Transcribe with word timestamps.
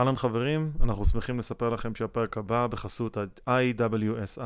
אהלן 0.00 0.16
חברים, 0.16 0.72
אנחנו 0.80 1.04
שמחים 1.04 1.38
לספר 1.38 1.68
לכם 1.68 1.94
שהפרק 1.94 2.38
הבא 2.38 2.66
בחסות 2.66 3.16
ה-IWSI, 3.16 4.40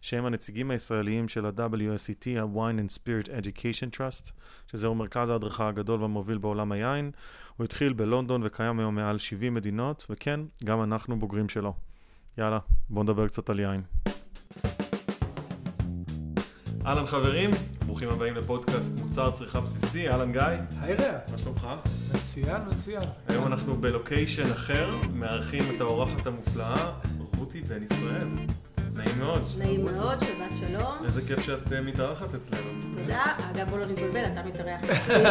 שהם 0.00 0.24
הנציגים 0.26 0.70
הישראליים 0.70 1.28
של 1.28 1.46
ה-WSET, 1.46 2.40
ה-Wine 2.40 2.78
and 2.78 2.96
Spirit 2.98 3.28
Education 3.28 3.96
Trust, 3.96 4.32
שזהו 4.72 4.94
מרכז 4.94 5.30
ההדרכה 5.30 5.68
הגדול 5.68 6.00
והמוביל 6.00 6.38
בעולם 6.38 6.72
היין. 6.72 7.10
הוא 7.56 7.64
התחיל 7.64 7.92
בלונדון 7.92 8.42
וקיים 8.44 8.78
היום 8.78 8.94
מעל 8.94 9.18
70 9.18 9.54
מדינות, 9.54 10.06
וכן, 10.10 10.40
גם 10.64 10.82
אנחנו 10.82 11.18
בוגרים 11.18 11.48
שלו. 11.48 11.74
יאללה, 12.38 12.58
בואו 12.90 13.02
נדבר 13.02 13.26
קצת 13.26 13.50
על 13.50 13.60
יין. 13.60 13.82
אהלן 16.86 17.06
חברים, 17.06 17.50
ברוכים 17.86 18.08
הבאים 18.08 18.34
לפודקאסט 18.34 18.92
מוצר 18.98 19.30
צריכה 19.30 19.60
בסיסי, 19.60 20.08
אהלן 20.08 20.32
גיא. 20.32 20.42
היי 20.80 20.94
רע. 20.94 21.18
מה 21.32 21.38
שלומך? 21.38 21.68
מצוין, 22.14 22.62
מצוין. 22.70 23.02
היום 23.28 23.46
אנחנו 23.46 23.74
בלוקיישן 23.74 24.52
אחר, 24.52 24.90
מארחים 25.14 25.62
את 25.76 25.80
האורחת 25.80 26.26
המופלאה, 26.26 26.92
רותי 27.38 27.60
בן 27.60 27.82
ישראל. 27.82 28.28
נעים 28.94 29.18
מאוד. 29.18 29.42
נעים 29.58 29.84
מאוד, 29.84 30.18
שבת 30.20 30.56
שלום. 30.60 31.04
איזה 31.04 31.22
כיף 31.28 31.40
שאת 31.40 31.66
uh, 31.66 31.80
מתארחת 31.82 32.34
אצלנו. 32.34 32.70
תודה. 32.94 33.24
אגב, 33.50 33.70
בוא 33.70 33.78
לא 33.78 33.86
נתבלבל, 33.86 34.24
אתה 34.32 34.42
מתארח 34.42 34.80
אצלי. 34.84 35.14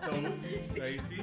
טעות, 0.00 0.32
טעיתי. 0.74 1.22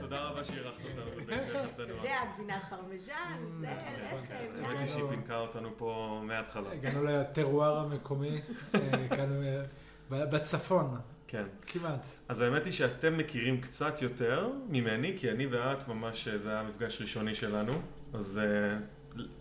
תודה 0.00 0.20
רבה 0.22 0.44
שאירחת 0.44 0.80
אותנו 0.84 1.22
בבית 1.24 1.38
אתה 1.50 1.64
אצלנו. 1.64 1.88
יודע, 1.94 2.16
גבינת 2.34 2.62
פרמיז'ן, 2.70 3.12
זה, 3.60 3.66
לחם, 3.66 4.16
האמת 4.64 4.78
היא 4.80 4.88
שהיא. 4.88 5.04
פינקה 5.10 5.36
אותנו 5.38 5.68
פה 5.76 6.20
מההתחלה. 6.24 6.72
הגענו 6.72 7.04
לטרואר 7.04 7.78
המקומי, 7.78 8.40
אה, 8.74 8.80
כאן 9.08 9.42
אה, 9.42 9.62
ב- 10.10 10.30
בצפון, 10.34 10.96
כן. 11.28 11.44
כמעט. 11.66 12.06
אז 12.28 12.40
האמת 12.40 12.64
היא 12.64 12.72
שאתם 12.72 13.18
מכירים 13.18 13.60
קצת 13.60 14.02
יותר 14.02 14.48
ממני, 14.68 15.14
כי 15.18 15.30
אני 15.30 15.46
ואת 15.46 15.88
ממש, 15.88 16.28
אה, 16.28 16.38
זה 16.38 16.50
היה 16.50 16.62
מפגש 16.62 17.00
ראשוני 17.02 17.34
שלנו. 17.34 17.72
אז 18.14 18.40
אה, 18.44 18.78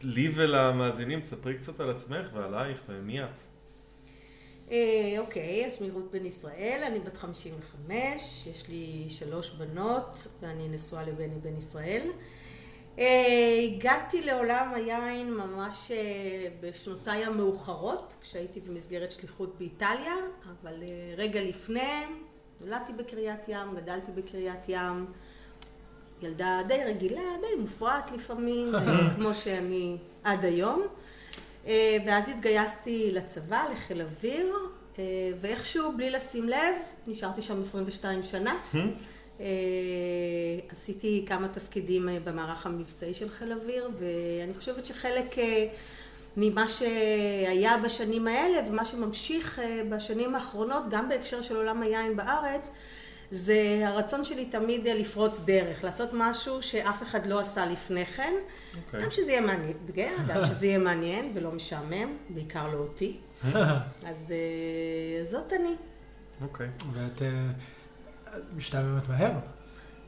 לי 0.03 0.31
ולמאזינים, 0.35 1.19
תספרי 1.19 1.55
קצת 1.55 1.79
על 1.79 1.89
עצמך 1.89 2.29
ועלייך 2.33 2.81
ומי 2.89 3.23
את. 3.23 3.39
אה, 4.71 5.15
אוקיי, 5.19 5.65
אז 5.65 5.73
שמי 5.73 5.89
רות 5.89 6.11
בן 6.11 6.25
ישראל, 6.25 6.83
אני 6.87 6.99
בת 6.99 7.17
55, 7.17 8.47
יש 8.47 8.69
לי 8.69 9.05
שלוש 9.09 9.49
בנות, 9.49 10.27
ואני 10.41 10.67
נשואה 10.69 11.03
לבני 11.03 11.39
בן 11.43 11.57
ישראל. 11.57 12.01
אה, 12.99 13.59
הגעתי 13.63 14.21
לעולם 14.21 14.71
היין 14.75 15.33
ממש 15.33 15.91
אה, 15.91 16.47
בשנותיי 16.61 17.25
המאוחרות, 17.25 18.15
כשהייתי 18.21 18.59
במסגרת 18.59 19.11
שליחות 19.11 19.55
באיטליה, 19.57 20.15
אבל 20.61 20.83
רגע 21.17 21.41
לפני, 21.41 22.03
נולדתי 22.61 22.93
בקריית 22.93 23.47
ים, 23.47 23.75
גדלתי 23.75 24.11
בקריית 24.11 24.69
ים, 24.69 25.05
ילדה 26.21 26.61
די 26.67 26.83
רגילה, 26.85 27.21
די 27.41 27.61
מופרעת 27.61 28.11
לפעמים, 28.11 28.71
כמו 29.15 29.33
שאני 29.33 29.97
עד 30.23 30.45
היום. 30.45 30.87
אה, 31.67 31.97
ואז 32.05 32.29
התגייסתי 32.29 33.09
לצבא, 33.13 33.63
לחיל 33.71 34.01
אוויר, 34.01 34.55
אה, 34.99 35.03
ואיכשהו, 35.41 35.97
בלי 35.97 36.09
לשים 36.09 36.49
לב, 36.49 36.75
נשארתי 37.07 37.41
שם 37.41 37.61
22 37.61 38.23
שנה. 38.23 38.57
אה, 39.39 39.45
עשיתי 40.69 41.25
כמה 41.27 41.47
תפקידים 41.47 42.09
במערך 42.23 42.65
המבצעי 42.65 43.13
של 43.13 43.29
חיל 43.29 43.53
אוויר, 43.53 43.89
ואני 43.99 44.53
חושבת 44.53 44.85
שחלק 44.85 45.35
ממה 46.37 46.65
שהיה 46.69 47.77
בשנים 47.77 48.27
האלה, 48.27 48.59
ומה 48.69 48.85
שממשיך 48.85 49.61
בשנים 49.89 50.35
האחרונות, 50.35 50.83
גם 50.89 51.09
בהקשר 51.09 51.41
של 51.41 51.55
עולם 51.55 51.81
היין 51.81 52.15
בארץ, 52.15 52.71
זה 53.31 53.81
הרצון 53.83 54.25
שלי 54.25 54.45
תמיד 54.45 54.87
אה, 54.87 54.93
לפרוץ 54.93 55.39
דרך, 55.39 55.83
לעשות 55.83 56.09
משהו 56.13 56.63
שאף 56.63 57.03
אחד 57.03 57.25
לא 57.25 57.39
עשה 57.39 57.65
לפני 57.65 58.05
כן. 58.05 58.33
אוקיי. 58.85 59.03
גם 59.03 59.11
שזה 59.11 59.31
יהיה 59.31 59.41
מעניין, 59.41 59.77
גם 60.27 60.45
שזה 60.47 60.67
יהיה 60.67 60.77
מעניין 60.77 61.31
ולא 61.35 61.51
משעמם, 61.51 62.17
בעיקר 62.29 62.73
לא 62.73 62.77
אותי. 62.77 63.17
אז 64.09 64.31
אה, 64.31 65.25
זאת 65.25 65.53
אני. 65.53 65.75
אוקיי. 66.41 66.67
ואת 66.93 67.21
אה, 67.21 67.49
משתעממת 68.55 69.09
מהר. 69.09 69.31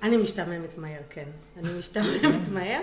אני 0.04 0.18
משתעממת 0.18 0.78
מהר, 0.78 1.02
כן. 1.10 1.28
אני 1.58 1.70
משתעממת 1.80 2.50
מהר. 2.54 2.82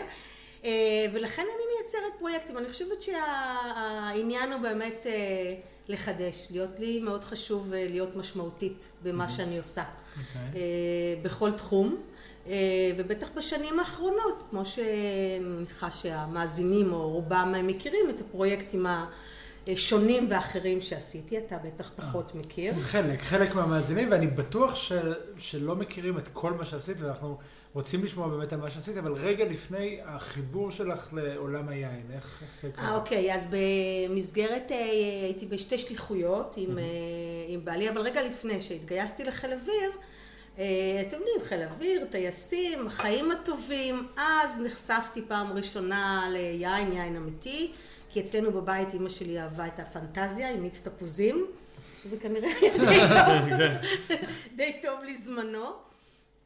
ולכן 1.13 1.43
אני 1.43 1.65
מייצרת 1.77 2.19
פרויקטים. 2.19 2.59
אני 2.59 2.73
חושבת 2.73 3.03
שהעניין 3.03 4.53
הוא 4.53 4.61
באמת 4.61 5.07
לחדש. 5.89 6.47
להיות 6.51 6.79
לי 6.79 7.01
מאוד 7.01 7.25
חשוב 7.25 7.73
להיות 7.73 8.17
משמעותית 8.17 8.93
במה 9.03 9.29
שאני 9.29 9.59
עושה. 9.59 9.85
אוקיי. 10.19 10.61
אה, 10.61 11.23
בכל 11.23 11.53
תחום. 11.53 11.97
אה, 12.49 12.55
ובטח 12.97 13.29
בשנים 13.37 13.79
האחרונות, 13.79 14.43
כמו 14.51 14.65
שאני 14.65 15.39
מניחה 15.41 15.91
שהמאזינים 15.91 16.93
או 16.93 17.11
רובם 17.11 17.55
מכירים 17.67 18.11
את 18.11 18.21
הפרויקטים 18.21 18.87
השונים 19.67 20.27
ואחרים 20.31 20.81
שעשיתי, 20.81 21.39
אתה 21.39 21.57
בטח 21.65 21.91
פחות 21.97 22.35
מכיר. 22.35 22.75
חלק, 22.75 23.23
חלק 23.23 23.55
מהמאזינים, 23.55 24.11
ואני 24.11 24.27
בטוח 24.27 24.75
ש, 24.75 24.93
שלא 25.37 25.77
מכירים 25.77 26.19
את 26.19 26.29
כל 26.33 26.53
מה 26.53 26.65
שעשית, 26.65 27.01
ואנחנו 27.01 27.39
רוצים 27.77 28.05
לשמוע 28.05 28.29
באמת 28.29 28.53
על 28.53 28.61
מה 28.61 28.71
שעשית, 28.71 28.97
אבל 28.97 29.13
רגע 29.13 29.45
לפני 29.45 29.99
החיבור 30.05 30.71
שלך 30.71 31.09
לעולם 31.13 31.69
היין, 31.69 32.07
איך, 32.15 32.43
איך 32.43 32.59
זה 32.63 32.71
קורה? 32.75 32.89
אה, 32.89 32.95
אוקיי, 32.95 33.35
אז 33.35 33.49
במסגרת, 33.51 34.71
אה, 34.71 34.77
הייתי 35.23 35.47
בשתי 35.47 35.79
שליחויות 35.79 36.55
עם, 36.57 36.79
אה, 36.79 36.85
עם 37.49 37.65
בעלי, 37.65 37.91
אבל 37.91 38.01
רגע 38.01 38.23
לפני 38.23 38.63
שהתגייסתי 38.63 39.25
לחיל 39.25 39.53
אוויר, 39.53 39.91
אה, 40.59 40.65
אתם 41.01 41.17
יודעים, 41.17 41.49
חיל 41.49 41.63
אוויר, 41.63 42.05
טייסים, 42.11 42.87
החיים 42.87 43.31
הטובים, 43.31 44.07
אז 44.17 44.61
נחשפתי 44.61 45.23
פעם 45.29 45.53
ראשונה 45.53 46.27
ליין, 46.33 46.93
יין 46.93 47.17
אמיתי, 47.17 47.73
כי 48.11 48.21
אצלנו 48.21 48.53
בבית 48.53 48.95
אימא 48.95 49.09
שלי 49.09 49.41
אהבה 49.41 49.67
את 49.67 49.81
הפנטזיה 49.81 50.51
עם 50.51 50.63
מיץ 50.63 50.81
תפוזים, 50.81 51.47
שזה 52.03 52.17
כנראה 52.17 52.49
די 52.61 52.71
טוב, 53.27 54.19
די 54.57 54.73
טוב 54.83 54.99
לזמנו. 55.05 55.86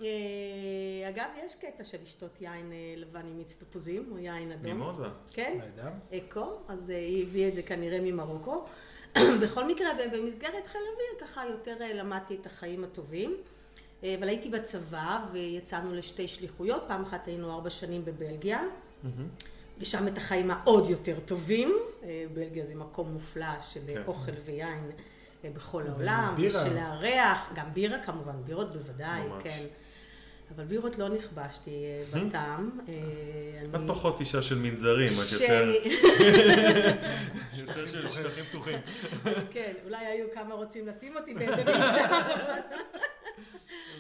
אה, 0.01 1.09
אגב, 1.09 1.27
יש 1.47 1.55
קטע 1.55 1.85
של 1.85 1.99
לשתות 2.05 2.41
יין 2.41 2.73
אה, 2.73 2.95
לבן 2.97 3.21
עם 3.21 3.37
מיץ 3.37 3.57
תפוזים, 3.57 4.09
או 4.13 4.19
יין 4.19 4.53
אדום. 4.53 4.65
מימוזה. 4.65 5.07
כן, 5.31 5.59
נהדר. 5.59 5.91
אקו, 6.13 6.61
אז 6.69 6.91
אה, 6.91 6.97
היא 6.97 7.27
הביאה 7.27 7.49
את 7.49 7.55
זה 7.55 7.63
כנראה 7.63 8.01
ממרוקו. 8.01 8.65
בכל 9.43 9.67
מקרה, 9.67 9.89
ובמסגרת 9.91 10.67
חיל 10.67 10.81
אוויר, 10.81 11.29
ככה 11.29 11.43
יותר 11.51 11.77
למדתי 11.95 12.35
את 12.41 12.47
החיים 12.47 12.85
הטובים. 12.85 13.37
אבל 14.19 14.29
הייתי 14.29 14.49
בצבא, 14.49 15.27
ויצאנו 15.33 15.95
לשתי 15.95 16.29
שליחויות. 16.29 16.85
פעם 16.89 17.03
אחת 17.03 17.27
היינו 17.27 17.51
ארבע 17.51 17.71
שנים 17.71 18.05
בבלגיה, 18.05 18.63
ושם 19.79 20.09
את 20.09 20.19
החיים 20.19 20.51
העוד 20.51 20.91
יותר 20.91 21.21
טובים. 21.25 21.77
בלגיה 22.35 22.65
זה 22.65 22.75
מקום 22.75 23.13
מופלא 23.13 23.61
של 23.71 23.81
כן. 23.87 24.03
אוכל 24.07 24.33
ויין 24.45 24.91
בכל 25.45 25.83
העולם. 25.87 26.35
של 26.51 26.75
לארח, 26.75 27.53
גם 27.55 27.73
בירה 27.73 28.03
כמובן, 28.03 28.43
בירות 28.45 28.75
בוודאי, 28.75 29.29
ממש. 29.29 29.43
כן. 29.43 29.67
אבל 30.57 30.65
בירות 30.65 30.99
לא 30.99 31.09
נכבשתי 31.09 31.71
אה, 31.71 32.05
בטעם. 32.21 32.71
אה, 32.89 32.95
את 33.75 33.81
פחות 33.87 34.21
אישה 34.21 34.43
של 34.43 34.59
מנזרים, 34.59 35.09
את 35.09 35.41
יותר 35.41 35.73
יותר 37.59 37.87
של 37.87 38.09
שטחים 38.09 38.45
פתוחים. 38.45 38.79
כן, 39.51 39.73
אולי 39.85 40.07
היו 40.07 40.27
כמה 40.35 40.55
רוצים 40.55 40.87
לשים 40.87 41.17
אותי 41.17 41.35
באיזה 41.35 41.65
מגזר. 41.65 42.07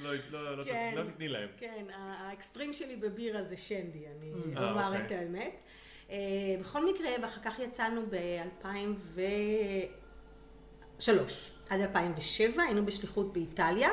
לא, 0.03 0.11
לא, 0.31 0.57
לא, 0.59 0.65
כן. 0.65 0.95
לא 0.97 1.05
תתני 1.05 1.29
להם. 1.29 1.49
כן, 1.59 1.85
ה- 1.95 2.29
האקסטרים 2.29 2.73
שלי 2.73 2.97
בבירה 2.97 3.43
זה 3.43 3.57
שנדי, 3.57 3.83
אני 4.19 4.33
אה, 4.57 4.71
אומר 4.71 4.87
אוקיי. 4.87 5.07
את 5.07 5.11
האמת. 5.11 5.57
בכל 6.61 6.93
מקרה, 6.93 7.09
ואחר 7.23 7.41
כך 7.45 7.59
יצאנו 7.59 8.03
ב-2003 8.11 11.09
עד 11.71 11.81
2007, 11.81 12.63
היינו 12.63 12.87
בשליחות 12.87 13.33
באיטליה. 13.33 13.89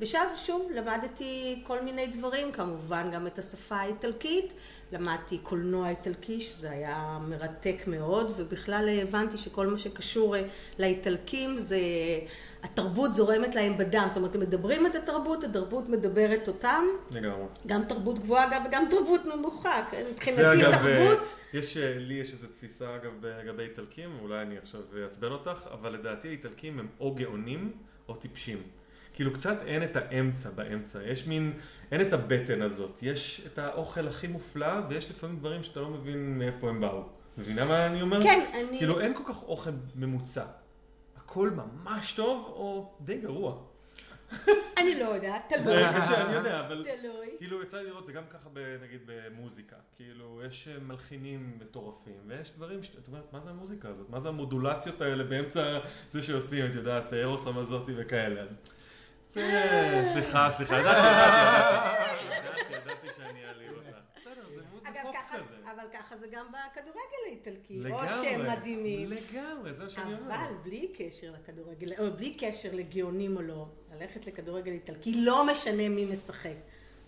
ושם 0.00 0.26
שוב 0.36 0.70
למדתי 0.74 1.60
כל 1.66 1.80
מיני 1.82 2.06
דברים, 2.06 2.52
כמובן 2.52 3.10
גם 3.12 3.26
את 3.26 3.38
השפה 3.38 3.76
האיטלקית, 3.76 4.52
למדתי 4.92 5.38
קולנוע 5.38 5.88
איטלקי, 5.88 6.40
שזה 6.40 6.70
היה 6.70 7.18
מרתק 7.28 7.82
מאוד, 7.86 8.32
ובכלל 8.36 8.88
הבנתי 9.02 9.38
שכל 9.38 9.66
מה 9.66 9.78
שקשור 9.78 10.36
אה, 10.36 10.42
לאיטלקים 10.78 11.58
זה, 11.58 11.78
התרבות 12.62 13.14
זורמת 13.14 13.54
להם 13.54 13.78
בדם, 13.78 14.04
זאת 14.08 14.16
אומרת, 14.16 14.34
הם 14.34 14.40
מדברים 14.40 14.86
את 14.86 14.94
התרבות, 14.94 15.44
התרבות 15.44 15.88
מדברת 15.88 16.48
אותם, 16.48 16.84
לגמרי. 17.10 17.44
גם 17.66 17.84
תרבות 17.84 18.18
גבוהה 18.18 18.48
אגב, 18.48 18.62
וגם 18.68 18.84
תרבות 18.90 19.26
נמוכה, 19.26 19.84
כן? 19.90 20.04
מבחינתי 20.12 20.42
אגב, 20.42 20.72
תרבות, 20.72 21.34
יש, 21.54 21.76
אה, 21.76 21.94
לי 21.98 22.14
יש 22.14 22.32
איזו 22.32 22.46
תפיסה 22.46 22.96
אגב 22.96 23.26
לגבי 23.26 23.62
איטלקים, 23.62 24.18
אולי 24.22 24.42
אני 24.42 24.58
עכשיו 24.58 24.80
אעצבן 25.02 25.32
אותך, 25.32 25.68
אבל 25.72 25.92
לדעתי 25.92 26.28
האיטלקים 26.28 26.78
הם 26.78 26.88
או 27.00 27.14
גאונים 27.14 27.72
או 28.08 28.14
טיפשים. 28.14 28.62
כאילו 29.12 29.32
קצת 29.32 29.56
אין 29.66 29.82
את 29.82 29.96
האמצע 29.96 30.50
באמצע, 30.50 31.02
יש 31.02 31.26
מין, 31.26 31.52
אין 31.92 32.00
את 32.00 32.12
הבטן 32.12 32.62
הזאת, 32.62 32.98
יש 33.02 33.46
את 33.46 33.58
האוכל 33.58 34.08
הכי 34.08 34.26
מופלא 34.26 34.72
ויש 34.88 35.10
לפעמים 35.10 35.36
דברים 35.38 35.62
שאתה 35.62 35.80
לא 35.80 35.88
מבין 35.88 36.38
מאיפה 36.38 36.68
הם 36.68 36.80
באו. 36.80 37.02
מבינה 37.38 37.64
מה 37.64 37.86
אני 37.86 38.02
אומר? 38.02 38.22
כן, 38.22 38.50
אני... 38.54 38.78
כאילו 38.78 39.00
אין 39.00 39.14
כל 39.14 39.22
כך 39.26 39.42
אוכל 39.42 39.70
ממוצע. 39.94 40.44
הכל 41.16 41.50
ממש 41.50 42.12
טוב 42.12 42.44
או 42.46 42.92
די 43.00 43.18
גרוע. 43.18 43.62
אני 44.78 45.00
לא 45.00 45.04
יודעת, 45.04 45.52
תלוי. 45.52 45.64
זה 45.64 45.98
קשה, 45.98 46.26
אני 46.26 46.34
יודע, 46.34 46.60
אבל 46.60 46.86
תלוי. 47.00 47.26
כאילו 47.38 47.62
יצא 47.62 47.78
לי 47.78 47.84
לראות 47.84 48.06
זה 48.06 48.12
גם 48.12 48.22
ככה 48.30 48.48
נגיד 48.82 49.00
במוזיקה, 49.06 49.76
כאילו 49.96 50.42
יש 50.46 50.68
אה, 50.68 50.78
מלחינים 50.78 51.58
מטורפים 51.60 52.20
ויש 52.26 52.52
דברים 52.56 52.82
שאת 52.82 53.08
אומרת 53.08 53.32
מה 53.32 53.40
זה 53.40 53.50
המוזיקה 53.50 53.88
הזאת, 53.88 54.10
מה 54.10 54.20
זה 54.20 54.28
המודולציות 54.28 55.00
האלה 55.00 55.24
באמצע 55.24 55.78
זה 56.08 56.22
שעושים, 56.22 56.66
את 56.66 56.74
יודעת, 56.74 57.12
ארוס 57.12 57.46
רמזוטי 57.46 57.92
וכאלה, 57.96 58.40
אז 58.40 58.58
סליחה, 59.30 60.50
סליחה, 60.50 60.78
ידעתי, 60.78 60.98
ידעתי, 60.98 62.24
ידעתי, 62.34 62.74
ידעתי 62.74 63.06
שאני 63.16 63.46
אעליב 63.46 63.70
אותה. 63.76 63.98
בסדר, 64.16 64.42
זה 64.54 64.60
מוזיקה 64.72 65.02
פופ 65.02 65.16
כזה. 65.32 65.54
אבל 65.64 65.84
ככה 65.92 66.16
זה 66.16 66.26
גם 66.30 66.46
בכדורגל 66.46 67.00
האיטלקי. 67.26 67.78
או 67.78 67.84
לגמרי, 67.84 68.08
שהם 68.08 68.46
מדהימים. 68.50 69.10
לגמרי, 69.10 69.72
זה 69.72 69.84
מה 69.84 69.90
שאני 69.90 70.14
אומר. 70.14 70.34
אבל 70.34 70.54
בלי 70.62 70.92
קשר 70.96 71.32
לכדורגל, 71.32 71.86
או 71.98 72.12
בלי 72.12 72.34
קשר 72.34 72.68
לגאונים 72.72 73.36
או 73.36 73.42
לא, 73.42 73.66
ללכת 73.92 74.26
לכדורגל 74.26 74.72
איטלקי, 74.72 75.14
לא 75.14 75.46
משנה 75.46 75.88
מי 75.88 76.04
משחק. 76.04 76.56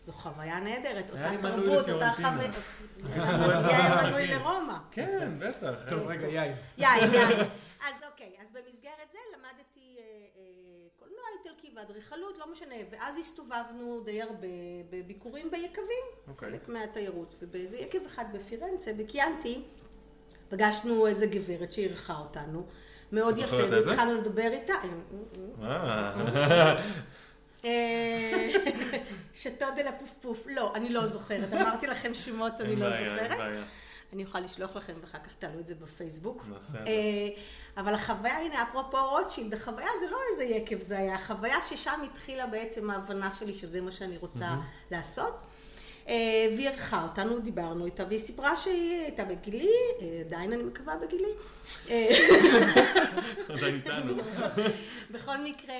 זו 0.04 0.12
חוויה 0.12 0.60
נהדרת, 0.60 1.10
לי 1.10 1.36
אותה 1.36 1.42
תרבות, 1.42 1.88
אותה 1.88 2.12
לפיורנטינה. 2.12 2.54
חוויה. 3.02 3.68
היה 4.02 4.10
מנוי 4.10 4.26
לרומא. 4.26 4.78
כן, 4.90 5.38
בטח. 5.38 5.88
טוב, 5.88 6.06
רגע, 6.06 6.26
יאיר. 6.26 6.54
יאי, 6.78 7.00
יאי. 7.12 7.34
אז 7.86 7.94
אוקיי, 8.12 8.32
אז 8.42 8.52
במסגרת 8.52 9.10
זה 9.12 9.18
למדתי 9.36 9.96
אה, 9.98 10.02
אה, 10.36 10.88
קולנוע 10.96 11.24
איטלקי 11.38 11.61
ואדריכלות, 11.76 12.38
לא 12.38 12.52
משנה, 12.52 12.74
ואז 12.90 13.18
הסתובבנו 13.18 14.00
די 14.04 14.22
הרבה 14.22 14.46
בביקורים 14.90 15.50
ביקבים, 15.50 16.04
אוקיי. 16.28 16.50
חלק 16.50 16.68
מהתיירות, 16.68 17.34
ובאיזה 17.42 17.76
יקב 17.76 17.98
אחד 18.06 18.24
בפירנצה, 18.32 18.92
בקיאנטי, 18.92 19.62
פגשנו 20.48 21.06
איזה 21.06 21.26
גברת 21.26 21.72
שאירחה 21.72 22.18
אותנו, 22.18 22.66
מאוד 23.12 23.38
יפה? 23.38 23.56
והתחלנו 23.70 24.20
לדבר 24.20 24.48
איתה. 24.52 24.74
אה, 25.62 26.80
אה, 27.64 28.50
שתו 29.34 29.66
דה 29.76 29.82
לה 29.82 29.92
פוף 29.92 30.10
פוף, 30.20 30.46
לא, 30.46 30.72
אני 30.74 30.88
לא 30.88 31.06
זוכרת, 31.06 31.52
אמרתי 31.52 31.86
לכם 31.86 32.14
שמות, 32.14 32.60
אני 32.60 32.76
לא 32.76 32.90
זוכרת. 32.90 33.38
אני 34.12 34.24
אוכל 34.24 34.40
לשלוח 34.40 34.76
לכם 34.76 34.92
ואחר 35.00 35.18
כך 35.18 35.30
תעלו 35.38 35.60
את 35.60 35.66
זה 35.66 35.74
בפייסבוק. 35.74 36.44
נעשה 36.48 36.80
את 36.80 36.86
זה. 36.86 36.90
אה, 36.90 37.28
אבל 37.76 37.94
החוויה, 37.94 38.38
הנה, 38.38 38.62
אפרופו 38.62 39.10
רוטשילד, 39.10 39.54
החוויה 39.54 39.88
זה 40.00 40.10
לא 40.10 40.18
איזה 40.32 40.44
יקב 40.44 40.80
זה 40.80 40.98
היה, 40.98 41.14
החוויה 41.14 41.62
ששם 41.62 42.00
התחילה 42.04 42.46
בעצם 42.46 42.90
ההבנה 42.90 43.34
שלי 43.34 43.58
שזה 43.58 43.80
מה 43.80 43.92
שאני 43.92 44.16
רוצה 44.18 44.48
לעשות. 44.90 45.42
אה, 46.08 46.14
והיא 46.56 46.68
אירחה 46.68 47.02
אותנו, 47.02 47.38
דיברנו 47.38 47.86
איתה, 47.86 48.04
והיא 48.08 48.20
סיפרה 48.20 48.56
שהיא 48.56 49.02
הייתה 49.02 49.24
בגילי, 49.24 49.70
אה, 50.00 50.22
עדיין 50.26 50.52
אני 50.52 50.62
מקווה 50.62 50.96
בגילי. 50.96 51.32
אה, 51.90 52.08
עדיין 53.54 53.74
איתנו. 53.74 54.14
בכל 55.12 55.38
מקרה, 55.44 55.74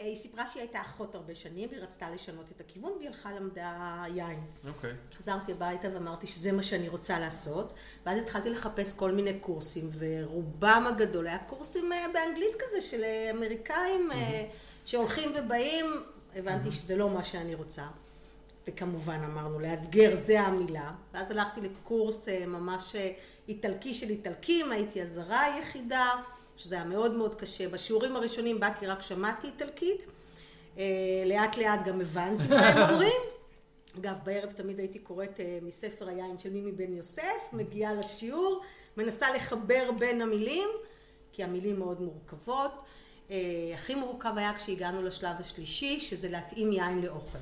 היא 0.00 0.16
סיפרה 0.16 0.46
שהיא 0.46 0.60
הייתה 0.60 0.80
אחות 0.80 1.14
הרבה 1.14 1.34
שנים, 1.34 1.68
והיא 1.70 1.82
רצתה 1.82 2.10
לשנות 2.10 2.52
את 2.56 2.60
הכיוון, 2.60 2.92
והיא 2.98 3.08
הלכה 3.08 3.32
למדה 3.32 4.04
יין. 4.14 4.40
אוקיי. 4.68 4.92
חזרתי 5.18 5.52
הביתה 5.52 5.88
ואמרתי 5.94 6.26
שזה 6.26 6.52
מה 6.52 6.62
שאני 6.62 6.88
רוצה 6.88 7.18
לעשות, 7.18 7.72
ואז 8.06 8.18
התחלתי 8.18 8.50
לחפש 8.50 8.92
כל 8.94 9.12
מיני 9.12 9.38
קורסים, 9.40 9.90
ורובם 9.98 10.84
הגדול 10.88 11.26
היה 11.26 11.38
קורסים 11.38 11.92
אה, 11.92 12.06
באנגלית 12.12 12.54
כזה 12.58 12.80
של 12.80 13.02
אה, 13.02 13.30
אמריקאים 13.30 14.12
אה, 14.12 14.44
שהולכים 14.84 15.32
ובאים, 15.34 15.86
הבנתי 16.36 16.72
שזה 16.72 16.96
לא 16.96 17.10
מה 17.10 17.24
שאני 17.24 17.54
רוצה. 17.54 17.82
וכמובן 18.68 19.20
אמרנו, 19.24 19.60
לאתגר 19.60 20.14
זה 20.14 20.40
המילה. 20.40 20.92
ואז 21.14 21.30
הלכתי 21.30 21.60
לקורס 21.60 22.28
אה, 22.28 22.46
ממש 22.46 22.96
אה, 22.96 23.12
איטלקי 23.48 23.94
של 23.94 24.10
איטלקים, 24.10 24.72
הייתי 24.72 25.02
הזרה 25.02 25.42
היחידה, 25.44 26.10
שזה 26.56 26.74
היה 26.74 26.84
מאוד 26.84 27.16
מאוד 27.16 27.34
קשה. 27.34 27.68
בשיעורים 27.68 28.16
הראשונים 28.16 28.60
באתי 28.60 28.86
רק 28.86 29.02
שמעתי 29.02 29.46
איטלקית, 29.46 30.06
אה, 30.78 30.84
לאט 31.26 31.56
לאט 31.56 31.84
גם 31.84 32.00
הבנתי 32.00 32.48
מה 32.48 32.68
הם 32.68 32.90
אומרים. 32.90 33.20
אגב, 33.98 34.16
בערב 34.24 34.52
תמיד 34.52 34.78
הייתי 34.78 34.98
קוראת 34.98 35.40
מספר 35.62 36.08
היין 36.08 36.38
של 36.38 36.50
מימי 36.50 36.72
בן 36.72 36.92
יוסף, 36.92 37.52
מגיעה 37.52 37.94
לשיעור, 37.94 38.62
מנסה 38.96 39.34
לחבר 39.34 39.90
בין 39.98 40.22
המילים, 40.22 40.68
כי 41.32 41.44
המילים 41.44 41.78
מאוד 41.78 42.00
מורכבות. 42.00 42.82
הכי 43.74 43.94
מורכב 43.94 44.32
היה 44.36 44.54
כשהגענו 44.54 45.02
לשלב 45.02 45.36
השלישי, 45.40 46.00
שזה 46.00 46.28
להתאים 46.28 46.72
יין 46.72 47.02
לאוכל. 47.02 47.38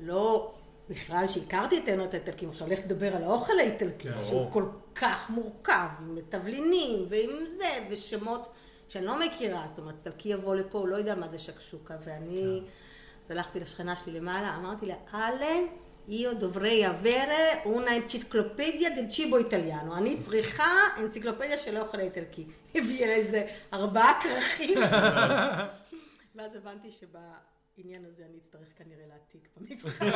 לא 0.00 0.54
בכלל 0.88 1.28
שהכרתי 1.28 1.78
את 1.78 1.88
העינות 1.88 2.14
האיטלקים, 2.14 2.48
עכשיו 2.48 2.66
הולכת 2.66 2.84
לדבר 2.84 3.16
על 3.16 3.24
האוכל 3.24 3.58
האיטלקי, 3.58 4.08
כן. 4.08 4.14
שהוא 4.26 4.40
ברור. 4.40 4.50
כל 4.50 4.64
כך 4.94 5.30
מורכב, 5.30 5.88
עם 6.00 6.18
תבלינים 6.28 7.06
ועם 7.08 7.30
זה, 7.56 7.86
ושמות 7.90 8.48
שאני 8.88 9.04
לא 9.04 9.20
מכירה, 9.20 9.66
זאת 9.68 9.78
אומרת, 9.78 9.94
איטלקי 9.94 10.28
יבוא 10.28 10.54
לפה, 10.54 10.78
הוא 10.78 10.88
לא 10.88 10.96
יודע 10.96 11.14
מה 11.14 11.28
זה 11.28 11.38
שקשוקה, 11.38 11.96
ואני, 12.04 12.62
אז 13.24 13.30
הלכתי 13.30 13.60
לשכנה 13.60 13.96
שלי 13.96 14.12
למעלה, 14.12 14.56
אמרתי 14.56 14.86
לה, 14.86 14.94
אלה, 15.14 15.60
io 16.08 16.34
dovrei 16.34 16.84
avere 16.84 17.62
una 17.64 17.94
enciclopedia 17.94 18.90
del 18.90 19.08
cibo 19.08 19.38
italiano. 19.38 19.96
אני 19.96 20.18
צריכה 20.18 20.70
אנציקלופדיה 20.98 21.58
של 21.58 21.76
האוכל 21.76 21.98
האיטלקי. 21.98 22.46
הביאה 22.74 23.14
איזה 23.14 23.46
ארבעה 23.72 24.20
כרכים. 24.22 24.78
ואז 26.34 26.56
הבנתי 26.56 26.90
שבעניין 27.80 28.04
הזה 28.04 28.22
אני 28.30 28.38
אצטרך 28.38 28.68
כנראה 28.76 29.04
להעתיק 29.08 29.48
במבחן. 29.56 30.06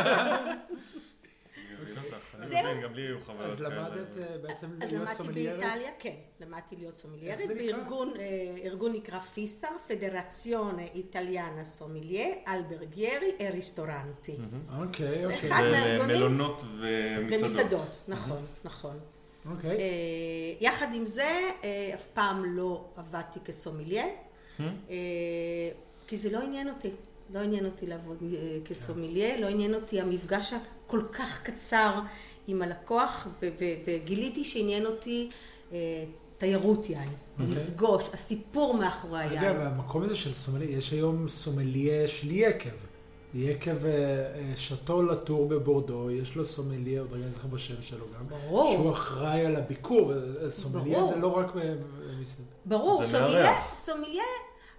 אני 1.56 1.82
מבין 1.82 1.98
אותך, 2.04 2.34
אני 2.34 2.46
זהו. 2.46 2.82
גם 2.82 2.94
לי 2.94 3.02
היו 3.02 3.20
חוויות 3.20 3.50
אז. 3.50 3.60
למדת 3.60 4.18
אה, 4.18 4.38
בעצם 4.38 4.66
אז 4.82 4.88
להיות 4.90 5.02
למדתי 5.02 5.16
סומליירית? 5.16 5.60
באיטליה, 5.60 5.90
כן, 5.98 6.14
למדתי 6.40 6.76
להיות 6.76 6.94
נקרא? 6.94 7.36
בארגון 7.48 8.12
אה, 8.18 8.56
ארגון 8.64 8.92
נקרא 8.92 9.18
פיסה, 9.18 9.68
פדרציונה 9.88 10.82
איטליאנה 10.94 11.64
סומליה, 11.64 12.26
אלברגיירי 12.48 13.32
אריסטורנטי. 13.40 14.36
אוקיי, 14.78 15.24
אוקיי. 15.26 15.38
אחד 15.50 15.62
זה 15.62 15.70
מהארגונים- 15.70 16.10
למלונות 16.16 16.62
ומסעדות. 16.62 17.40
במסעדות, 17.40 17.96
נכון, 18.08 18.42
נכון. 18.64 18.98
אוקיי. 19.50 19.70
אה, 19.70 19.76
יחד 20.60 20.86
עם 20.94 21.06
זה, 21.06 21.40
אה, 21.64 21.90
אף 21.94 22.06
פעם 22.06 22.44
לא 22.56 22.88
עבדתי 22.96 23.40
כסומליה, 23.44 24.04
אה, 24.60 24.66
כי 26.06 26.16
זה 26.16 26.30
לא 26.30 26.38
עניין 26.42 26.68
אותי. 26.68 26.90
לא 27.32 27.38
עניין 27.38 27.66
אותי 27.66 27.86
לעבוד 27.86 28.16
אה, 28.22 28.58
כסומליה, 28.64 29.40
לא 29.40 29.46
עניין 29.46 29.74
אותי 29.74 30.00
המפגש 30.00 30.52
הכל 30.52 31.02
כך 31.12 31.42
קצר 31.42 32.00
עם 32.46 32.62
הלקוח, 32.62 33.28
וגיליתי 33.86 34.44
שעניין 34.44 34.86
אותי 34.86 35.30
אה, 35.72 36.04
תיירות 36.38 36.90
יין, 36.90 37.08
אוקיי. 37.40 37.54
לפגוש, 37.54 38.02
הסיפור 38.12 38.76
מאחורי 38.76 39.20
היין. 39.20 39.44
אגב, 39.44 39.60
המקום 39.60 40.02
הזה 40.02 40.14
של 40.14 40.32
סומליה, 40.32 40.76
יש 40.78 40.92
היום 40.92 41.28
סומליה 41.28 42.08
של 42.08 42.30
יקב. 42.30 42.70
יקב 43.34 43.86
אה, 43.86 43.92
שאטו 44.56 45.02
לטור 45.02 45.48
בבורדו, 45.48 46.10
יש 46.10 46.36
לו 46.36 46.44
סומליה, 46.44 47.00
עוד 47.00 47.12
רגע 47.12 47.24
אני 47.24 47.30
זוכר 47.30 47.48
בשם 47.48 47.82
שלו 47.82 48.06
גם. 48.18 48.28
ברור. 48.28 48.72
שהוא 48.72 48.92
אחראי 48.92 49.46
על 49.46 49.56
הביקור, 49.56 50.12
סומליה 50.48 50.98
ברור. 50.98 51.14
זה 51.14 51.20
לא 51.20 51.28
רק. 51.28 51.52
ברור, 52.64 53.04
זה 53.04 53.18
סומיליה, 53.18 53.42
מארח. 53.42 53.76
סומיליה, 53.76 54.22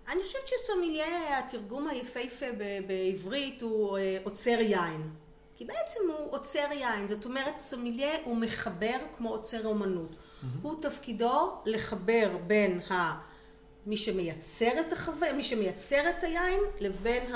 אני 0.10 0.24
חושבת 0.24 0.48
שסומיליה, 0.48 1.40
התרגום 1.40 1.88
היפהפה 1.88 2.46
בעברית 2.88 3.62
הוא 3.62 3.98
אה, 3.98 4.18
עוצר 4.24 4.58
יין. 4.60 5.10
כי 5.58 5.66
בעצם 5.66 6.00
הוא 6.08 6.32
עוצר 6.32 6.68
יין, 6.72 7.08
זאת 7.08 7.26
אומרת 7.26 7.58
סומיליה 7.58 8.18
הוא 8.24 8.38
מחבר 8.38 8.98
כמו 9.18 9.30
עוצר 9.30 9.66
אומנות. 9.68 10.16
הוא 10.62 10.82
תפקידו 10.82 11.52
לחבר 11.66 12.38
בין 12.48 12.82
ה... 12.92 13.22
מי 13.86 13.98
שמייצר 13.98 14.80
את 14.80 14.94
החווה, 14.94 15.34
מי 15.34 15.44
שמייצר 15.44 16.10
את 16.10 16.24
היין, 16.24 16.60
לבין 16.80 17.34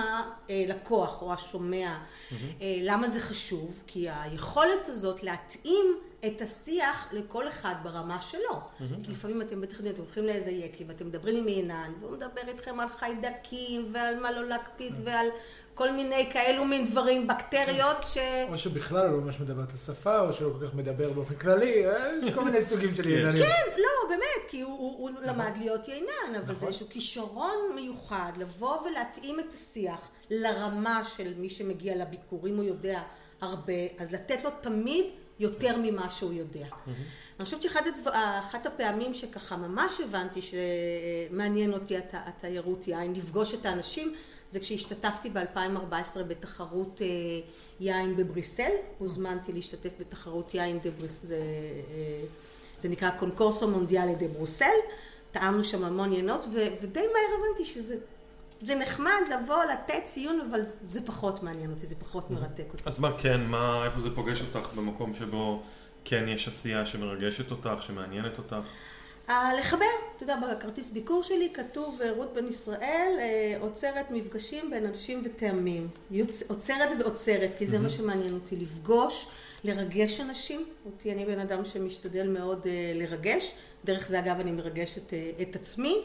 הלקוח 0.50 1.22
או 1.22 1.34
השומע. 1.34 1.98
אה, 2.32 2.38
למה 2.82 3.10
זה 3.10 3.22
חשוב? 3.22 3.84
כי 3.88 4.08
היכולת 4.10 4.88
הזאת 4.88 5.24
להתאים 5.24 6.00
את 6.28 6.42
השיח 6.42 7.08
לכל 7.12 7.48
אחד 7.48 7.76
ברמה 7.84 8.22
שלו. 8.22 8.62
כי 9.04 9.12
לפעמים 9.12 9.42
אתם 9.42 9.62
בטח 9.62 9.76
יודעים, 9.76 9.94
אתם 9.94 10.04
הולכים 10.04 10.26
לאיזה 10.26 10.52
יקי 10.52 10.84
ואתם 10.88 11.08
מדברים 11.08 11.36
עם 11.36 11.46
עינן, 11.46 11.92
והוא 12.00 12.12
מדבר 12.12 12.42
איתכם 12.48 12.80
על 12.80 12.88
חיידקים 13.00 13.92
ועל 13.94 14.20
מלולקטית 14.20 14.94
ועל 15.04 15.28
כל 15.74 15.92
מיני 15.92 16.30
כאלו 16.32 16.66
מין 16.66 16.86
דברים, 16.86 17.28
בקטריות 17.28 17.98
ש... 18.08 18.18
או 18.52 18.58
שבכלל 18.58 19.08
הוא 19.08 19.18
לא 19.18 19.22
ממש 19.22 19.40
מדבר 19.40 19.64
את 19.64 19.72
השפה, 19.72 20.20
או 20.20 20.34
שהוא 20.34 20.54
לא 20.54 20.60
כל 20.60 20.68
כך 20.68 20.74
מדבר 20.74 21.14
באופן 21.14 21.36
כללי, 21.36 21.88
אה, 21.88 22.12
יש 22.24 22.34
כל 22.34 22.44
מיני 22.44 22.62
סוגים 22.62 22.96
של 22.96 23.08
עניינים. 23.10 23.44
כן, 23.44 23.72
לא, 23.78 24.10
באמת, 24.10 24.50
כי 24.50 24.62
הוא, 24.62 24.78
הוא, 24.78 25.00
הוא 25.00 25.10
למד 25.22 25.52
להיות 25.58 25.88
יינן, 25.88 26.36
אבל 26.36 26.46
זה 26.46 26.54
נכון. 26.54 26.68
איזשהו 26.68 26.90
כישרון 26.90 27.56
מיוחד 27.76 28.32
לבוא 28.38 28.88
ולהתאים 28.88 29.40
את 29.40 29.54
השיח 29.54 30.10
לרמה 30.30 31.02
של 31.06 31.34
מי 31.38 31.50
שמגיע 31.50 31.96
לביקור, 31.96 32.48
אם 32.48 32.56
הוא 32.56 32.64
יודע 32.64 33.02
הרבה, 33.42 33.74
אז 34.00 34.12
לתת 34.12 34.44
לו 34.44 34.50
תמיד 34.62 35.06
יותר 35.40 35.76
ממה 35.78 36.10
שהוא 36.10 36.34
יודע. 36.34 36.66
אני 37.40 37.46
חושבת 37.46 37.62
שאחת 37.62 38.66
הפעמים 38.66 39.14
שככה 39.14 39.58
ממש 39.58 40.02
הבנתי 40.02 40.40
שמעניין 40.42 41.74
אותי 41.74 41.98
הת- 41.98 42.14
התיירות 42.14 42.88
יין, 42.88 43.14
לפגוש 43.14 43.54
את 43.54 43.66
האנשים, 43.66 44.16
זה 44.52 44.60
כשהשתתפתי 44.60 45.30
ב-2014 45.30 46.24
בתחרות 46.28 47.02
אה, 47.02 47.08
יין 47.80 48.16
בבריסל, 48.16 48.72
הוזמנתי 48.98 49.54
להשתתף 49.54 49.90
בתחרות 50.00 50.54
יין 50.54 50.80
דה 50.80 50.90
בריסל, 50.92 51.28
זה, 51.28 51.36
אה, 51.36 52.26
זה 52.82 52.90
נקרא 52.90 53.10
קונקורסו 53.10 53.68
מונדיאלי 53.68 54.16
דה 54.16 54.28
ברוסל, 54.28 54.66
טעמנו 55.32 55.64
שם 55.64 55.84
המון 55.84 56.14
ינות, 56.14 56.46
ו- 56.54 56.68
ודי 56.82 57.00
מהר 57.00 57.40
הבנתי 57.40 57.66
שזה 57.66 57.96
זה 58.62 58.76
נחמד 58.76 59.22
לבוא, 59.34 59.64
לתת 59.64 60.06
ציון, 60.06 60.40
אבל 60.50 60.60
זה 60.64 61.08
פחות 61.08 61.44
מעניין 61.44 61.72
אותי, 61.72 61.86
זה 61.86 61.96
פחות 61.96 62.32
מרתק 62.32 62.66
אותי. 62.74 62.84
אז 62.86 63.00
מה 63.00 63.18
כן, 63.18 63.42
מה, 63.42 63.86
איפה 63.86 64.00
זה 64.00 64.16
פוגש 64.16 64.42
אותך 64.42 64.74
במקום 64.76 65.14
שבו 65.14 65.64
כן 66.06 66.26
יש 66.28 66.48
עשייה 66.48 66.86
שמרגשת 66.86 67.52
אותך, 67.52 67.84
שמעניינת 67.84 68.38
אותך? 68.38 68.56
לחבר, 69.30 69.86
אתה 70.16 70.24
יודע, 70.24 70.36
בכרטיס 70.36 70.90
ביקור 70.90 71.24
שלי 71.24 71.50
כתוב 71.54 72.02
אה, 72.02 72.12
רות 72.12 72.34
בן 72.34 72.48
ישראל 72.48 73.16
אה, 73.20 73.58
עוצרת 73.60 74.12
מפגשים 74.12 74.70
בין 74.70 74.86
אנשים 74.86 75.22
וטעמים. 75.26 75.88
עוצרת 76.48 76.90
ועוצרת, 77.00 77.50
כי 77.58 77.68
זה 77.68 77.80
מה 77.80 77.90
שמעניין 77.90 78.34
אותי, 78.34 78.56
לפגוש, 78.56 79.28
לרגש 79.64 80.20
אנשים. 80.20 80.66
אותי, 80.86 81.12
אני 81.12 81.26
בן 81.26 81.40
אדם 81.40 81.66
שמשתדל 81.66 82.28
מאוד 82.28 82.68
אה, 82.68 82.92
לרגש. 82.96 83.54
דרך 83.86 84.08
זה 84.08 84.20
אגב 84.20 84.40
אני 84.40 84.52
מרגשת 84.52 85.14
את 85.42 85.56
עצמי. 85.56 85.98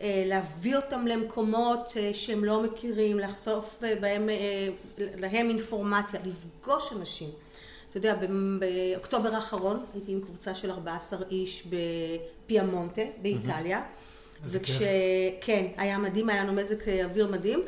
אה, 0.00 0.24
להביא 0.26 0.76
אותם 0.76 1.06
למקומות 1.06 1.92
שהם 2.12 2.44
לא 2.44 2.62
מכירים, 2.62 3.18
לחשוף 3.18 3.78
בהם, 4.00 4.28
להם 4.98 5.48
אינפורמציה, 5.48 6.20
לפגוש 6.24 6.92
אנשים. 6.92 7.28
אתה 7.90 7.98
יודע, 7.98 8.14
ב- 8.14 8.58
באוקטובר 8.58 9.34
האחרון 9.34 9.84
הייתי 9.94 10.12
עם 10.12 10.20
קבוצה 10.20 10.54
של 10.54 10.70
14 10.70 11.18
איש 11.30 11.66
בפיאמונטה, 12.50 13.02
באיטליה. 13.22 13.82
איזה 14.44 14.58
וכש... 14.58 14.70
כיף. 14.70 14.88
כן, 15.40 15.66
היה 15.76 15.98
מדהים, 15.98 16.28
היה 16.28 16.44
לנו 16.44 16.52
מזג 16.52 16.88
אה, 16.88 17.04
אוויר 17.04 17.28
מדהים. 17.32 17.60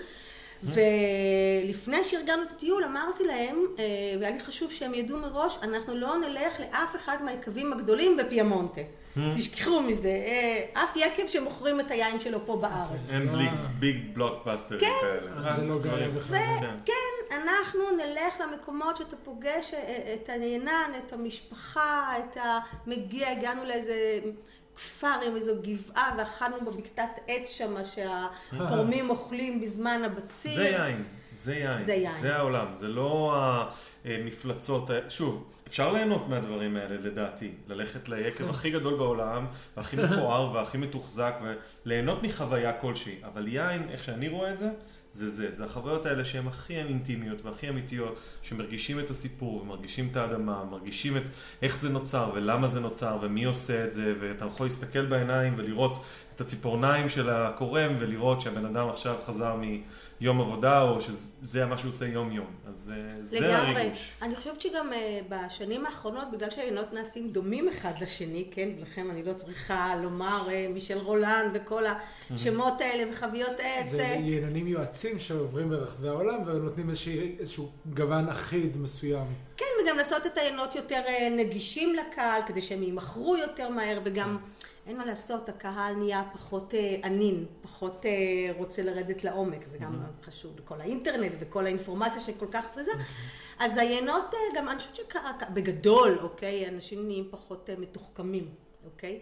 ולפני 0.62 2.04
שארגנו 2.04 2.42
את 2.42 2.50
הטיול 2.50 2.84
אמרתי 2.84 3.24
להם, 3.24 3.56
אה, 3.78 3.84
והיה 4.20 4.30
לי 4.30 4.40
חשוב 4.40 4.72
שהם 4.72 4.94
ידעו 4.94 5.18
מראש, 5.18 5.58
אנחנו 5.62 5.94
לא 5.94 6.16
נלך 6.16 6.60
לאף 6.60 6.96
אחד 6.96 7.16
מהיקבים 7.24 7.72
הגדולים 7.72 8.16
בפיאמונטה. 8.16 8.80
תשכחו 9.34 9.82
מזה, 9.82 10.08
אה, 10.08 10.82
אף 10.84 10.96
יקב 10.96 11.26
שמוכרים 11.26 11.80
את 11.80 11.90
היין 11.90 12.20
שלו 12.20 12.46
פה 12.46 12.56
בארץ. 12.56 13.10
אין. 13.10 13.28
בלי 13.28 13.48
ביג 13.78 14.14
בלוקבאסטרים 14.14 14.80
כאלה. 14.80 15.54
זה 15.54 15.66
לא. 15.66 15.78
בכלל. 16.16 16.38
כן. 16.60 16.74
כן, 16.84 17.36
אנחנו 17.36 17.80
נלך 17.96 18.40
למקומות 18.40 18.96
שאתה 18.96 19.16
פוגש 19.24 19.74
את 20.14 20.28
הנהנן, 20.28 20.90
את 21.06 21.12
המשפחה, 21.12 22.14
את 22.18 22.36
המגיע, 22.86 23.28
הגענו 23.30 23.64
לאיזה 23.64 24.20
כפר 24.76 25.20
עם 25.26 25.36
איזו 25.36 25.52
גבעה 25.62 26.14
ואכלנו 26.18 26.56
בבקתת 26.66 27.20
עץ 27.28 27.48
שם 27.48 27.74
שהכורמים 27.84 29.10
אוכלים 29.14 29.60
בזמן 29.60 30.02
הבציר. 30.04 30.54
זה 30.54 30.68
יין, 30.68 31.04
זה 31.34 31.54
יין, 31.54 31.78
זה 31.78 31.92
יין. 31.92 32.20
זה 32.20 32.36
העולם, 32.36 32.66
זה 32.74 32.88
לא 32.88 33.36
המפלצות, 34.04 34.90
שוב, 35.08 35.52
אפשר 35.66 35.92
ליהנות 35.92 36.28
מהדברים 36.28 36.76
האלה 36.76 36.96
לדעתי, 36.96 37.52
ללכת 37.68 38.08
ליקב 38.08 38.50
הכי 38.50 38.70
גדול 38.76 38.98
בעולם, 38.98 39.46
והכי 39.76 39.96
מפואר 40.04 40.52
והכי 40.52 40.78
מתוחזק, 40.78 41.34
וליהנות 41.84 42.22
מחוויה 42.22 42.72
כלשהי, 42.72 43.20
אבל 43.24 43.48
יין, 43.48 43.88
איך 43.90 44.04
שאני 44.04 44.28
רואה 44.28 44.52
את 44.52 44.58
זה, 44.58 44.70
זה 45.12 45.30
זה, 45.30 45.52
זה 45.52 45.64
החוויות 45.64 46.06
האלה 46.06 46.24
שהן 46.24 46.46
הכי 46.46 46.76
אינטימיות 46.76 47.44
והכי 47.44 47.68
אמיתיות, 47.68 48.18
שמרגישים 48.42 49.00
את 49.00 49.10
הסיפור 49.10 49.62
ומרגישים 49.62 50.08
את 50.10 50.16
האדמה, 50.16 50.64
מרגישים 50.70 51.16
את 51.16 51.22
איך 51.62 51.76
זה 51.76 51.88
נוצר 51.88 52.30
ולמה 52.34 52.68
זה 52.68 52.80
נוצר 52.80 53.18
ומי 53.22 53.44
עושה 53.44 53.84
את 53.84 53.92
זה, 53.92 54.14
ואתה 54.20 54.44
יכול 54.44 54.66
להסתכל 54.66 55.06
בעיניים 55.06 55.54
ולראות 55.56 55.98
את 56.34 56.40
הציפורניים 56.40 57.08
של 57.08 57.30
הקורם 57.30 57.96
ולראות 57.98 58.40
שהבן 58.40 58.64
אדם 58.64 58.88
עכשיו 58.88 59.16
חזר 59.26 59.54
מיום 60.20 60.40
עבודה 60.40 60.82
או 60.82 61.00
שזה 61.00 61.66
מה 61.66 61.78
שהוא 61.78 61.88
עושה 61.88 62.06
יום 62.06 62.32
יום. 62.32 62.46
אז 62.68 62.92
אה, 62.94 63.22
זה 63.22 63.40
לגמרי. 63.40 63.80
הריגוש. 63.80 64.12
אני 64.22 64.36
חושבת 64.36 64.60
שגם 64.60 64.92
אה, 64.92 65.20
בשנים 65.28 65.86
האחרונות, 65.86 66.30
בגלל 66.32 66.50
שהיינות 66.50 66.92
נעשים 66.92 67.32
דומים 67.32 67.68
אחד 67.68 67.92
לשני, 68.00 68.48
כן, 68.50 68.68
ולכן 68.78 69.10
אני 69.10 69.22
לא 69.22 69.32
צריכה 69.32 69.96
לומר 70.02 70.48
אה, 70.50 70.66
מישל 70.74 70.98
רולן 70.98 71.50
וכל 71.54 71.82
השמות 72.30 72.80
האלה 72.80 73.12
וחביות 73.12 73.56
עץ. 73.58 73.90
זה 73.90 74.16
יננים 74.20 74.66
יועצים 74.66 75.18
שעוברים 75.18 75.68
ברחבי 75.68 76.08
העולם 76.08 76.38
ונותנים 76.46 76.90
איזשהו 77.38 77.70
גוון 77.94 78.28
אחיד 78.28 78.76
מסוים. 78.76 79.26
כן, 79.56 79.66
וגם 79.82 79.96
לעשות 79.96 80.26
את 80.26 80.38
היינות 80.38 80.74
יותר 80.74 81.00
נגישים 81.36 81.94
לקהל, 81.94 82.42
כדי 82.46 82.62
שהם 82.62 82.82
יימכרו 82.82 83.36
יותר 83.36 83.68
מהר, 83.68 84.00
וגם 84.04 84.38
אין 84.86 84.96
מה 84.98 85.04
לעשות, 85.04 85.48
הקהל 85.48 85.94
נהיה 85.94 86.22
פחות 86.32 86.74
אה, 86.74 86.96
ענין, 87.04 87.46
פחות 87.62 88.06
אה, 88.06 88.10
רוצה 88.58 88.82
לרדת 88.82 89.24
לעומק, 89.24 89.64
זה 89.66 89.78
גם 89.78 89.92
חשוב 90.24 90.52
לכל 90.58 90.80
האינטרנט 90.80 91.32
וכל 91.40 91.66
האינפורמציה 91.66 92.20
שכל 92.20 92.46
כך 92.50 92.66
זריזה. 92.74 92.90
אז 93.58 93.76
היינות, 93.78 94.34
אה, 94.34 94.38
גם 94.56 94.68
אני 94.68 94.78
חושבת 94.78 94.96
שבגדול, 94.96 96.18
אוקיי, 96.22 96.68
אנשים 96.68 97.06
נהיים 97.06 97.28
פחות 97.30 97.70
מתוחכמים, 97.78 98.48
אוקיי? 98.84 99.20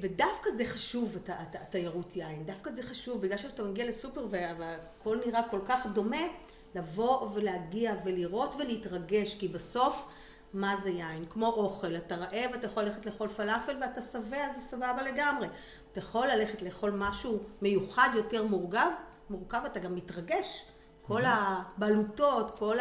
ודווקא 0.00 0.50
זה 0.56 0.64
חשוב, 0.64 1.16
הת- 1.16 1.30
הת- 1.30 1.62
התיירות 1.62 2.16
יין, 2.16 2.44
דווקא 2.46 2.70
זה 2.72 2.82
חשוב, 2.82 3.20
בגלל 3.22 3.38
שאתה 3.38 3.62
מגיע 3.62 3.86
לסופר 3.86 4.26
וה- 4.30 4.54
והכל 4.58 5.18
נראה 5.26 5.42
כל 5.50 5.60
כך 5.66 5.86
דומה, 5.92 6.26
לבוא 6.74 7.28
ולהגיע 7.34 7.94
ולראות 8.04 8.54
ולהתרגש, 8.58 9.34
כי 9.34 9.48
בסוף, 9.48 10.04
מה 10.52 10.76
זה 10.82 10.90
יין? 10.90 11.24
כמו 11.30 11.46
אוכל, 11.46 11.96
אתה 11.96 12.16
רעב, 12.16 12.54
אתה 12.54 12.66
יכול 12.66 12.82
ללכת 12.82 13.06
לאכול 13.06 13.28
פלאפל 13.28 13.76
ואתה 13.80 14.02
שבע, 14.02 14.48
זה 14.54 14.60
סבבה 14.60 15.02
לגמרי. 15.02 15.48
אתה 15.92 15.98
יכול 15.98 16.28
ללכת 16.28 16.62
לאכול 16.62 16.90
משהו 16.90 17.38
מיוחד 17.62 18.08
יותר 18.14 18.44
מורכב, 18.46 18.90
מורכב 19.30 19.60
אתה 19.66 19.80
גם 19.80 19.94
מתרגש. 19.94 20.64
כל 21.02 21.22
הבעלותות, 21.26 22.58
כל 22.58 22.78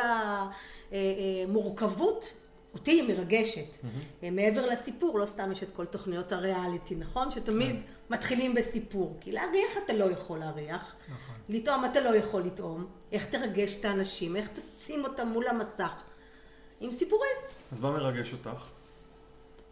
המורכבות, 0.91 2.33
אותי 2.73 2.91
היא 2.91 3.15
מרגשת. 3.15 3.77
מעבר 4.21 4.65
לסיפור, 4.65 5.19
לא 5.19 5.25
סתם 5.25 5.51
יש 5.51 5.63
את 5.63 5.71
כל 5.71 5.85
תוכניות 5.85 6.31
הריאליטי, 6.31 6.95
נכון? 6.95 7.31
שתמיד 7.31 7.75
מתחילים 8.09 8.55
בסיפור. 8.55 9.17
כי 9.21 9.31
להריח 9.31 9.71
אתה 9.85 9.93
לא 9.93 10.11
יכול 10.11 10.39
להריח. 10.39 10.95
נכון. 11.05 11.35
לטעום 11.49 11.85
אתה 11.85 12.01
לא 12.01 12.15
יכול 12.15 12.41
לטעום. 12.41 12.87
איך 13.11 13.25
תרגש 13.25 13.75
את 13.79 13.85
האנשים, 13.85 14.35
איך 14.35 14.49
תשים 14.53 15.03
אותם 15.03 15.27
מול 15.27 15.47
המסך. 15.47 16.03
עם 16.79 16.91
סיפורים. 16.91 17.37
אז 17.71 17.79
מה 17.79 17.91
מרגש 17.91 18.33
אותך? 18.33 18.63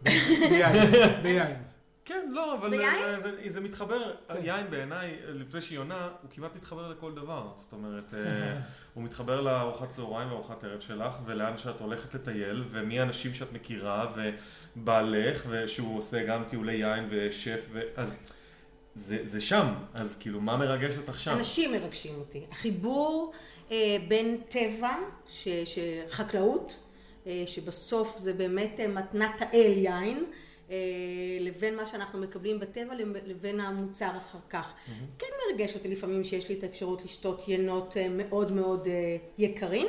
ביין, 0.02 0.92
ביין. 1.22 1.56
כן, 2.04 2.28
לא, 2.30 2.54
אבל 2.54 2.70
ביין? 2.70 3.20
זה, 3.20 3.30
זה, 3.30 3.30
זה 3.46 3.60
מתחבר, 3.60 4.14
יין 4.42 4.70
בעיניי, 4.70 5.16
לפני 5.24 5.60
שהיא 5.60 5.78
עונה, 5.78 6.08
הוא 6.22 6.30
כמעט 6.30 6.56
מתחבר 6.56 6.88
לכל 6.88 7.14
דבר. 7.14 7.48
זאת 7.56 7.72
אומרת, 7.72 8.14
אה, 8.14 8.60
הוא 8.94 9.04
מתחבר 9.04 9.40
לארוחת 9.40 9.88
צהריים 9.88 10.28
וארוחת 10.28 10.64
ערב 10.64 10.80
שלך, 10.80 11.16
ולאן 11.24 11.58
שאת 11.58 11.80
הולכת 11.80 12.14
לטייל, 12.14 12.64
ומי 12.70 13.00
האנשים 13.00 13.34
שאת 13.34 13.52
מכירה, 13.52 14.12
ובעלך, 14.76 15.46
ושהוא 15.48 15.98
עושה 15.98 16.24
גם 16.24 16.44
טיולי 16.44 16.74
יין 16.74 17.08
ושף, 17.10 17.66
ו... 17.72 17.80
אז 17.96 18.18
זה, 18.94 19.18
זה 19.24 19.40
שם, 19.40 19.74
אז 19.94 20.18
כאילו, 20.20 20.40
מה 20.40 20.56
מרגש 20.56 20.96
אותך 20.96 21.20
שם? 21.20 21.30
אנשים 21.30 21.72
מרגשים 21.72 22.14
אותי. 22.18 22.46
החיבור 22.50 23.32
אה, 23.70 23.96
בין 24.08 24.40
טבע, 24.48 24.96
ש, 25.28 25.48
שחקלאות, 25.64 26.66
אה, 26.68 26.87
שבסוף 27.46 28.18
זה 28.18 28.32
באמת 28.32 28.80
אה, 28.80 28.88
מתנת 28.88 29.34
האל 29.38 29.72
יין, 29.76 30.24
אה, 30.70 30.76
לבין 31.40 31.76
מה 31.76 31.86
שאנחנו 31.86 32.18
מקבלים 32.20 32.60
בטבע, 32.60 32.94
לבין 33.26 33.60
המוצר 33.60 34.10
אחר 34.16 34.38
כך. 34.50 34.72
כן 35.18 35.26
מרגש 35.50 35.74
אותי 35.74 35.88
לפעמים 35.88 36.24
שיש 36.24 36.48
לי 36.48 36.54
את 36.58 36.62
האפשרות 36.62 37.04
לשתות 37.04 37.48
ינות 37.48 37.96
אה, 37.96 38.06
מאוד 38.08 38.52
מאוד 38.52 38.86
אה, 38.86 39.16
יקרים. 39.38 39.86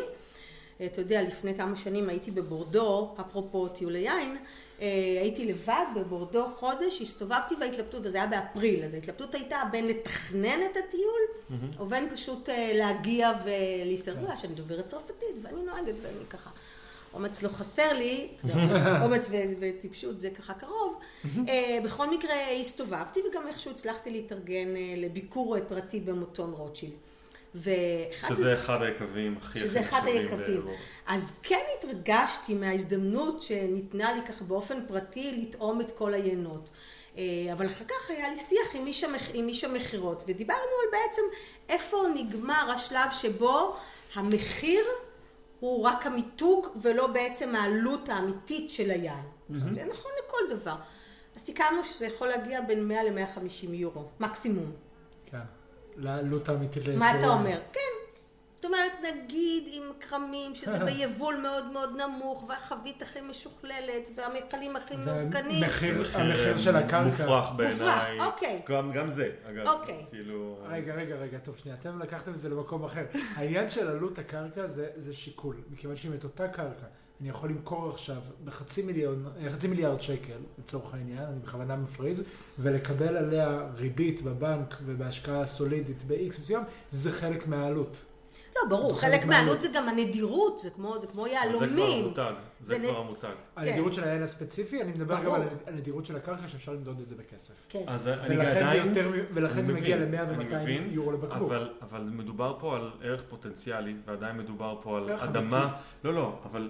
אה, 0.81 0.85
אתה 0.85 1.01
יודע, 1.01 1.21
לפני 1.21 1.55
כמה 1.55 1.75
שנים 1.75 2.09
הייתי 2.09 2.31
בבורדו, 2.31 3.15
אפרופו 3.21 3.67
טיולי 3.67 3.99
יין, 3.99 4.37
אה, 4.81 4.87
הייתי 5.21 5.45
לבד 5.45 5.85
בבורדו 5.95 6.45
חודש, 6.47 7.01
הסתובבתי 7.01 7.55
וההתלבטות, 7.59 8.01
וזה 8.05 8.17
היה 8.17 8.27
באפריל, 8.27 8.83
אז 8.83 8.93
ההתלבטות 8.93 9.35
הייתה 9.35 9.61
בין 9.71 9.87
לתכנן 9.87 10.59
את 10.71 10.77
הטיול, 10.77 11.21
או 11.79 11.85
בין 11.85 12.09
פשוט 12.13 12.49
אה, 12.49 12.71
להגיע 12.75 13.31
ולהישרדה, 13.45 14.37
שאני 14.37 14.53
דוברת 14.53 14.85
צרפתית, 14.85 15.35
ואני 15.41 15.63
נוהגת, 15.63 15.95
ואני 16.01 16.25
ככה, 16.29 16.49
אומץ 17.13 17.41
לא 17.43 17.49
חסר 17.49 17.93
לי, 17.93 18.27
אומץ- 19.03 19.27
וטיפשות 19.59 20.19
זה 20.19 20.29
ככה 20.29 20.53
קרוב. 20.53 20.99
אה, 21.47 21.79
בכל 21.83 22.09
מקרה 22.09 22.51
הסתובבתי, 22.61 23.19
וגם 23.31 23.47
איכשהו 23.47 23.71
הצלחתי 23.71 24.09
להתארגן 24.09 24.75
אה, 24.75 24.93
לביקור 24.97 25.55
אה, 25.55 25.61
פרטי 25.61 25.99
במוטון 25.99 26.51
רוטשילד. 26.51 26.93
ואחד 27.55 28.27
שזה 28.35 28.53
אחד 28.53 28.81
היקבים 28.81 29.37
הכי 29.41 29.59
שזה 29.59 29.79
הכי 29.79 29.89
אחד 29.89 29.97
נחשבים 30.03 30.21
היקבים. 30.21 30.39
באירופה. 30.45 30.71
אז 31.07 31.31
כן 31.43 31.59
התרגשתי 31.77 32.53
מההזדמנות 32.53 33.41
שניתנה 33.41 34.13
לי 34.13 34.21
ככה 34.27 34.43
באופן 34.43 34.85
פרטי 34.87 35.31
לטעום 35.41 35.81
את 35.81 35.91
כל 35.91 36.13
היינות. 36.13 36.69
אבל 37.53 37.67
אחר 37.67 37.85
כך 37.85 38.09
היה 38.09 38.29
לי 38.29 38.37
שיח 38.37 38.75
עם 38.75 38.87
איש, 38.87 39.03
המח... 39.03 39.29
עם 39.33 39.47
איש 39.47 39.63
המכירות, 39.63 40.23
ודיברנו 40.27 40.59
על 40.61 40.99
בעצם 40.99 41.21
איפה 41.69 41.97
נגמר 42.15 42.71
השלב 42.75 43.07
שבו 43.11 43.75
המחיר 44.15 44.85
הוא 45.59 45.83
רק 45.83 46.05
המיתוג 46.05 46.67
ולא 46.81 47.07
בעצם 47.07 47.55
העלות 47.55 48.09
האמיתית 48.09 48.69
של 48.69 48.91
היין. 48.91 49.23
זה 49.49 49.85
נכון 49.85 50.11
לכל 50.25 50.55
דבר. 50.55 50.75
אז 51.35 51.41
סיכמנו 51.41 51.83
שזה 51.83 52.05
יכול 52.05 52.27
להגיע 52.27 52.61
בין 52.61 52.87
100 52.87 53.03
ל-150 53.03 53.73
יורו, 53.73 54.05
מקסימום. 54.19 54.71
כן. 55.25 55.37
לעלות 55.95 56.49
האמיתית 56.49 56.83
מה 56.87 57.19
אתה. 57.19 57.27
אומר? 57.27 57.59
כן. 57.73 58.08
זאת 58.59 58.65
אומרת, 58.65 58.91
נגיד 59.01 59.63
עם 59.71 59.83
כרמים, 59.99 60.55
שזה 60.55 60.79
ביבול 60.85 61.35
מאוד 61.35 61.65
מאוד 61.71 61.89
נמוך, 62.01 62.45
והחבית 62.49 63.01
הכי 63.01 63.21
משוכללת, 63.21 64.09
והמכלים 64.15 64.75
הכי 64.75 64.95
מעודכנים. 64.95 65.63
המחיר 66.13 66.57
של 66.57 66.75
הקרקע. 66.75 67.03
מופרך 67.03 67.51
בעיניי. 67.55 68.17
מופרך, 68.17 68.33
אוקיי. 68.33 68.61
גם, 68.69 68.91
גם 68.91 69.09
זה, 69.09 69.31
אגב. 69.49 69.67
אוקיי. 69.67 70.05
כאילו... 70.09 70.57
רגע, 70.69 70.95
רגע, 70.95 71.15
רגע, 71.15 71.37
טוב, 71.37 71.57
שנייה, 71.57 71.77
אתם 71.79 72.01
לקחתם 72.01 72.33
את 72.33 72.39
זה 72.39 72.49
למקום 72.49 72.83
אחר. 72.83 73.05
העניין 73.35 73.69
של 73.69 73.87
עלות 73.87 74.19
הקרקע 74.19 74.67
זה, 74.67 74.87
זה 74.95 75.13
שיקול, 75.13 75.55
מכיוון 75.71 75.95
שאם 75.95 76.13
את 76.13 76.23
אותה 76.23 76.47
קרקע 76.47 76.85
אני 77.21 77.29
יכול 77.29 77.49
למכור 77.49 77.89
עכשיו 77.89 78.21
בחצי 78.43 78.81
מיליון, 78.81 79.25
אה, 79.37 79.49
חצי 79.49 79.67
מיליארד 79.67 80.01
שקל, 80.01 80.37
לצורך 80.59 80.93
העניין, 80.93 81.23
אני 81.23 81.39
בכוונה 81.39 81.75
מפריז, 81.75 82.23
ולקבל 82.59 83.17
עליה 83.17 83.67
ריבית 83.75 84.21
בבנק 84.21 84.75
ובהשקעה 84.85 85.45
סולידית 85.45 86.03
ב-X 86.07 86.27
מסוים, 86.27 86.63
זה 86.89 87.11
חלק 87.11 87.47
מהעלות. 87.47 88.05
לא, 88.63 88.69
ברור, 88.69 88.99
חלק 88.99 89.11
חלק 89.11 89.25
מהעלות. 89.25 89.61
זה 89.61 89.67
גם 89.73 89.89
הנדירות, 89.89 90.59
זה 90.59 90.69
כמו, 90.69 90.99
זה 90.99 91.07
כמו 91.07 91.23
זה 91.23 91.27
כבר 91.27 91.27
יהלומים. 91.27 92.05
המותג. 92.05 92.33
זה 92.59 92.79
זה 92.79 92.87
כבר 92.87 92.97
המותג. 92.97 93.27
הנדירות 93.55 93.93
של 93.93 94.03
העין 94.03 94.23
הספציפי, 94.23 94.81
אני 94.81 94.91
מדבר 94.91 95.23
גם. 95.23 95.33
על 95.33 95.41
הנדירות 95.67 96.05
של 96.05 96.15
הקרקע 96.15 96.47
שאפשר 96.47 96.71
למדוד 96.71 96.99
את 96.99 97.07
זה 97.07 97.15
בכסף. 97.15 97.53
כן. 97.69 97.83
אז 97.87 98.07
אני 98.07 98.37
ולכן 99.33 99.65
זה, 99.65 99.73
מגיע 99.73 99.97
מבין, 99.97 100.11
ל-100 100.11 100.21
אני 100.21 100.45
ו-200 100.45 100.55
מבין, 100.55 100.89
יורו 100.91 101.11
לבקבוק. 101.11 101.51
אבל, 101.51 101.69
אבל 101.81 102.01
מדובר 102.01 102.55
פה 102.59 102.75
על 102.75 102.91
ערך 103.01 103.23
פוטנציאלי, 103.29 103.93
ועדיין 104.05 104.37
מדובר 104.37 104.77
פה 104.81 104.97
על 104.97 105.11
אדמה. 105.11 105.63
אמיתי. 105.63 105.77
לא, 106.03 106.13
לא, 106.13 106.33
אבל 106.45 106.69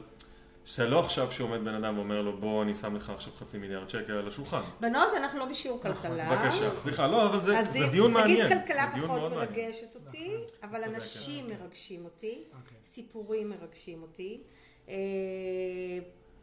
זה 0.70 0.88
לא 0.88 1.00
עכשיו 1.00 1.32
שעומד 1.32 1.64
בן 1.64 1.74
אדם 1.74 1.98
ואומר 1.98 2.22
לו, 2.22 2.38
בוא, 2.38 2.64
אני 2.64 2.74
שם 2.74 2.96
לך 2.96 3.10
עכשיו 3.10 3.34
חצי 3.36 3.58
מיליארד 3.58 3.90
שקל 3.90 4.14
על 4.14 4.28
השולחן. 4.28 4.62
בנות, 4.80 5.08
אנחנו 5.18 5.40
לא 5.40 5.46
בשיעור 5.46 5.80
נכון, 5.80 5.94
כלכלה. 5.94 6.36
בבקשה, 6.36 6.76
סליחה, 6.76 7.08
לא, 7.08 7.26
אבל 7.26 7.42
זה, 7.42 7.64
זה 7.64 7.88
דיון 7.92 8.14
מעניין. 8.14 8.46
נגיד 8.46 8.58
כלכלה 8.58 8.92
פחות. 9.04 9.32
מרגשת 9.32 9.96
אותי, 9.96 10.36
אבל 10.64 10.80
צודקת. 10.80 10.96
אנשים 10.96 11.50
מרגשים 11.50 12.06
אותי, 12.06 12.44
אוקיי. 12.48 12.78
סיפורים 12.84 13.50
מרגשים 13.50 14.02
אותי. 14.02 14.42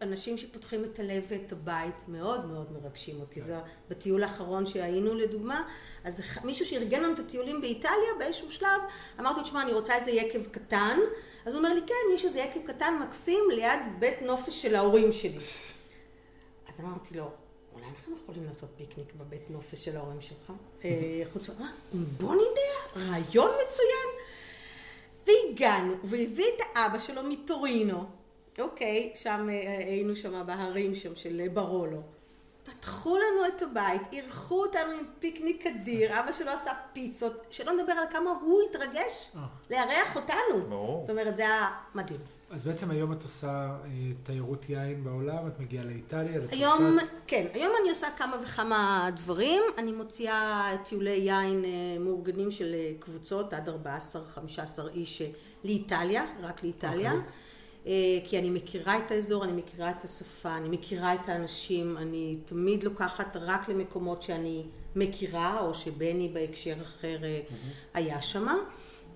אה, 0.03 0.07
אנשים 0.07 0.39
שפותחים 0.39 0.85
את 0.85 0.99
הלב 0.99 1.23
ואת 1.29 1.53
הבית 1.53 2.09
מאוד 2.09 2.47
מאוד 2.47 2.73
מרגשים 2.73 3.21
אותי. 3.21 3.41
כן. 3.41 3.47
זה 3.47 3.59
בטיול 3.89 4.23
האחרון 4.25 4.67
שהיינו 4.67 5.15
לדוגמה, 5.15 5.69
אז 6.05 6.23
מישהו 6.45 6.67
שארגן 6.67 7.03
לנו 7.03 7.15
את 7.15 7.19
הטיולים 7.19 7.61
באיטליה 7.61 8.15
באיזשהו 8.19 8.51
שלב, 8.51 8.81
אמרתי, 9.21 9.41
תשמע, 9.43 9.63
אני 9.63 9.73
רוצה 9.73 9.95
איזה 9.97 10.11
יקב 10.11 10.47
קטן, 10.51 10.99
אז 11.47 11.55
הוא 11.55 11.59
אומר 11.59 11.75
לי, 11.75 11.81
כן, 11.87 12.15
יש 12.15 12.25
איזה 12.25 12.41
יקב 12.41 12.61
קטן 12.67 12.95
מקסים 13.03 13.45
ליד 13.55 13.81
בית 13.99 14.23
נופש 14.23 14.63
של 14.63 14.75
ההורים 14.75 15.13
שלי. 15.13 15.39
אז 16.69 16.85
אמרתי 16.85 17.17
לו, 17.17 17.31
אולי 17.75 17.87
אנחנו 17.87 18.17
יכולים 18.23 18.45
לעשות 18.45 18.71
פיקניק 18.77 19.13
בבית 19.15 19.51
נופש 19.51 19.85
של 19.85 19.97
ההורים 19.97 20.21
שלך? 20.21 20.53
אה, 20.85 21.23
חוץ 21.33 21.49
מזה, 21.49 21.65
בוא 21.93 22.35
נדע, 22.35 23.01
רעיון 23.11 23.51
מצוין. 23.65 24.27
והגענו, 25.27 25.95
והביא 26.05 26.45
את 26.57 26.63
האבא 26.75 26.99
שלו 26.99 27.23
מטורינו, 27.23 28.05
אוקיי, 28.59 29.13
שם 29.15 29.49
אה, 29.51 29.79
היינו 29.79 30.17
שם 30.17 30.47
בהרים 30.47 30.95
שם 30.95 31.17
של 31.17 31.49
ברולו. 31.53 32.03
פתחו 32.65 33.17
לנו 33.17 33.57
את 33.57 33.63
הבית, 33.63 34.03
אירחו 34.13 34.63
אותנו 34.63 34.91
עם 34.93 35.05
פיקניק 35.19 35.67
אדיר, 35.67 36.21
אבא 36.21 36.33
שלו 36.33 36.51
עשה 36.51 36.71
פיצות, 36.93 37.47
שלא 37.51 37.73
נדבר 37.73 37.93
על 37.93 38.07
כמה 38.11 38.31
הוא 38.31 38.63
התרגש 38.71 39.31
אה. 39.37 39.47
לארח 39.71 40.17
אותנו. 40.17 40.69
ברור. 40.69 41.01
זאת 41.01 41.11
אומרת, 41.11 41.37
זה 41.37 41.43
היה 41.43 41.71
מדהים. 41.95 42.21
אז 42.51 42.67
בעצם 42.67 42.91
היום 42.91 43.13
את 43.13 43.23
עושה 43.23 43.49
אה, 43.85 43.91
תיירות 44.23 44.69
יין 44.69 45.05
בעולם, 45.05 45.47
את 45.47 45.61
מגיעה 45.61 45.85
לאיטליה, 45.85 46.39
לצרפת. 46.39 46.53
היום, 46.53 46.97
כן, 47.27 47.47
היום 47.55 47.73
אני 47.81 47.91
עושה 47.91 48.07
כמה 48.17 48.37
וכמה 48.43 49.11
דברים. 49.17 49.63
אני 49.79 49.93
מוציאה 49.93 50.71
טיולי 50.85 51.11
יין 51.11 51.65
אה, 51.65 51.71
מאורגנים 52.01 52.51
של 52.51 52.75
אה, 52.75 52.93
קבוצות, 52.99 53.53
עד 53.53 53.69
14-15 53.69 53.73
איש 54.95 55.23
אה, 55.23 55.27
לאיטליה, 55.65 56.25
רק 56.43 56.63
לאיטליה. 56.63 57.13
אוקיי. 57.13 57.31
אה, 57.87 57.93
כי 58.25 58.39
אני 58.39 58.51
מכירה 58.51 58.99
את 58.99 59.11
האזור, 59.11 59.45
אני 59.45 59.53
מכירה 59.53 59.91
את 59.91 60.05
השפה, 60.05 60.57
אני 60.57 60.69
מכירה 60.69 61.15
את 61.15 61.29
האנשים, 61.29 61.97
אני 61.97 62.37
תמיד 62.45 62.85
לוקחת 62.85 63.37
רק 63.41 63.69
למקומות 63.69 64.23
שאני 64.23 64.63
מכירה, 64.97 65.61
או 65.61 65.75
שבני 65.75 66.29
בהקשר 66.29 66.75
אחר 66.83 67.25
אה, 67.25 67.41
היה 67.95 68.23
שמה. 68.23 68.55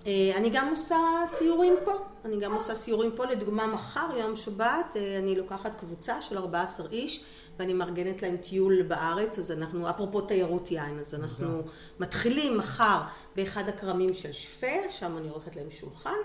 אה, 0.07 0.33
אני 0.37 0.51
גם 0.51 0.69
עושה 0.71 0.97
סיורים 1.27 1.75
פה, 1.85 1.93
אני 2.25 2.41
גם 2.41 2.55
עושה 2.55 2.75
סיורים 2.75 3.11
פה, 3.17 3.27
לדוגמה 3.27 3.67
מחר, 3.67 4.17
יום 4.19 4.37
שבת, 4.37 4.97
אני 5.19 5.37
לוקחת 5.37 5.81
קבוצה 5.81 6.23
של 6.23 6.39
14 6.39 6.87
איש 6.93 7.25
ואני 7.59 7.73
מארגנת 7.73 8.23
להם 8.23 8.37
טיול 8.37 8.83
בארץ, 8.83 9.39
אז 9.39 9.53
אנחנו, 9.53 9.91
אפרופו 9.91 10.21
תיירות 10.21 10.71
יין, 10.71 10.99
אז 10.99 11.15
אנחנו 11.15 11.63
מתחילים 12.01 12.59
מחר 12.59 13.01
באחד 13.37 13.69
הכרמים 13.69 14.15
של 14.15 14.33
שפיה, 14.33 14.91
שם 14.91 15.17
אני 15.17 15.29
עורכת 15.29 15.57
להם 15.57 15.71
שולחן, 15.71 16.17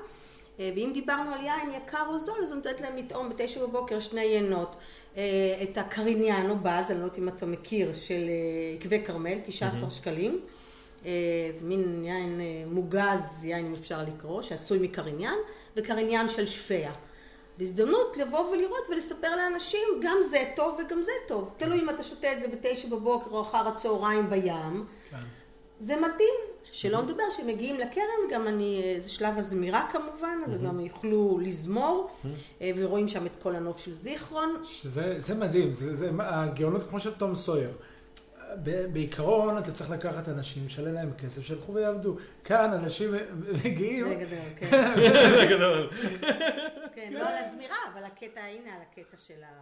ואם 0.59 0.91
דיברנו 0.93 1.31
על 1.31 1.43
יין 1.43 1.71
יקר 1.71 2.05
או 2.07 2.19
זול, 2.19 2.43
אז 2.43 2.51
אני 2.51 2.57
נותנת 2.57 2.81
להם 2.81 2.97
לטעום 2.97 3.29
בתשע 3.29 3.65
בבוקר 3.65 3.99
שני 3.99 4.21
יינות. 4.21 4.75
אה, 5.17 5.23
את 5.63 5.77
הקריניאנו 5.77 6.59
באז, 6.59 6.91
אני 6.91 6.99
לא 6.99 7.03
יודעת 7.03 7.19
אם 7.19 7.29
אתה 7.29 7.45
מכיר, 7.45 7.93
של 7.93 8.25
אה, 8.27 8.75
עקבי 8.79 9.03
כרמל, 9.05 9.37
19 9.43 9.89
שקלים. 9.89 10.39
אה, 11.05 11.11
זה 11.51 11.65
מין 11.65 12.03
יין 12.05 12.41
אה, 12.41 12.63
מוגז, 12.67 13.43
יין 13.43 13.65
אם 13.65 13.73
אפשר 13.73 14.01
לקרוא, 14.03 14.41
שעשוי 14.41 14.79
מקריניאן, 14.81 15.35
וקריניאן 15.75 16.29
של 16.29 16.47
שפיה. 16.47 16.91
בהזדמנות 17.57 18.17
לבוא 18.17 18.49
ולראות 18.49 18.83
ולספר 18.89 19.35
לאנשים, 19.35 19.87
גם 20.01 20.17
זה 20.21 20.43
טוב 20.55 20.79
וגם 20.85 21.03
זה 21.03 21.11
טוב. 21.27 21.53
תלוי 21.57 21.79
אם 21.79 21.89
אתה 21.89 22.03
שותה 22.03 22.33
את 22.33 22.41
זה 22.41 22.47
בתשע 22.47 22.87
בבוקר 22.87 23.29
או 23.31 23.41
אחר 23.41 23.67
הצהריים 23.67 24.29
בים. 24.29 24.85
כן. 25.11 25.17
זה 25.79 25.95
מתאים. 25.95 26.54
שלא 26.75 27.01
נדבר 27.01 27.23
שמגיעים 27.37 27.75
לכרם, 27.75 28.31
גם 28.31 28.47
אני, 28.47 28.81
אה, 28.83 28.95
זה 28.99 29.09
שלב 29.09 29.37
הזמירה 29.37 29.87
כמובן, 29.91 30.37
אז 30.45 30.57
גם 30.57 30.79
יוכלו 30.79 31.39
לזמור, 31.41 32.09
אה, 32.61 32.71
ורואים 32.77 33.07
שם 33.07 33.25
את 33.25 33.35
כל 33.35 33.55
הנוף 33.55 33.77
של 33.77 33.91
זיכרון. 33.91 34.55
שזה 34.63 35.15
זה 35.17 35.35
מדהים, 35.35 35.73
זה, 35.73 35.95
זה 35.95 36.11
הגאונות 36.19 36.83
כמו 36.89 36.99
של 36.99 37.13
תום 37.13 37.35
סויר. 37.35 37.69
בעיקרון 38.93 39.57
אתה 39.57 39.71
צריך 39.71 39.89
לקחת 39.89 40.29
אנשים, 40.29 40.65
לשלם 40.65 40.93
להם 40.93 41.13
כסף, 41.13 41.41
שילכו 41.45 41.73
ויעבדו. 41.73 42.17
כאן 42.43 42.73
אנשים 42.73 43.13
מגיעים, 43.65 44.09
זה 44.09 44.15
גדול, 44.15 44.39
כן. 44.55 44.69
זה 45.39 45.45
גדול. 45.49 45.89
כן, 46.95 47.13
לא 47.13 47.27
על 47.27 47.45
הזמירה, 47.45 47.75
אבל 47.93 48.03
הקטע, 48.03 48.41
הנה 48.41 48.75
על 48.75 48.81
הקטע 48.81 49.17
של 49.17 49.43
ה... 49.43 49.61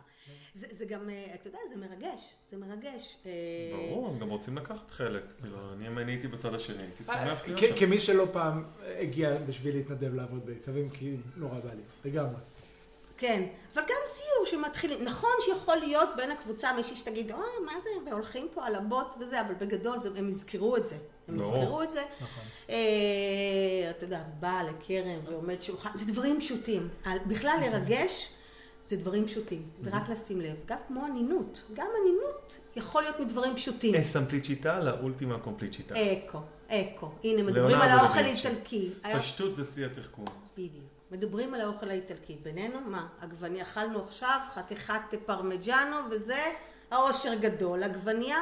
זה, 0.53 0.67
זה 0.71 0.85
גם, 0.85 1.09
אה, 1.09 1.25
אתה 1.33 1.47
יודע, 1.47 1.59
זה 1.69 1.75
מרגש, 1.75 2.33
זה 2.49 2.57
מרגש. 2.57 3.17
אה, 3.25 3.31
ברור, 3.71 4.07
הם 4.07 4.19
גם 4.19 4.29
רוצים 4.29 4.57
לקחת 4.57 4.91
חלק. 4.91 5.23
כאילו, 5.41 5.57
אני 5.73 5.87
אם 5.87 5.99
אני 5.99 6.11
הייתי 6.11 6.27
בצד 6.27 6.53
השני, 6.53 6.83
הייתי 6.83 7.03
שמח 7.03 7.47
להיות 7.47 7.59
שם. 7.59 7.75
כמי 7.75 7.99
שלא 7.99 8.27
פעם 8.31 8.63
הגיע 8.99 9.37
בשביל 9.47 9.75
להתנדב 9.75 10.15
לעבוד 10.15 10.45
ביקבים, 10.45 10.89
כי 10.89 11.15
נורא 11.37 11.59
בא 11.59 11.69
לי, 11.69 12.11
לגמרי. 12.11 12.39
כן, 13.17 13.43
אבל 13.73 13.83
גם 13.83 13.95
סיור 14.05 14.45
שמתחילים, 14.45 15.03
נכון 15.03 15.29
שיכול 15.39 15.75
להיות 15.75 16.09
בין 16.17 16.31
הקבוצה 16.31 16.73
מישהי 16.73 16.95
שתגיד, 16.95 17.31
אוי, 17.31 17.65
מה 17.65 17.73
זה, 17.83 17.89
והולכים 18.05 18.47
פה 18.53 18.65
על 18.65 18.75
הבוץ 18.75 19.13
וזה, 19.19 19.41
אבל 19.41 19.53
בגדול 19.53 20.01
זה, 20.01 20.09
הם 20.15 20.29
יזכרו 20.29 20.77
את 20.77 20.85
זה. 20.85 20.95
הם 21.27 21.37
ברור. 21.37 21.57
יזכרו 21.57 21.83
את 21.83 21.91
זה. 21.91 22.03
נכון. 22.21 22.43
אה, 22.69 22.75
אתה 23.89 24.05
יודע, 24.05 24.23
בא 24.39 24.63
לכרם 24.69 25.19
ועומד 25.25 25.61
שולחן, 25.61 25.89
זה 25.95 26.11
דברים 26.11 26.39
פשוטים. 26.39 26.89
בכלל 27.27 27.57
לרגש 27.61 28.29
זה 28.85 28.97
דברים 28.97 29.27
פשוטים, 29.27 29.69
זה 29.79 29.89
רק 29.93 30.09
לשים 30.09 30.41
לב. 30.41 30.55
גם 30.65 30.77
כמו 30.87 31.05
אנינות, 31.05 31.61
גם 31.75 31.87
אנינות 32.01 32.59
יכול 32.75 33.01
להיות 33.01 33.19
מדברים 33.19 33.55
פשוטים. 33.55 33.95
אה, 33.95 34.03
סמפליצ'יטה 34.03 34.79
לאולטימה 34.79 35.39
קומפליצ'יטה. 35.39 35.95
אקו, 35.95 36.39
אקו. 36.67 37.11
הנה, 37.23 37.43
מדברים 37.43 37.77
על 37.77 37.89
האוכל. 37.89 38.19
האיטלקי. 38.19 38.89
פשטות 39.19 39.55
זה 39.55 39.65
שיא 39.65 39.85
התחכום. 39.85 40.25
בדיוק. 40.57 40.92
מדברים 41.13 41.53
על 41.53 41.61
האוכל 41.61 41.89
האיטלקי. 41.89 42.35
בינינו, 42.43 42.81
מה? 42.81 43.07
עגבניה, 43.21 43.63
אכלנו 43.63 44.03
עכשיו 44.03 44.39
חתיכת 44.53 45.01
פרמיג'אנו, 45.25 45.95
וזה 46.11 46.53
האושר 46.91 47.33
גדול. 47.33 47.83
עגבניה, 47.83 48.37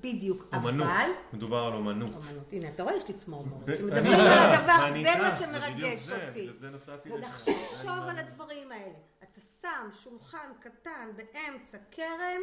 בדיוק. 0.00 0.46
אומנות. 0.54 0.86
אבל... 0.86 1.10
מדובר 1.32 1.58
על 1.58 1.72
אומנות. 1.72 2.14
אומנות. 2.14 2.52
הנה, 2.52 2.68
אתה 2.68 2.82
רואה, 2.82 2.96
יש 2.96 3.08
לי 3.08 3.14
צמרמורת. 3.14 3.70
כשמדברים 3.70 4.20
על 4.20 4.38
הדבר, 4.38 5.02
זה 5.02 5.22
מה 5.22 5.36
שמרגש 5.36 6.10
אותי. 6.10 6.52
זה 6.52 6.70
נסעתי 6.70 7.08
לשם. 7.08 7.20
לחשוב 7.20 8.08
על. 8.08 8.18
הדברים 8.18 8.72
האלה. 8.72 8.98
אתה 9.22 9.40
שם 9.40 9.88
שולחן 10.02 10.52
קטן 10.60 11.08
באמצע 11.16 11.78
כרם, 11.90 12.42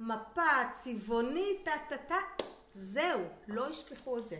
מפה 0.00 0.42
צבעונית, 0.72 1.64
טה-טה-טה, 1.64 2.18
זהו, 2.72 3.20
לא 3.48 3.70
ישכחו 3.70 4.18
את 4.18 4.26
זה. 4.26 4.36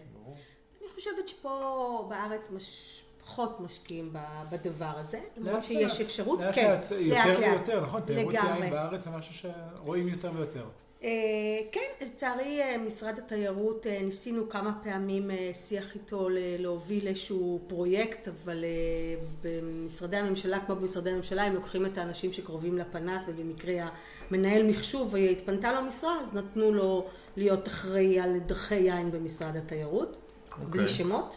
אני 0.81 0.89
חושבת 0.95 1.29
שפה 1.29 2.07
בארץ 2.09 2.51
מש... 2.51 3.03
פחות 3.27 3.61
משקיעים 3.61 4.13
בדבר 4.51 4.93
הזה, 4.97 5.21
למרות 5.37 5.55
לאט 5.55 5.65
שיש 5.65 5.93
לאט. 5.93 6.01
אפשרות, 6.01 6.41
לאט 6.41 6.55
כן, 6.55 6.71
לאט, 6.71 6.87
יותר 6.91 7.41
ויותר, 7.41 7.81
נכון? 7.83 8.01
תיירות. 8.01 8.35
יין 8.35 8.71
בארץ 8.71 9.05
זה 9.05 9.11
משהו 9.11 9.35
שרואים 9.35 10.09
יותר 10.09 10.31
ויותר. 10.37 10.65
אה, 11.03 11.09
כן, 11.73 12.07
לצערי 12.07 12.63
אה, 12.63 12.79
משרד 12.79 13.19
התיירות, 13.19 13.87
אה, 13.87 14.03
ניסינו 14.03 14.49
כמה 14.49 14.73
פעמים 14.83 15.31
שיח 15.53 15.95
איתו 15.95 16.29
להוביל 16.59 17.07
איזשהו 17.09 17.61
פרויקט, 17.67 18.29
אבל 18.29 18.65
במשרדי 19.43 20.17
הממשלה, 20.17 20.59
כמו 20.67 20.77
במשרדי 20.77 21.11
הממשלה, 21.11 21.43
הם 21.45 21.55
לוקחים 21.55 21.87
את 21.87 21.99
האנשים 21.99 22.33
שקרובים 22.33 22.79
לפנס, 22.79 23.25
ובמקרה 23.29 23.89
המנהל 24.31 24.63
מחשוב 24.63 25.17
התפנתה 25.17 25.73
לו 25.73 25.83
משרה, 25.83 26.21
אז 26.21 26.35
נתנו 26.35 26.73
לו 26.73 27.07
להיות 27.37 27.69
אחראי 27.69 28.21
על 28.21 28.39
דרכי 28.39 28.75
יין 28.75 29.11
במשרד 29.11 29.57
התיירות, 29.57 30.17
אוקיי. 30.51 30.67
בלי 30.67 30.89
שמות. 30.89 31.37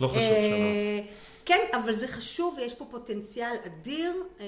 לא 0.00 0.08
חשוב 0.08 0.22
אה, 0.22 1.00
שמות. 1.00 1.16
כן, 1.44 1.60
אבל 1.72 1.92
זה 1.92 2.08
חשוב 2.08 2.54
ויש 2.58 2.74
פה 2.74 2.84
פוטנציאל 2.90 3.56
אדיר. 3.66 4.12
אה, 4.40 4.46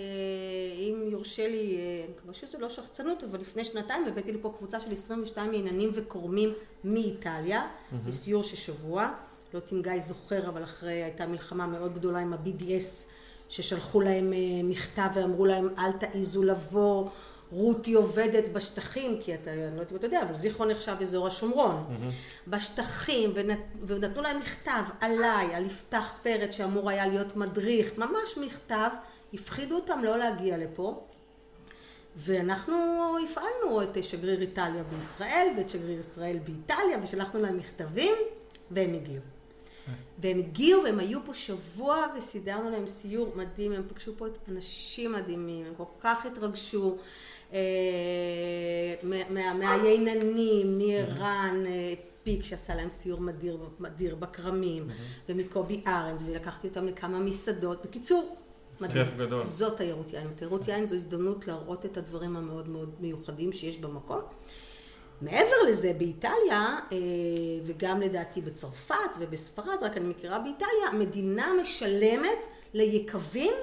אם 0.79 1.09
יורשה 1.11 1.49
לי, 1.49 1.77
אה, 1.77 2.05
אני 2.05 2.13
מקווה 2.17 2.35
שזה 2.35 2.59
לא 2.59 2.69
שחצנות, 2.69 3.25
אבל 3.25 3.41
לפני 3.41 3.65
שנתיים 3.65 4.05
הבאתי 4.07 4.33
לפה 4.33 4.53
קבוצה 4.59 4.81
של 4.81 4.93
22 4.93 5.53
עיננים 5.53 5.91
וקורמים 5.95 6.53
מאיטליה, 6.85 7.67
בסיור 8.05 8.43
של 8.43 8.57
שבוע. 8.57 9.13
לא 9.55 9.59
יודעת 9.59 9.73
אם 9.73 9.83
גיא 9.83 10.01
זוכר, 10.01 10.49
אבל 10.49 10.65
אחרי 10.65 11.03
הייתה 11.03 11.27
מלחמה 11.27 11.67
מאוד 11.67 11.95
גדולה 11.95 12.19
עם 12.19 12.33
ה-BDS, 12.33 13.07
ששלחו 13.49 14.01
להם 14.01 14.33
מכתב 14.65 15.09
ואמרו 15.15 15.47
להם 15.47 15.69
אל 15.79 15.93
תעיזו 15.93 16.43
לבוא. 16.43 17.09
רותי 17.53 17.95
עובדת 17.95 18.49
בשטחים, 18.49 19.19
כי 19.23 19.35
אתה, 19.35 19.53
אני 19.53 19.61
לא 19.61 19.65
יודעת 19.65 19.93
אם 19.93 19.97
אתה 19.97 20.07
יודע, 20.07 20.23
אבל 20.23 20.35
זיכרון 20.35 20.71
נחשב 20.71 20.97
אזור 21.01 21.27
השומרון. 21.27 21.87
Mm-hmm. 21.89 22.51
בשטחים, 22.51 23.33
ונת, 23.35 23.59
ונתנו 23.87 24.23
להם 24.23 24.39
מכתב 24.39 24.83
עליי, 25.01 25.55
על 25.55 25.67
יפתח 25.67 26.05
פרץ 26.23 26.55
שאמור 26.55 26.91
היה 26.91 27.07
להיות 27.07 27.37
מדריך, 27.37 27.99
ממש 27.99 28.39
מכתב, 28.41 28.89
הפחידו 29.35 29.75
אותם 29.75 30.01
לא 30.05 30.19
להגיע 30.19 30.59
לפה. 30.59 31.05
ואנחנו 32.17 32.75
הפעלנו 33.25 33.83
את 33.83 34.05
שגריר 34.05 34.41
איטליה 34.41 34.83
בישראל 34.83 35.49
ואת 35.57 35.71
שגריר 35.71 35.99
ישראל 35.99 36.39
באיטליה, 36.45 36.99
ושלחנו 37.03 37.41
להם 37.41 37.57
מכתבים, 37.57 38.15
והם 38.71 38.95
הגיעו. 38.95 39.23
והם 40.19 40.39
הגיעו 40.39 40.83
והם 40.83 40.99
היו 40.99 41.25
פה 41.25 41.35
שבוע 41.35 42.07
וסידרנו 42.17 42.71
להם 42.71 42.87
סיור 42.87 43.33
מדהים, 43.37 43.73
הם 43.73 43.83
פגשו 43.89 44.13
פה 44.17 44.27
את 44.27 44.39
אנשים 44.49 45.13
מדהימים, 45.13 45.67
הם 45.67 45.75
כל 45.77 45.85
כך 46.01 46.27
התרגשו. 46.27 46.97
אה, 47.53 48.95
מהייננים, 49.55 50.79
מערן 50.79 51.65
אה, 51.67 51.95
פיק 52.23 52.45
שעשה 52.45 52.75
להם 52.75 52.91
סיור 52.91 53.21
מדיר, 53.21 53.59
מדהיר 53.81 54.15
בכרמים, 54.15 54.89
ומקובי 55.29 55.83
ארנס, 55.87 56.23
ולקחתי 56.27 56.69
אותם 56.69 56.87
לכמה 56.87 57.19
מסעדות. 57.19 57.87
בקיצור, 57.87 58.37
מדהים. 58.81 59.05
כיף 59.05 59.15
גדול. 59.17 59.43
זאת 59.43 59.77
תיירות 59.77 60.13
יין. 60.13 60.29
תיירות 60.37 60.69
יין 60.69 60.87
זו 60.87 60.95
הזדמנות 60.95 61.47
להראות 61.47 61.87
את 61.87 61.97
הדברים 61.97 62.37
המאוד 62.37 62.69
מאוד 62.69 62.91
מיוחדים 63.01 63.53
שיש 63.53 63.79
במקום. 63.79 64.21
מעבר 65.23 65.57
לזה, 65.69 65.93
באיטליה, 65.99 66.79
אה, 66.93 66.97
וגם 67.67 68.01
לדעתי 68.01 68.41
בצרפת 68.41 68.95
ובספרד, 69.19 69.77
רק 69.83 69.97
אני 69.97 70.09
מכירה 70.09 70.39
באיטליה, 70.39 70.89
המדינה 70.93 71.53
משלמת 71.63 72.47
ליקבים 72.75 73.55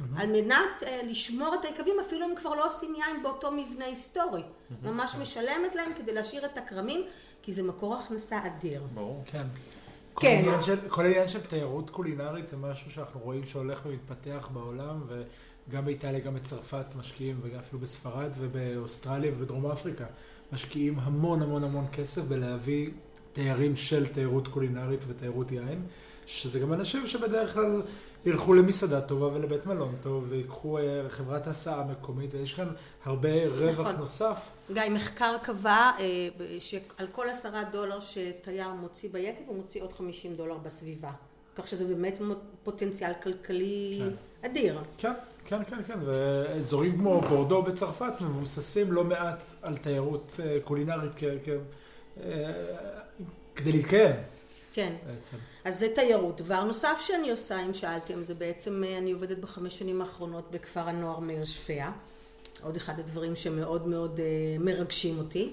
mm-hmm. 0.00 0.20
על 0.20 0.26
מנת 0.26 0.82
uh, 0.82 0.86
לשמור 1.04 1.54
את 1.54 1.64
היקבים, 1.64 1.94
אפילו 2.06 2.26
אם 2.26 2.34
כבר 2.36 2.54
לא 2.54 2.66
עושים 2.66 2.94
יין 2.94 3.22
באותו 3.22 3.52
מבנה 3.52 3.84
היסטורי. 3.84 4.42
Mm-hmm. 4.42 4.88
ממש 4.88 5.12
כן. 5.12 5.20
משלמת 5.20 5.74
להם 5.74 5.92
כדי 5.96 6.12
להשאיר 6.12 6.44
את 6.44 6.58
הכרמים, 6.58 7.00
כי 7.42 7.52
זה 7.52 7.62
מקור 7.62 7.94
הכנסה 7.94 8.46
אדיר. 8.46 8.82
ברור. 8.94 9.22
כן. 9.26 9.38
כן. 10.16 10.20
כל 10.20 10.26
העניין, 10.26 10.62
של, 10.62 10.76
כל 10.88 11.04
העניין 11.04 11.28
של 11.28 11.40
תיירות 11.40 11.90
קולינרית 11.90 12.48
זה 12.48 12.56
משהו 12.56 12.90
שאנחנו 12.90 13.20
רואים 13.20 13.46
שהולך 13.46 13.82
ומתפתח 13.86 14.48
בעולם, 14.52 15.00
וגם 15.68 15.84
באיטליה, 15.84 16.20
גם 16.20 16.34
בצרפת 16.34 16.86
משקיעים, 16.98 17.40
וגם 17.42 17.58
אפילו 17.58 17.82
בספרד 17.82 18.30
ובאוסטרליה 18.38 19.32
ובדרום 19.32 19.66
אפריקה, 19.66 20.04
משקיעים 20.52 20.98
המון 20.98 21.42
המון 21.42 21.64
המון 21.64 21.86
כסף 21.92 22.22
בלהביא 22.22 22.90
תיירים 23.32 23.76
של 23.76 24.06
תיירות 24.06 24.48
קולינרית 24.48 25.04
ותיירות 25.08 25.52
יין, 25.52 25.82
שזה 26.26 26.60
גם 26.60 26.72
אנשים 26.72 27.06
שבדרך 27.06 27.54
כלל 27.54 27.82
ילכו 28.26 28.54
למסעדה 28.54 29.00
טובה 29.00 29.26
ולבית 29.26 29.66
מלון 29.66 29.94
טוב, 30.02 30.24
ויקחו 30.28 30.78
אה, 30.78 30.82
חברת 31.08 31.46
הסעה 31.46 31.84
מקומית, 31.84 32.34
ויש 32.34 32.54
כאן 32.54 32.68
הרבה 33.04 33.46
רווח 33.48 33.80
נכון. 33.80 33.96
נוסף. 33.96 34.48
גיא, 34.72 34.82
מחקר 34.90 35.36
קבע 35.42 35.90
אה, 35.98 36.28
שעל 36.60 37.06
כל 37.12 37.28
עשרה 37.28 37.64
דולר 37.64 38.00
שתייר 38.00 38.68
מוציא 38.80 39.08
ביקב, 39.12 39.40
הוא 39.46 39.56
מוציא 39.56 39.82
עוד 39.82 39.92
חמישים 39.92 40.34
דולר 40.36 40.58
בסביבה. 40.58 41.10
כך 41.56 41.68
שזה 41.68 41.84
באמת 41.84 42.18
פוטנציאל 42.64 43.12
כלכלי 43.22 44.00
כן. 44.42 44.50
אדיר. 44.50 44.80
כן, 44.98 45.12
כן, 45.44 45.64
כן, 45.64 45.82
כן, 45.82 45.98
ואזורים 46.04 46.96
כמו 46.98 47.20
בורדו 47.20 47.62
בצרפת 47.62 48.12
מבוססים 48.20 48.92
לא 48.92 49.04
מעט 49.04 49.42
על 49.62 49.76
תיירות 49.76 50.40
אה, 50.44 50.58
קולינרית 50.64 51.12
כ- 51.16 51.24
כ- 51.44 52.20
כדי 53.56 53.72
להתקיים. 53.72 54.14
כן. 54.74 54.92
בעצם. 55.06 55.36
אז 55.64 55.78
זה 55.78 55.94
תיירות. 55.94 56.40
דבר 56.40 56.64
נוסף 56.64 57.00
שאני 57.00 57.30
עושה, 57.30 57.64
אם 57.64 57.74
שאלתם, 57.74 58.22
זה 58.22 58.34
בעצם, 58.34 58.84
אה, 58.84 58.98
אני 58.98 59.12
עובדת 59.12 59.38
בחמש 59.38 59.78
שנים 59.78 60.00
האחרונות 60.00 60.50
בכפר 60.50 60.80
הנוער 60.80 61.18
מאיר 61.18 61.44
שפיה. 61.44 61.92
עוד 62.62 62.76
אחד 62.76 63.00
הדברים 63.00 63.36
שמאוד 63.36 63.88
מאוד 63.88 64.20
אה, 64.20 64.24
מרגשים 64.58 65.18
אותי. 65.18 65.52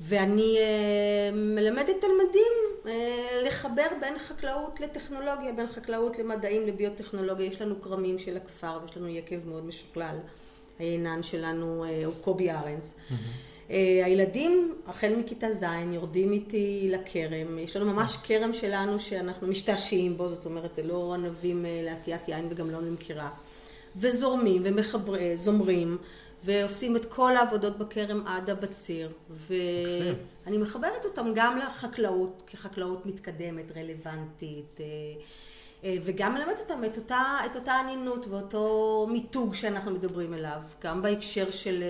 ואני 0.00 0.56
אה, 0.58 1.30
מלמדת 1.32 1.96
תלמידים 2.00 2.52
לחבר 3.46 3.86
בין 4.00 4.18
חקלאות 4.18 4.80
לטכנולוגיה, 4.80 5.52
בין 5.52 5.66
חקלאות 5.66 6.18
למדעים 6.18 6.66
לביוטכנולוגיה. 6.66 7.46
יש 7.46 7.62
לנו 7.62 7.82
כרמים 7.82 8.18
של 8.18 8.36
הכפר 8.36 8.78
ויש 8.82 8.96
לנו 8.96 9.08
יקב 9.08 9.38
מאוד 9.44 9.64
משוכלל. 9.64 10.16
העינן 10.78 11.22
שלנו 11.22 11.84
הוא 12.04 12.14
קובי 12.20 12.50
ארנס. 12.50 12.94
Mm-hmm. 12.94 13.51
אה, 13.70 14.02
הילדים, 14.04 14.74
החל 14.86 15.14
מכיתה 15.16 15.52
ז', 15.52 15.64
יורדים 15.92 16.32
איתי 16.32 16.88
לכרם. 16.90 17.58
יש 17.58 17.76
לנו 17.76 17.92
ממש 17.92 18.16
כרם 18.24 18.54
שלנו 18.54 19.00
שאנחנו 19.00 19.46
משתעשעים 19.46 20.16
בו, 20.16 20.28
זאת 20.28 20.46
אומרת, 20.46 20.74
זה 20.74 20.82
לא 20.82 21.14
ענבים 21.14 21.66
אה, 21.66 21.80
לעשיית 21.84 22.28
יין 22.28 22.46
וגם 22.50 22.70
לא 22.70 22.82
למכירה. 22.82 23.30
וזורמים 23.96 24.62
וזומרים, 24.64 25.98
ועושים 26.44 26.96
את 26.96 27.04
כל 27.04 27.36
העבודות 27.36 27.78
בכרם 27.78 28.26
עד 28.26 28.50
הבציר. 28.50 29.12
ואני 29.30 30.58
מחברת 30.58 31.04
אותם 31.04 31.32
גם 31.34 31.58
לחקלאות, 31.58 32.42
כחקלאות 32.46 33.06
מתקדמת, 33.06 33.64
רלוונטית. 33.76 34.80
אה, 35.84 35.96
וגם 36.04 36.34
מלמד 36.34 36.58
אותם 36.58 36.84
את 36.84 36.96
אותה, 36.96 37.38
את 37.46 37.56
אותה 37.56 37.80
אנינות 37.80 38.26
ואותו 38.26 39.06
מיתוג 39.10 39.54
שאנחנו 39.54 39.90
מדברים 39.90 40.34
אליו, 40.34 40.60
גם 40.82 41.02
בהקשר 41.02 41.50
של 41.50 41.84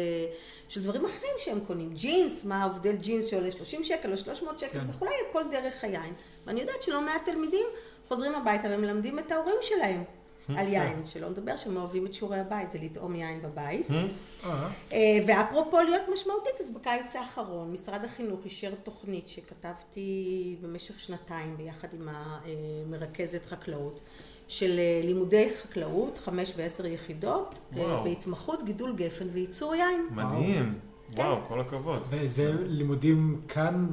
של 0.73 0.83
דברים 0.83 1.05
אחרים 1.05 1.31
שהם 1.39 1.61
קונים. 1.61 1.95
ג'ינס, 1.95 2.45
מה 2.45 2.63
ההבדל 2.63 2.97
ג'ינס 2.97 3.27
שעולה 3.27 3.51
30 3.51 3.85
שקל 3.85 4.13
או 4.13 4.19
300 4.19 4.59
שקל 4.59 4.81
כן. 4.81 4.91
וכולי, 4.91 5.11
הכל 5.31 5.43
דרך 5.51 5.85
היין. 5.85 6.13
ואני 6.47 6.61
יודעת 6.61 6.83
שלא 6.83 7.01
מעט 7.01 7.25
תלמידים 7.25 7.67
חוזרים 8.09 8.35
הביתה 8.35 8.69
ומלמדים 8.71 9.19
את 9.19 9.33
ההורים 9.33 9.57
שלהם 9.61 10.05
על 10.49 10.69
יין, 10.69 11.03
שלא 11.07 11.31
נדבר 11.31 11.57
שהם 11.57 11.77
אוהבים 11.77 12.07
את 12.07 12.15
שיעורי 12.15 12.39
הבית, 12.39 12.71
זה 12.71 12.79
לטעום 12.83 13.15
יין 13.15 13.43
בבית. 13.43 13.87
אה. 13.91 14.69
אה, 14.93 14.99
ואפרופו 15.27 15.81
להיות 15.81 16.03
משמעותית, 16.13 16.61
אז 16.61 16.71
בקיץ 16.71 17.17
האחרון 17.17 17.73
משרד 17.73 18.05
החינוך 18.05 18.41
אישר 18.45 18.75
תוכנית 18.83 19.29
שכתבתי 19.29 20.57
במשך 20.61 20.99
שנתיים 20.99 21.57
ביחד 21.57 21.89
עם 21.95 22.09
המרכזת 22.09 23.47
חקלאות. 23.47 24.01
של 24.49 24.79
אה, 24.79 25.01
לימודי 25.05 25.49
חקלאות, 25.63 26.19
חמש 26.19 26.53
ועשר 26.57 26.87
יחידות, 26.87 27.59
וואו. 27.73 28.05
בהתמחות 28.05 28.63
גידול 28.63 28.93
גפן 28.97 29.29
וייצור 29.33 29.75
יין. 29.75 30.07
מדהים. 30.11 30.79
וואו, 31.17 31.37
כן. 31.37 31.49
כל 31.49 31.61
הכבוד. 31.61 32.03
וזה 32.11 32.53
לימודים 32.67 33.41
כאן, 33.49 33.89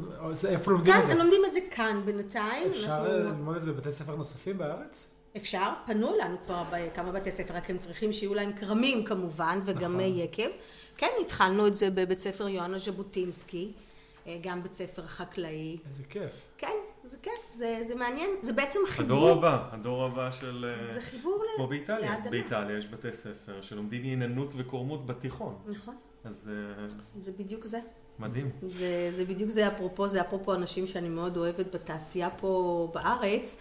איפה 0.47 0.71
לומדים 0.71 0.93
את 0.93 1.03
זה? 1.03 1.12
כאן, 1.12 1.17
לומדים 1.17 1.41
את 1.47 1.53
זה 1.53 1.59
כאן 1.71 2.01
בינתיים. 2.05 2.67
אפשר 2.69 2.97
אנחנו... 2.97 3.13
ללמוד 3.13 3.55
את 3.55 3.62
זה 3.62 3.73
בבתי 3.73 3.91
ספר 3.91 4.15
נוספים 4.15 4.57
בארץ? 4.57 5.07
אפשר, 5.38 5.70
פנו 5.86 6.18
לנו 6.18 6.38
כבר 6.46 6.63
בכמה 6.72 7.12
בתי 7.12 7.32
ספר, 7.32 7.54
רק 7.54 7.70
הם 7.70 7.78
צריכים 7.78 8.13
שיהיו 8.13 8.34
להם 8.34 8.54
כרמים 8.54 9.04
כמובן, 9.04 9.60
וגם 9.65 9.98
נכון. 9.98 10.18
יקב. 10.18 10.50
כן, 10.98 11.10
התחלנו 11.22 11.68
את 11.68 11.76
זה 11.76 11.89
בבית 11.89 12.20
ספר 12.20 12.48
יוהנה 12.48 12.80
ז'בוטינסקי. 12.80 13.72
אה, 14.28 14.38
גם 14.42 14.63
בית 14.63 14.74
ספר 14.74 15.08
חקלאי. 15.08 15.78
איזה 15.89 16.04
כיף. 16.10 16.32
כן, 16.58 16.76
זה 17.04 17.18
כיף, 17.24 17.54
זה, 17.54 17.80
זה 17.88 17.96
מעניין, 17.96 18.30
זה 18.42 18.54
בעצם 18.54 18.80
חיבור. 18.88 19.18
הדור 19.18 19.30
הבא, 19.30 19.70
הדור 19.72 20.04
הבא 20.04 20.32
של... 20.32 20.76
אה, 20.78 20.94
זה 20.94 21.02
חיבור 21.02 21.44
כמו 21.56 21.68
באיטליה. 21.68 22.12
לאדמה. 22.12 22.30
באיטליה 22.30 22.78
יש 22.78 22.88
בתי 22.88 23.12
ספר 23.12 23.62
שלומדים 23.62 24.04
עיננות 24.04 24.54
וקורמות 24.58 25.06
בתיכון. 25.06 25.56
נכון. 25.68 25.96
אז... 26.24 26.52
אה, 26.80 26.86
זה 27.20 27.32
בדיוק 27.39 27.65
זה. 27.65 27.80
מדהים. 28.20 28.50
זה, 28.62 29.12
זה 29.15 29.26
בדיוק 29.26 29.50
זה, 29.50 29.68
אפרופו, 29.68 30.08
זה 30.08 30.22
אפרופו 30.22 30.54
אנשים 30.54 30.88
שאני 30.88 31.10
מאוד 31.10 31.38
אוהבת 31.38 31.76
בתעשייה 31.76 32.30
פה 32.30 32.92
בארץ. 32.94 33.58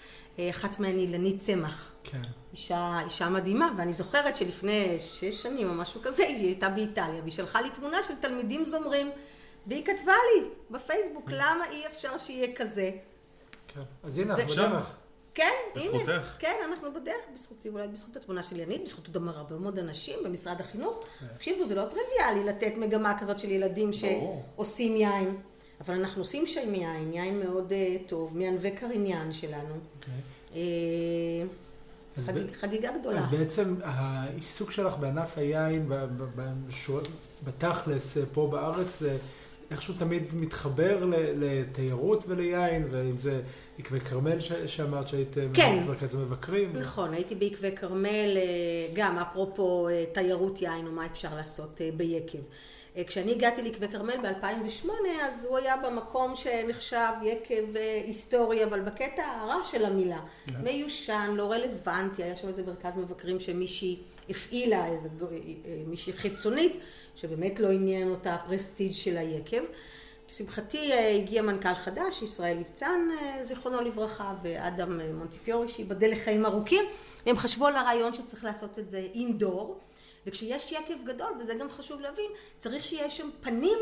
אחת 0.50 0.78
מהן 0.78 0.96
היא 0.96 1.06
אילנית 1.06 1.38
צמח. 1.38 1.92
כן. 2.04 2.22
אישה, 2.52 2.98
אישה 3.04 3.28
מדהימה, 3.28 3.72
ואני 3.78 3.92
זוכרת 3.92 4.36
שלפני 4.36 4.96
שש 5.00 5.42
שנים 5.42 5.68
או 5.68 5.74
משהו 5.74 6.00
כזה, 6.02 6.22
היא 6.22 6.46
הייתה 6.46 6.68
באיטליה, 6.68 7.20
והיא 7.20 7.32
שלחה 7.32 7.60
לי 7.60 7.70
תמונה 7.70 8.02
של 8.02 8.14
תלמידים 8.20 8.66
זומרים. 8.66 9.10
והיא 9.66 9.84
כתבה 9.84 10.12
לי 10.12 10.48
בפייסבוק, 10.70 11.30
למה 11.30 11.64
אי 11.70 11.86
אפשר 11.86 12.18
שיהיה 12.18 12.56
כזה? 12.56 12.90
כן, 13.68 13.80
אז 14.02 14.18
הנה, 14.18 14.34
אנחנו 14.34 14.52
בדרך. 14.52 14.94
כן, 15.34 15.52
הנה. 15.74 15.98
בזכותך. 15.98 16.36
כן, 16.38 16.54
אנחנו 16.68 16.94
בדרך, 16.94 17.24
בזכותי, 17.34 17.68
אולי 17.68 17.88
בזכות 17.88 18.16
התמונה 18.16 18.42
של 18.42 18.60
ינית, 18.60 18.82
בזכות 18.82 19.06
עוד 19.06 19.28
הרבה 19.28 19.56
מאוד 19.56 19.78
אנשים 19.78 20.18
במשרד 20.24 20.60
החינוך. 20.60 21.04
כן. 21.20 21.26
תקשיבו, 21.34 21.66
זה 21.66 21.74
לא 21.74 21.84
טריוויאלי 21.84 22.44
לתת 22.44 22.72
מגמה 22.76 23.18
כזאת 23.18 23.38
של 23.38 23.50
ילדים 23.50 23.90
שעושים 23.92 24.96
יין. 24.96 25.36
אבל 25.80 25.94
אנחנו 25.94 26.22
עושים 26.22 26.46
שם 26.46 26.74
יין, 26.74 27.12
יין 27.12 27.40
מאוד 27.40 27.72
uh, 27.72 28.08
טוב, 28.08 28.38
מענבי 28.38 28.70
קריניאן 28.70 29.32
שלנו. 29.32 29.74
Okay. 30.08 30.48
אוקיי. 30.50 31.46
Uh, 31.46 31.68
חגיג, 32.20 32.52
חגיגה 32.60 32.90
גדולה. 33.00 33.18
אז 33.18 33.28
בעצם 33.28 33.74
העיסוק 33.82 34.70
שלך 34.70 34.96
בענף 34.96 35.38
היין, 35.38 35.88
בתכלס, 37.44 38.18
פה 38.32 38.48
בארץ, 38.52 39.00
זה 39.00 39.16
איכשהו 39.70 39.94
תמיד 39.98 40.22
מתחבר 40.40 41.04
לתיירות 41.36 42.24
וליין, 42.28 42.88
ואם 42.90 43.16
זה 43.16 43.40
עקבי 43.78 44.00
כרמל 44.00 44.40
שאמרת 44.66 45.08
שהיית 45.08 45.36
כן. 45.54 45.82
מרכז 45.86 46.14
המבקרים. 46.14 46.72
נכון, 46.76 47.14
הייתי 47.14 47.34
בעקבי 47.34 47.76
כרמל, 47.76 48.36
גם 48.94 49.18
אפרופו 49.18 49.88
תיירות 50.12 50.62
יין 50.62 50.86
ומה 50.86 51.06
אפשר 51.06 51.34
לעשות 51.34 51.80
ביקב. 51.96 52.38
כשאני 53.06 53.32
הגעתי 53.32 53.62
לעקבי 53.62 53.88
כרמל 53.88 54.16
ב-2008, 54.22 54.88
אז 55.22 55.44
הוא 55.44 55.58
היה 55.58 55.76
במקום 55.76 56.36
שנחשב 56.36 57.12
יקב 57.22 57.76
היסטורי, 58.06 58.64
אבל 58.64 58.80
בקטע 58.80 59.24
הרע 59.24 59.64
של 59.64 59.84
המילה. 59.84 60.18
Yeah. 60.18 60.52
מיושן, 60.62 61.34
לא 61.36 61.52
רלוונטי, 61.52 62.22
היה 62.22 62.36
שם 62.36 62.48
איזה 62.48 62.62
מרכז 62.66 62.96
מבקרים 62.96 63.40
שמישהי 63.40 63.98
הפעילה, 64.30 64.86
איזה 64.86 65.08
מישהי 65.86 66.12
חיצונית, 66.12 66.80
שבאמת 67.16 67.60
לא 67.60 67.70
עניין 67.70 68.10
אותה 68.10 68.34
הפרסטיג' 68.34 68.92
של 68.92 69.18
היקב. 69.18 69.62
לשמחתי 70.28 70.92
הגיע 70.92 71.42
מנכ"ל 71.42 71.74
חדש, 71.74 72.22
ישראל 72.22 72.56
לבצן, 72.56 73.08
זיכרונו 73.42 73.80
לברכה, 73.80 74.34
ואדם 74.42 75.00
מונטיפיורי, 75.14 75.68
שייבדל 75.68 76.10
לחיים 76.10 76.46
ארוכים. 76.46 76.84
הם 77.26 77.36
חשבו 77.36 77.66
על 77.66 77.76
הרעיון 77.76 78.14
שצריך 78.14 78.44
לעשות 78.44 78.78
את 78.78 78.90
זה 78.90 79.06
אינדור. 79.14 79.78
וכשיש 80.26 80.72
יקב 80.72 81.04
גדול, 81.04 81.32
וזה 81.40 81.54
גם 81.54 81.70
חשוב 81.70 82.00
להבין, 82.00 82.30
צריך 82.58 82.84
שיהיה 82.84 83.10
שם 83.10 83.28
פנים 83.40 83.78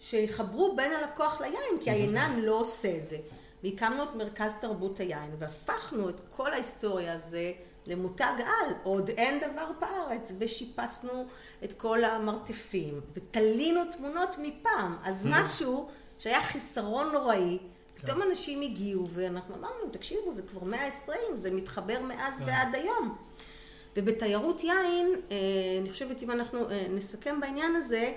שיחברו 0.00 0.76
בין 0.76 0.92
הלקוח 0.92 1.40
ליין, 1.40 1.80
כי 1.80 1.90
היינן 1.90 2.40
לא 2.40 2.54
עושה 2.60 2.96
את 2.96 3.06
זה. 3.06 3.16
והקמנו 3.64 4.02
את 4.02 4.14
מרכז 4.14 4.54
תרבות 4.60 5.00
היין, 5.00 5.30
והפכנו 5.38 6.08
את 6.08 6.20
כל 6.30 6.52
ההיסטוריה 6.52 7.14
הזה 7.14 7.52
למותג 7.86 8.32
על, 8.38 8.74
עוד 8.82 9.10
אין 9.10 9.40
דבר 9.40 9.70
בארץ, 9.80 10.32
ושיפצנו 10.38 11.26
את 11.64 11.72
כל 11.72 12.04
המרתפים, 12.04 13.00
ותלינו 13.12 13.80
תמונות 13.92 14.36
מפעם, 14.38 14.96
אז 15.04 15.26
משהו 15.26 15.88
שהיה 16.18 16.42
חיסרון 16.42 17.12
נוראי, 17.12 17.58
פתאום 17.94 18.22
אנשים 18.22 18.60
הגיעו, 18.62 19.04
ואנחנו 19.14 19.54
אמרנו, 19.54 19.88
תקשיבו, 19.92 20.30
זה 20.30 20.42
כבר 20.42 20.64
120, 20.64 21.18
זה 21.34 21.50
מתחבר 21.50 22.00
מאז 22.02 22.42
ועד 22.46 22.74
היום. 22.74 23.16
ובתיירות 23.96 24.64
יין, 24.64 25.14
אני 25.82 25.90
חושבת 25.90 26.22
אם 26.22 26.30
אנחנו 26.30 26.58
נסכם 26.90 27.40
בעניין 27.40 27.76
הזה, 27.76 28.12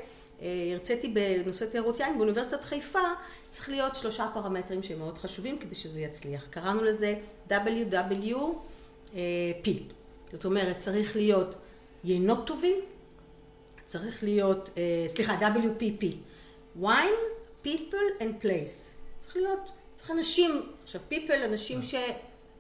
הרציתי 0.74 1.08
בנושא 1.08 1.66
תיירות 1.66 2.00
יין 2.00 2.18
באוניברסיטת 2.18 2.64
חיפה, 2.64 3.00
צריך 3.50 3.70
להיות 3.70 3.96
שלושה 3.96 4.28
פרמטרים 4.34 4.84
שהם 4.84 5.00
מאוד 5.00 5.18
חשובים 5.18 5.60
כדי 5.60 5.76
שזה 5.76 6.02
יצליח. 6.02 6.46
קראנו 6.50 6.84
לזה 6.84 7.16
WWP. 7.50 9.16
זאת 10.32 10.46
אומרת, 10.46 10.78
צריך 10.78 11.16
להיות 11.16 11.56
יינות 12.04 12.48
טובים, 12.48 12.76
צריך 13.86 14.24
להיות, 14.24 14.70
סליחה, 15.08 15.38
WPP. 15.40 16.06
wine, 16.82 17.20
people 17.66 18.22
and 18.22 18.46
place. 18.46 18.96
צריך 19.20 19.36
להיות, 19.36 19.70
צריך 19.96 20.12
אנשים, 20.12 20.62
עכשיו 20.84 21.02
people, 21.12 21.46
אנשים 21.46 21.84
ש... 21.84 21.96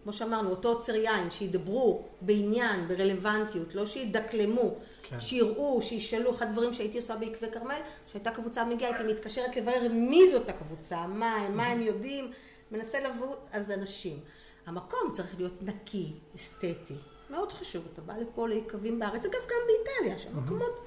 כמו 0.07 0.13
שאמרנו, 0.13 0.49
אותו 0.49 0.69
עוצר 0.69 0.95
יין, 0.95 1.31
שידברו 1.31 2.05
בעניין, 2.21 2.87
ברלוונטיות, 2.87 3.75
לא 3.75 3.85
שידקלמו, 3.85 4.75
כן. 5.03 5.19
שיראו, 5.19 5.81
שישאלו, 5.81 6.35
אחד 6.35 6.49
הדברים 6.49 6.73
שהייתי 6.73 6.97
עושה 6.97 7.15
בעקבי 7.15 7.51
כרמל, 7.51 7.79
שהייתה 8.11 8.31
קבוצה 8.31 8.65
מגיעה, 8.65 8.91
הייתי 8.91 9.13
מתקשרת 9.13 9.57
לברר 9.57 9.87
מי 9.91 10.29
זאת 10.29 10.49
הקבוצה, 10.49 11.07
מה 11.07 11.35
הם, 11.35 11.57
מה 11.57 11.65
הם 11.65 11.81
יודעים, 11.81 12.31
מנסה 12.71 12.99
לבוא, 12.99 13.35
אז 13.51 13.71
אנשים. 13.71 14.19
המקום 14.65 15.11
צריך 15.11 15.35
להיות 15.37 15.61
נקי, 15.61 16.13
אסתטי, 16.35 16.95
מאוד 17.29 17.53
חשוב, 17.53 17.83
אתה 17.93 18.01
בא 18.01 18.13
לפה 18.17 18.47
ליקבים 18.47 18.99
בארץ, 18.99 19.25
אגב 19.25 19.33
גם 19.33 19.61
באיטליה, 19.67 20.17
שהמקומות 20.17 20.85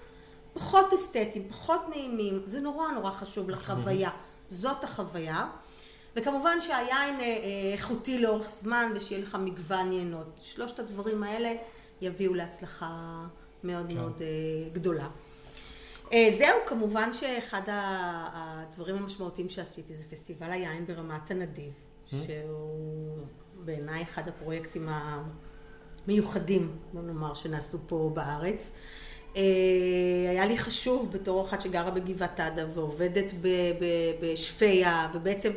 פחות 0.54 0.92
אסתטיים, 0.92 1.48
פחות 1.48 1.80
נעימים, 1.90 2.42
זה 2.44 2.60
נורא 2.60 2.90
נורא 2.90 3.10
חשוב 3.10 3.50
לחוויה, 3.50 4.10
זאת 4.48 4.84
החוויה. 4.84 5.50
וכמובן 6.16 6.58
שהיין 6.60 7.20
איכותי 7.72 8.18
לאורך 8.18 8.50
זמן 8.50 8.92
ושיהיה 8.96 9.22
לך 9.22 9.38
מגוון 9.40 9.92
יינות. 9.92 10.38
שלושת 10.42 10.78
הדברים 10.78 11.22
האלה 11.22 11.52
יביאו 12.00 12.34
להצלחה 12.34 13.22
מאוד 13.64 13.86
כן. 13.88 13.94
מאוד 13.94 14.22
גדולה. 14.72 15.08
זהו, 16.30 16.56
כמובן 16.66 17.14
שאחד 17.14 17.62
הדברים 18.32 18.96
המשמעותיים 18.96 19.48
שעשיתי 19.48 19.96
זה 19.96 20.04
פסטיבל 20.10 20.50
היין 20.50 20.86
ברמת 20.86 21.30
הנדיב, 21.30 21.72
שהוא 22.06 23.18
בעיניי 23.64 24.02
אחד 24.02 24.28
הפרויקטים 24.28 24.88
המיוחדים, 26.06 26.76
בוא 26.92 27.02
נאמר, 27.02 27.34
שנעשו 27.34 27.78
פה 27.86 28.10
בארץ. 28.14 28.76
היה 30.30 30.46
לי 30.46 30.58
חשוב 30.58 31.12
בתור 31.12 31.46
אחת 31.46 31.60
שגרה 31.60 31.90
בגבעת 31.90 32.40
עדה 32.40 32.66
ועובדת 32.74 33.32
בשפיה, 34.20 35.08
ובעצם 35.14 35.50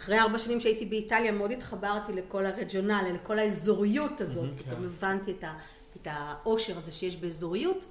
אחרי 0.00 0.18
ארבע 0.18 0.38
שנים 0.38 0.60
שהייתי 0.60 0.86
באיטליה 0.86 1.32
מאוד 1.32 1.50
התחברתי 1.50 2.12
לכל 2.12 2.46
הרג'ונל, 2.46 3.04
לכל 3.14 3.38
האזוריות 3.38 4.20
הזאת, 4.20 4.50
פתאום 4.58 4.84
הבנתי 4.84 5.34
את 5.96 6.06
העושר 6.06 6.78
הזה 6.78 6.92
שיש 6.92 7.16
באזוריות, 7.16 7.84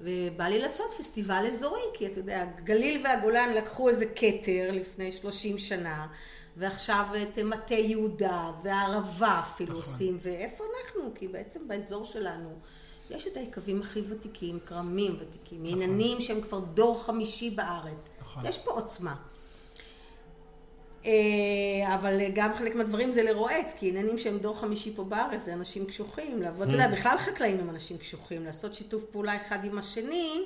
ובא 0.00 0.44
לי 0.44 0.58
לעשות 0.58 0.86
פסטיבל 0.98 1.46
אזורי, 1.46 1.80
כי 1.94 2.06
אתה 2.06 2.18
יודע, 2.18 2.44
גליל 2.64 3.04
והגולן 3.04 3.52
לקחו 3.54 3.88
איזה 3.88 4.06
כתר 4.06 4.70
לפני 4.72 5.12
שלושים 5.12 5.58
שנה, 5.58 6.06
ועכשיו 6.56 7.06
את 7.22 7.38
מטה 7.38 7.74
יהודה 7.74 8.50
והערבה 8.64 9.40
אפילו 9.40 9.76
עושים, 9.76 10.18
ואיפה 10.22 10.64
אנחנו? 10.64 11.10
כי 11.14 11.28
בעצם 11.28 11.68
באזור 11.68 12.04
שלנו 12.04 12.58
יש 13.10 13.26
את 13.26 13.36
היקבים 13.36 13.82
הכי 13.82 14.02
ותיקים, 14.08 14.58
כרמים 14.66 15.16
ותיקים, 15.20 15.64
עיננים 15.64 16.20
שהם 16.20 16.40
כבר 16.40 16.58
דור 16.58 17.02
חמישי 17.02 17.50
בארץ, 17.50 18.10
יש 18.44 18.58
פה 18.58 18.70
עוצמה. 18.70 19.14
אבל 21.94 22.20
גם 22.34 22.54
חלק 22.54 22.74
מהדברים 22.74 23.12
זה 23.12 23.22
לרועץ, 23.22 23.74
כי 23.78 23.88
עניינים 23.88 24.18
שהם 24.18 24.38
דור 24.38 24.58
חמישי 24.58 24.92
פה 24.96 25.04
בארץ, 25.04 25.44
זה 25.44 25.52
אנשים 25.52 25.86
קשוחים, 25.86 26.42
לעבוד, 26.42 26.66
אתה 26.66 26.76
יודע, 26.76 26.88
בכלל 26.88 27.18
חקלאים 27.18 27.60
הם 27.60 27.70
אנשים 27.70 27.98
קשוחים, 27.98 28.44
לעשות 28.44 28.74
שיתוף 28.74 29.04
פעולה 29.04 29.36
אחד 29.36 29.64
עם 29.64 29.78
השני, 29.78 30.44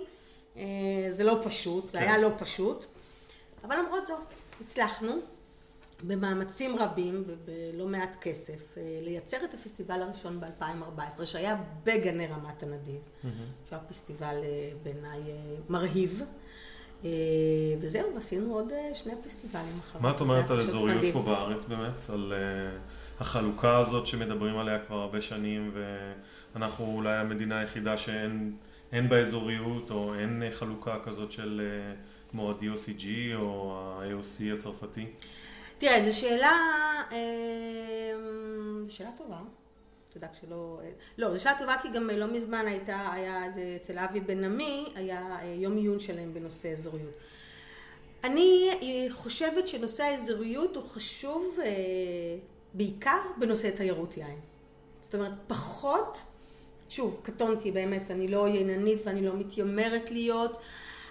זה 1.11 1.25
לא 1.25 1.41
פשוט, 1.45 1.91
זה 1.91 1.99
היה 2.01 2.19
לא 2.19 2.31
פשוט, 2.39 2.85
אבל 3.65 3.77
למרות 3.77 4.07
זאת, 4.07 4.19
הצלחנו 4.61 5.13
במאמצים 6.03 6.77
רבים 6.79 7.25
ובלא 7.27 7.87
מעט 7.87 8.17
כסף, 8.21 8.77
לייצר 9.03 9.37
את 9.45 9.55
הפסטיבל 9.55 10.03
הראשון 10.03 10.41
ב-2014, 10.41 11.25
שהיה 11.25 11.57
בגני 11.85 12.27
רמת 12.27 12.63
הנדיב, 12.63 13.01
שהיה 13.69 13.83
פסטיבל 13.89 14.37
בעיניי 14.83 15.21
מרהיב. 15.69 16.23
וזהו, 17.81 18.15
ועשינו 18.15 18.55
עוד 18.55 18.73
שני 18.95 19.13
פסטיבלים 19.25 19.79
אחרים. 19.89 20.03
מה 20.03 20.11
את 20.11 20.21
אומרת 20.21 20.51
על 20.51 20.61
אזוריות 20.61 21.05
פה 21.13 21.23
בארץ 21.23 21.65
באמת? 21.65 22.11
על 22.13 22.33
החלוקה 23.21 23.79
הזאת 23.79 24.07
שמדברים 24.07 24.59
עליה 24.59 24.79
כבר 24.79 24.97
הרבה 24.97 25.21
שנים, 25.21 25.75
ואנחנו 26.55 26.85
אולי 26.85 27.17
המדינה 27.17 27.59
היחידה 27.59 27.99
שאין 27.99 29.09
בה 29.09 29.21
אזוריות, 29.21 29.91
או 29.91 30.15
אין 30.15 30.43
חלוקה 30.51 30.97
כזאת 31.05 31.33
של 31.33 31.61
כמו 32.31 32.51
ה-DOCG 32.51 33.07
או 33.35 33.75
ה-AOC 33.79 34.55
הצרפתי? 34.55 35.07
תראה, 35.79 36.11
זו 36.11 36.19
שאלה, 36.19 36.59
זו 38.85 38.95
שאלה 38.95 39.11
טובה. 39.17 39.39
אתה 40.11 40.19
יודע, 40.19 40.29
כשלא... 40.33 40.81
לא, 41.19 41.35
זו 41.35 41.43
שאלה 41.43 41.59
טובה 41.59 41.77
כי 41.83 41.89
גם 41.89 42.11
לא 42.11 42.27
מזמן 42.27 42.67
הייתה, 42.67 43.13
היה 43.13 43.45
איזה, 43.45 43.77
אצל 43.77 43.99
אבי 43.99 44.21
בן 44.21 44.45
עמי, 44.45 44.93
היה 44.95 45.39
יום 45.57 45.77
עיון 45.77 46.01
שלהם 46.01 46.35
בנושא 46.35 46.73
אזוריות. 46.73 47.15
אני 48.25 48.71
חושבת 49.11 49.69
שנושא 49.69 50.03
האזוריות 50.03 50.77
הוא 50.77 50.85
חשוב 50.85 51.59
בעיקר 52.75 53.19
בנושא 53.39 53.71
תיירות 53.71 54.17
יין. 54.17 54.39
זאת 55.01 55.15
אומרת, 55.15 55.33
פחות, 55.47 56.23
שוב, 56.89 57.21
קטונתי 57.23 57.71
באמת, 57.71 58.11
אני 58.11 58.29
לא 58.29 58.49
ייננית 58.49 59.03
ואני 59.05 59.27
לא 59.27 59.35
מתיימרת 59.37 60.11
להיות, 60.11 60.59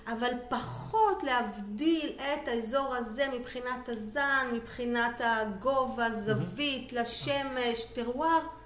אבל 0.07 0.31
פחות 0.49 1.23
להבדיל 1.23 2.11
את 2.17 2.47
האזור 2.47 2.95
הזה 2.95 3.27
מבחינת 3.33 3.89
הזן, 3.89 4.47
מבחינת 4.53 5.21
הגובה, 5.23 6.11
זווית, 6.11 6.93
לשמש, 6.93 7.85
טרואר. 7.93 8.58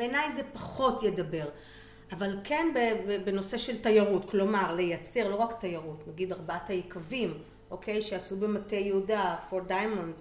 בעיניי 0.00 0.30
זה 0.36 0.42
פחות 0.52 1.02
ידבר. 1.02 1.48
אבל 2.12 2.36
כן 2.44 2.68
בנושא 3.24 3.58
של 3.58 3.82
תיירות, 3.82 4.30
כלומר 4.30 4.74
לייצר 4.74 5.28
לא 5.28 5.34
רק 5.34 5.60
תיירות, 5.60 6.08
נגיד 6.08 6.32
ארבעת 6.32 6.70
היקבים, 6.70 7.38
אוקיי, 7.70 8.02
שעשו 8.02 8.36
במטה 8.36 8.76
יהודה, 8.76 9.36
for 9.50 9.70
diamonds, 9.70 10.20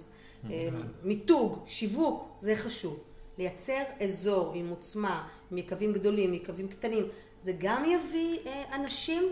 מיתוג, 1.04 1.64
שיווק, 1.68 2.30
זה 2.42 2.56
חשוב. 2.56 3.00
לייצר 3.38 3.82
אזור 4.04 4.52
עם 4.56 4.70
עוצמה, 4.70 5.28
עם 5.52 5.58
יקבים 5.58 5.94
גדולים, 5.94 6.34
יקבים 6.34 6.68
קטנים, 6.68 7.08
זה 7.42 7.54
גם 7.58 7.86
יביא 7.86 8.40
אנשים 8.74 9.24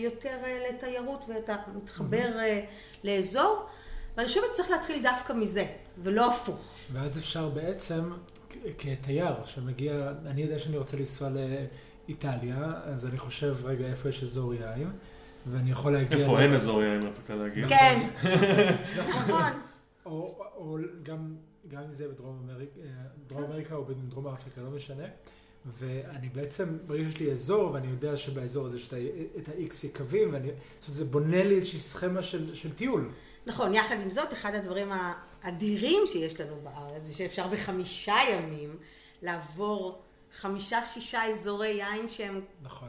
יותר 0.00 0.36
לתיירות 0.70 1.24
ואתה 1.28 1.56
מתחבר 1.74 2.28
לאזור, 3.04 3.66
ואני 4.16 4.28
חושבת 4.28 4.44
שצריך 4.52 4.70
להתחיל 4.70 5.02
דווקא 5.02 5.32
מזה, 5.32 5.66
ולא 6.02 6.26
הפוך. 6.26 6.70
ואז 6.92 7.18
אפשר 7.18 7.48
בעצם 7.48 8.12
כתייר 8.78 9.44
שמגיע, 9.44 10.12
אני 10.26 10.42
יודע 10.42 10.58
שאני 10.58 10.76
רוצה 10.78 10.96
לנסוע 10.96 11.28
לאיטליה, 12.08 12.72
אז 12.84 13.06
אני 13.06 13.18
חושב, 13.18 13.54
רגע, 13.64 13.86
איפה 13.86 14.08
יש 14.08 14.22
אזור 14.22 14.54
יין? 14.54 14.90
ואני 15.46 15.70
יכול 15.70 15.92
להגיע... 15.92 16.18
איפה 16.18 16.38
ל- 16.38 16.42
אין 16.42 16.52
אזור 16.54 16.82
יין 16.82 17.02
רצית 17.02 17.30
להגיד? 17.30 17.64
כן, 17.68 18.08
נכון. 19.08 19.42
או, 20.06 20.38
או 20.56 20.78
גם, 21.02 21.34
גם 21.68 21.82
אם 21.82 21.92
זה 21.92 22.08
בדרום 22.08 22.42
אמריקה, 22.44 22.80
דרום 23.28 23.44
אמריקה 23.44 23.74
או 23.74 23.84
בדרום 23.84 24.26
אפריקה, 24.26 24.60
לא 24.60 24.70
משנה. 24.70 25.04
ואני 25.78 26.28
בעצם, 26.28 26.76
ברגע 26.86 27.04
שיש 27.04 27.20
לי 27.20 27.32
אזור, 27.32 27.72
ואני 27.72 27.86
יודע 27.86 28.16
שבאזור 28.16 28.66
הזה 28.66 28.76
יש 28.76 28.90
את 29.38 29.48
ה-X 29.48 29.86
יקבים, 29.86 30.32
ואני, 30.32 30.48
זאת 30.48 30.56
אומרת, 30.88 30.98
זה 30.98 31.04
בונה 31.04 31.44
לי 31.44 31.54
איזושהי 31.54 31.78
סכמה 31.78 32.22
של, 32.22 32.54
של 32.54 32.72
טיול. 32.72 33.08
נכון, 33.46 33.74
יחד 33.74 34.00
עם 34.00 34.10
זאת, 34.10 34.32
אחד 34.32 34.54
הדברים 34.54 34.92
האדירים 35.42 36.02
שיש 36.06 36.40
לנו 36.40 36.56
בארץ, 36.62 37.02
זה 37.04 37.14
שאפשר 37.14 37.46
בחמישה 37.48 38.16
ימים 38.32 38.76
לעבור 39.22 40.02
חמישה-שישה 40.36 41.24
אזורי 41.24 41.68
יין 41.68 42.08
שהם 42.08 42.40
נכון. 42.62 42.88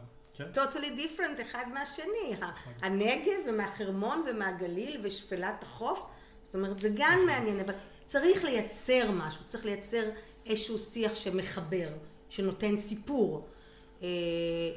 totally 0.54 1.00
different 1.00 1.42
אחד 1.42 1.66
מהשני. 1.74 2.36
ה- 2.42 2.52
הנגב 2.86 3.34
ומהחרמון 3.50 4.26
ומהגליל 4.32 5.00
ושפלת 5.04 5.64
החוף, 5.64 6.04
זאת 6.44 6.56
אומרת, 6.56 6.80
זה 6.80 6.90
גם 6.96 7.20
מעניין, 7.26 7.60
אבל 7.60 7.74
צריך 8.06 8.44
לייצר 8.44 9.12
משהו, 9.12 9.44
צריך 9.48 9.66
לייצר 9.66 10.04
איזשהו 10.46 10.80
שיח 10.80 11.16
שמחבר, 11.16 11.88
שנותן 12.30 12.78
סיפור. 12.78 13.48
אה, 14.02 14.08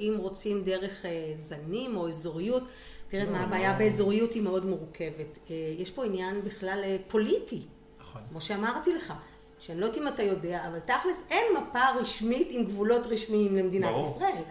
אם 0.00 0.14
רוצים 0.18 0.64
דרך 0.64 1.04
אה, 1.04 1.32
זנים 1.36 1.96
או 1.96 2.08
אזוריות, 2.08 2.62
תראה 3.08 3.24
מה 3.24 3.40
הבעיה 3.40 3.72
באזוריות 3.78 4.32
היא 4.32 4.42
מאוד 4.42 4.66
מורכבת. 4.66 5.38
אה, 5.50 5.54
יש 5.78 5.90
פה 5.90 6.04
עניין 6.04 6.40
בכלל 6.40 6.80
אה, 6.84 6.96
פוליטי. 7.08 7.62
נכון. 8.00 8.22
כמו 8.30 8.40
שאמרתי 8.40 8.94
לך, 8.94 9.12
שאני 9.58 9.80
לא 9.80 9.86
יודעת 9.86 10.02
אם 10.02 10.08
אתה 10.08 10.22
יודע, 10.22 10.66
אבל 10.68 10.78
תכלס 10.78 11.22
אין 11.30 11.44
מפה 11.56 11.90
רשמית 12.00 12.48
עם 12.50 12.64
גבולות 12.64 13.06
רשמיים 13.06 13.56
למדינת 13.56 13.90
ברור. 13.90 14.16
ישראל. 14.16 14.42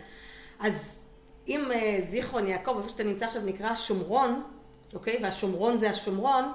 אז 0.59 1.03
אם 1.47 1.71
אה, 1.71 1.97
זיכרון 2.01 2.47
יעקב, 2.47 2.77
איפה 2.77 2.89
שאתה 2.89 3.03
נמצא 3.03 3.25
עכשיו 3.25 3.41
נקרא 3.41 3.75
שומרון, 3.75 4.43
אוקיי? 4.93 5.19
והשומרון 5.23 5.77
זה 5.77 5.89
השומרון, 5.89 6.51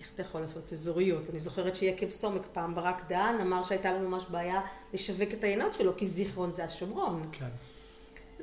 איך 0.00 0.10
אתה 0.14 0.22
יכול 0.22 0.40
לעשות 0.40 0.72
אזוריות? 0.72 1.30
אני 1.30 1.40
זוכרת 1.40 1.76
שיקב 1.76 2.08
סומק 2.08 2.42
פעם 2.52 2.74
ברק 2.74 3.02
דהן 3.08 3.40
אמר 3.40 3.62
שהייתה 3.62 3.92
לו 3.92 4.08
ממש 4.08 4.24
בעיה 4.30 4.60
לשווק 4.94 5.32
את 5.32 5.44
העיינות 5.44 5.74
שלו, 5.74 5.96
כי 5.96 6.06
זיכרון 6.06 6.52
זה 6.52 6.64
השומרון. 6.64 7.28
כן. 7.32 7.48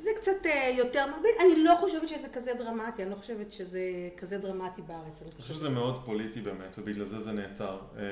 זה 0.00 0.10
קצת 0.16 0.46
אה, 0.46 0.72
יותר 0.78 1.06
מגביל, 1.06 1.30
אני 1.40 1.64
לא 1.64 1.76
חושבת 1.80 2.08
שזה 2.08 2.28
כזה 2.32 2.50
דרמטי, 2.58 3.02
אני 3.02 3.10
לא 3.10 3.16
חושבת 3.16 3.52
שזה 3.52 3.80
כזה 4.16 4.38
דרמטי 4.38 4.82
בארץ. 4.82 5.22
אני 5.22 5.30
אני 5.30 5.42
חושב 5.42 5.54
שזה 5.54 5.68
מאוד 5.68 6.04
פוליטי 6.04 6.40
באמת, 6.40 6.74
ובגלל 6.78 7.04
זה 7.04 7.20
זה 7.20 7.32
נעצר. 7.32 7.78
אה, 7.98 8.02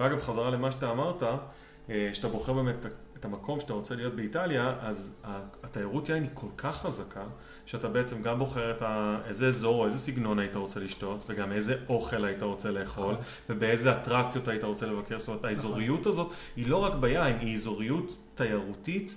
ואגב, 0.00 0.20
חזרה 0.20 0.50
למה 0.50 0.72
שאתה 0.72 0.90
אמרת, 0.90 1.22
אה, 1.90 2.10
שאתה 2.12 2.28
בוחר 2.28 2.52
באמת 2.52 2.86
את 3.16 3.24
המקום 3.24 3.60
שאתה 3.60 3.72
רוצה 3.72 3.94
להיות 3.94 4.14
באיטליה, 4.14 4.74
אז 4.80 5.14
התיירות 5.62 6.08
יין 6.08 6.22
היא 6.22 6.30
כל 6.34 6.46
כך 6.56 6.76
חזקה, 6.76 7.24
שאתה 7.66 7.88
בעצם 7.88 8.22
גם 8.22 8.38
בוחר 8.38 8.70
את 8.70 8.82
ה... 8.82 9.18
איזה 9.26 9.46
אזור 9.46 9.80
או 9.80 9.86
איזה 9.86 9.98
סגנון 9.98 10.38
היית 10.38 10.56
רוצה 10.56 10.80
לשתות, 10.80 11.24
וגם 11.28 11.52
איזה 11.52 11.76
אוכל 11.88 12.24
היית 12.24 12.42
רוצה 12.42 12.70
לאכול, 12.70 13.12
נכון. 13.12 13.24
ובאיזה 13.50 13.92
אטרקציות 13.92 14.48
היית 14.48 14.64
רוצה 14.64 14.86
לבקר. 14.86 15.18
זאת 15.18 15.28
אומרת, 15.28 15.44
האזוריות 15.44 16.06
הזאת 16.06 16.32
היא 16.56 16.68
לא 16.68 16.76
רק 16.76 16.94
ביין, 16.94 17.38
היא 17.38 17.54
אזוריות 17.54 18.18
תיירותית. 18.34 19.16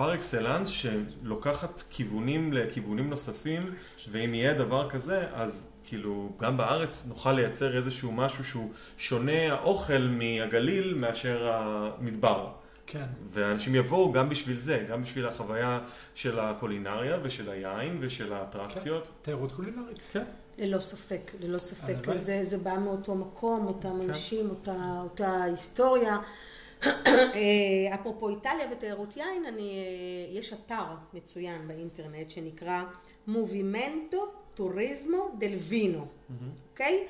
פר 0.00 0.14
אקסלנס 0.14 0.68
שלוקחת 0.68 1.82
כיוונים 1.90 2.52
לכיוונים 2.52 3.10
נוספים, 3.10 3.74
ואם 4.10 4.34
יהיה 4.34 4.54
דבר 4.54 4.90
כזה, 4.90 5.26
אז 5.34 5.66
כאילו 5.84 6.32
גם 6.40 6.56
בארץ 6.56 7.04
נוכל 7.08 7.32
לייצר 7.32 7.76
איזשהו 7.76 8.12
משהו 8.12 8.44
שהוא 8.44 8.70
שונה 8.98 9.52
האוכל 9.52 9.98
מהגליל 9.98 10.94
מאשר 10.94 11.50
המדבר. 11.52 12.48
כן. 12.86 13.04
ואנשים 13.28 13.74
יבואו 13.74 14.12
גם 14.12 14.28
בשביל 14.28 14.56
זה, 14.56 14.86
גם 14.90 15.02
בשביל 15.02 15.26
החוויה 15.26 15.80
של 16.14 16.38
הקולינריה 16.38 17.18
ושל 17.22 17.50
היין 17.50 17.98
ושל 18.00 18.32
האטרקציות. 18.32 19.08
תיירות 19.22 19.52
קולינרית. 19.52 19.98
כן. 20.12 20.24
ללא 20.58 20.80
ספק, 20.80 21.32
ללא 21.40 21.58
ספק. 21.58 21.96
זה, 22.14 22.44
זה 22.44 22.58
בא 22.58 22.76
מאותו 22.78 23.14
מקום, 23.14 23.66
אותם 23.66 24.00
כן. 24.02 24.08
אנשים, 24.08 24.50
אותה, 24.50 25.00
אותה 25.02 25.42
היסטוריה. 25.42 26.18
אה, 26.86 27.94
אפרופו 27.94 28.28
איטליה 28.28 28.66
ותיירות 28.72 29.16
יין, 29.16 29.44
אני, 29.44 29.70
אה, 29.70 30.38
יש 30.38 30.52
אתר 30.52 30.84
מצוין 31.14 31.68
באינטרנט 31.68 32.30
שנקרא 32.30 32.82
מובימנטו 33.26 34.26
טוריזמו 34.54 35.28
דל 35.38 35.56
וינו, 35.56 36.06
אוקיי? 36.70 37.06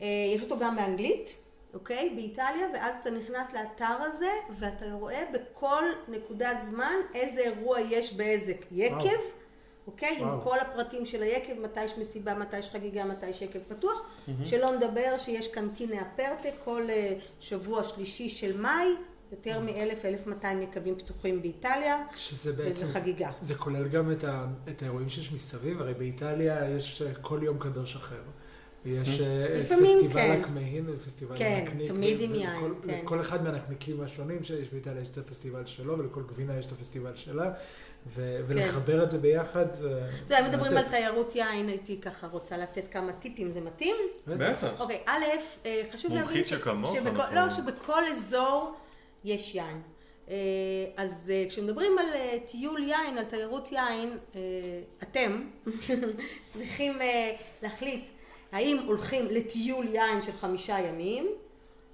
אה, 0.00 0.06
יש 0.34 0.42
אותו 0.42 0.58
גם 0.58 0.76
באנגלית, 0.76 1.36
אוקיי? 1.74 2.10
באיטליה, 2.14 2.66
ואז 2.74 2.94
אתה 3.00 3.10
נכנס 3.10 3.52
לאתר 3.52 4.02
הזה, 4.02 4.30
ואתה 4.50 4.92
רואה 4.92 5.24
בכל 5.32 5.84
נקודת 6.08 6.60
זמן 6.60 6.94
איזה 7.14 7.40
אירוע 7.40 7.80
יש 7.80 8.14
באיזה 8.14 8.52
יקב. 8.72 8.94
וואו. 8.94 9.40
אוקיי? 9.86 10.16
עם 10.18 10.28
וואו. 10.28 10.40
כל 10.40 10.58
הפרטים 10.58 11.06
של 11.06 11.22
היקב, 11.22 11.60
מתי 11.60 11.84
יש 11.84 11.98
מסיבה, 11.98 12.34
מתי 12.34 12.58
יש 12.58 12.68
חגיגה, 12.68 13.04
מתי 13.04 13.28
יש 13.28 13.42
יקב 13.42 13.58
פתוח. 13.68 14.02
שלא 14.44 14.76
נדבר 14.76 15.18
שיש 15.18 15.48
קנטינה 15.48 16.02
אפרטה 16.02 16.48
כל 16.64 16.88
שבוע 17.40 17.84
שלישי 17.84 18.28
של 18.28 18.60
מאי, 18.60 18.86
יותר 19.32 19.60
מ-1,000-1,200 19.60 20.46
יקבים 20.62 20.98
פתוחים 20.98 21.42
באיטליה, 21.42 22.04
שזה 22.16 22.52
וזה 22.52 22.62
בעצם... 22.62 22.86
חגיגה. 22.86 23.30
זה 23.42 23.54
כולל 23.54 23.88
גם 23.88 24.12
את, 24.12 24.24
ה, 24.24 24.46
את 24.68 24.82
האירועים 24.82 25.08
שיש 25.08 25.32
מסביב, 25.32 25.80
הרי 25.80 25.94
באיטליה 25.94 26.70
יש 26.70 27.02
אה, 27.02 27.14
כל 27.14 27.40
יום 27.42 27.58
קדוש 27.58 27.96
אחר. 27.96 28.22
ויש 28.84 29.20
אה, 29.20 29.46
את 29.46 29.58
לפעמים 29.60 29.96
פסטיבל 29.96 30.20
כן. 30.20 30.40
הקמהין 30.40 30.84
ופסטיבל 30.88 31.38
כן, 31.38 31.58
הנקניק. 31.60 31.88
תמיד 31.88 32.20
ו- 32.20 32.24
עם 32.24 32.34
יין, 32.34 32.74
כן. 32.82 33.00
לכל 33.02 33.20
אחד 33.20 33.44
מהנקניקים 33.44 34.00
השונים 34.00 34.44
שיש 34.44 34.68
באיטליה 34.68 35.02
יש 35.02 35.08
את 35.08 35.18
הפסטיבל 35.18 35.64
שלו, 35.64 35.98
ולכל 35.98 36.22
גבינה 36.22 36.58
יש 36.58 36.66
את 36.66 36.72
הפסטיבל 36.72 37.12
שלה. 37.14 37.52
ו- 38.06 38.40
ולחבר 38.46 39.04
את 39.04 39.10
זה 39.10 39.18
ביחד, 39.18 39.74
זה... 39.74 40.08
זה, 40.28 40.38
אם 40.38 40.44
מדברים 40.44 40.76
על. 40.76 40.84
תיירות 40.90 41.36
יין, 41.36 41.68
הייתי 41.68 42.00
ככה 42.00 42.26
רוצה 42.26 42.56
לתת 42.56 42.84
כמה 42.90 43.12
טיפים, 43.12 43.50
זה 43.50 43.60
מתאים? 43.60 43.96
בטח. 44.26 44.80
אוקיי, 44.80 45.02
א', 45.06 45.24
אה, 45.66 45.82
חשוב 45.92 46.10
להבין... 46.10 46.26
מומחית 46.26 46.46
שכמוך, 46.46 46.96
לא, 47.34 47.50
שבכל 47.50 48.02
אזור 48.12 48.74
יש 49.24 49.54
יין. 49.54 49.82
אה, 50.30 50.34
אז 50.96 51.32
אה, 51.34 51.44
כשמדברים 51.48 51.98
על 51.98 52.06
אה, 52.14 52.38
טיול 52.46 52.82
יין, 52.82 53.18
על 53.18 53.24
תיירות 53.24 53.72
יין, 53.72 54.18
אתם 55.02 55.42
צריכים 56.44 56.92
להחליט 57.62 58.08
האם 58.52 58.78
הולכים 58.86 59.26
לטיול 59.26 59.86
יין 59.94 60.22
של 60.22 60.32
חמישה 60.32 60.78
ימים, 60.78 61.28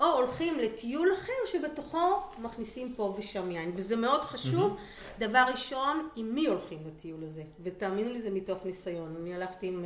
או 0.01 0.07
הולכים 0.07 0.59
לטיול 0.59 1.13
אחר 1.13 1.33
שבתוכו 1.53 2.17
מכניסים 2.39 2.95
פה 2.97 3.15
ושם 3.19 3.51
יין. 3.51 3.73
וזה 3.75 3.97
מאוד 3.97 4.21
חשוב. 4.21 4.77
דבר 5.19 5.45
ראשון, 5.53 6.09
עם 6.17 6.35
מי 6.35 6.47
הולכים 6.47 6.79
לטיול 6.87 7.25
הזה? 7.25 7.43
ותאמינו 7.63 8.13
לי, 8.13 8.21
זה 8.21 8.31
מתוך 8.31 8.59
ניסיון. 8.65 9.17
אני 9.21 9.35
הלכתי 9.35 9.67
עם 9.67 9.85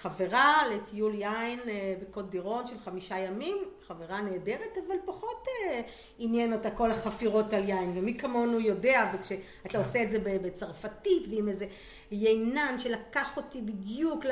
חברה 0.00 0.62
לטיול 0.74 1.14
יין 1.14 1.60
אה, 1.68 1.94
בקוד 2.02 2.30
דירון 2.30 2.66
של 2.66 2.78
חמישה 2.78 3.18
ימים, 3.18 3.56
חברה 3.86 4.20
נהדרת, 4.20 4.78
אבל 4.86 4.96
פחות 5.04 5.46
אה, 5.48 5.80
עניין 6.18 6.52
אותה 6.52 6.70
כל 6.70 6.90
החפירות 6.90 7.52
על 7.52 7.68
יין. 7.68 7.92
ומי 7.98 8.18
כמונו 8.18 8.60
יודע, 8.60 9.12
וכשאתה 9.14 9.68
כן. 9.68 9.78
עושה 9.78 10.02
את 10.02 10.10
זה 10.10 10.18
בצרפתית 10.18 11.26
ועם 11.30 11.48
איזה 11.48 11.66
יינן 12.10 12.74
שלקח 12.78 13.36
אותי 13.36 13.62
בדיוק 13.62 14.24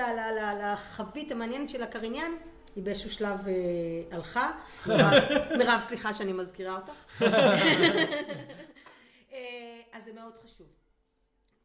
לחבית 0.62 1.32
המעניינת 1.32 1.68
של 1.68 1.82
הקריניין, 1.82 2.36
היא 2.76 2.84
באיזשהו 2.84 3.10
שלב 3.10 3.48
אה, 3.48 3.52
הלכה. 4.10 4.50
מירב, 5.58 5.80
סליחה 5.80 6.14
שאני 6.14 6.32
מזכירה 6.32 6.76
אותך. 6.76 7.22
אז 9.92 10.04
זה 10.04 10.12
מאוד 10.12 10.32
חשוב. 10.44 10.83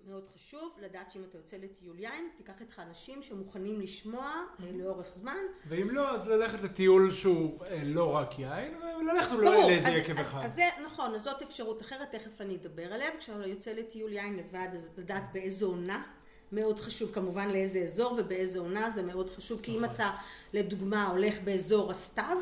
מאוד 0.07 0.27
חשוב 0.27 0.77
לדעת 0.81 1.11
שאם 1.11 1.23
אתה 1.29 1.37
יוצא 1.37 1.57
לטיול 1.57 1.99
יין, 1.99 2.29
תיקח 2.37 2.53
איתך 2.61 2.79
אנשים 2.79 3.21
שמוכנים 3.21 3.81
לשמוע 3.81 4.43
אה, 4.63 4.71
לאורך 4.73 5.11
זמן. 5.11 5.37
ואם 5.67 5.89
לא, 5.89 6.13
אז 6.13 6.27
ללכת 6.27 6.61
לטיול 6.61 7.11
שהוא 7.11 7.65
אה, 7.65 7.81
לא 7.83 8.15
רק 8.15 8.39
יין, 8.39 8.73
וללכת 9.01 9.31
אולי 9.31 9.49
לאיזה 9.49 9.89
יקב 9.89 10.19
אחד. 10.19 10.43
אז 10.43 10.55
זה 10.55 10.63
נכון, 10.85 11.13
אז 11.13 11.23
זאת 11.23 11.41
אפשרות 11.41 11.81
אחרת, 11.81 12.11
תכף 12.11 12.41
אני 12.41 12.55
אדבר 12.55 12.93
עליה. 12.93 13.17
כשאתה 13.19 13.47
יוצא 13.47 13.71
לטיול 13.71 14.13
יין 14.13 14.35
לבד, 14.35 14.67
אז 14.73 14.89
לדעת 14.97 15.23
באיזו 15.33 15.67
עונה. 15.67 16.03
מאוד 16.51 16.79
חשוב 16.79 17.11
כמובן 17.11 17.49
לאיזה 17.49 17.79
אזור 17.79 18.15
ובאיזה 18.17 18.59
עונה, 18.59 18.89
זה 18.89 19.03
מאוד 19.03 19.29
חשוב, 19.29 19.61
כי 19.61 19.71
אם 19.71 19.81
נכון. 19.81 19.95
אתה 19.95 20.11
לדוגמה 20.53 21.07
הולך 21.07 21.39
באזור 21.43 21.91
הסתיו, 21.91 22.37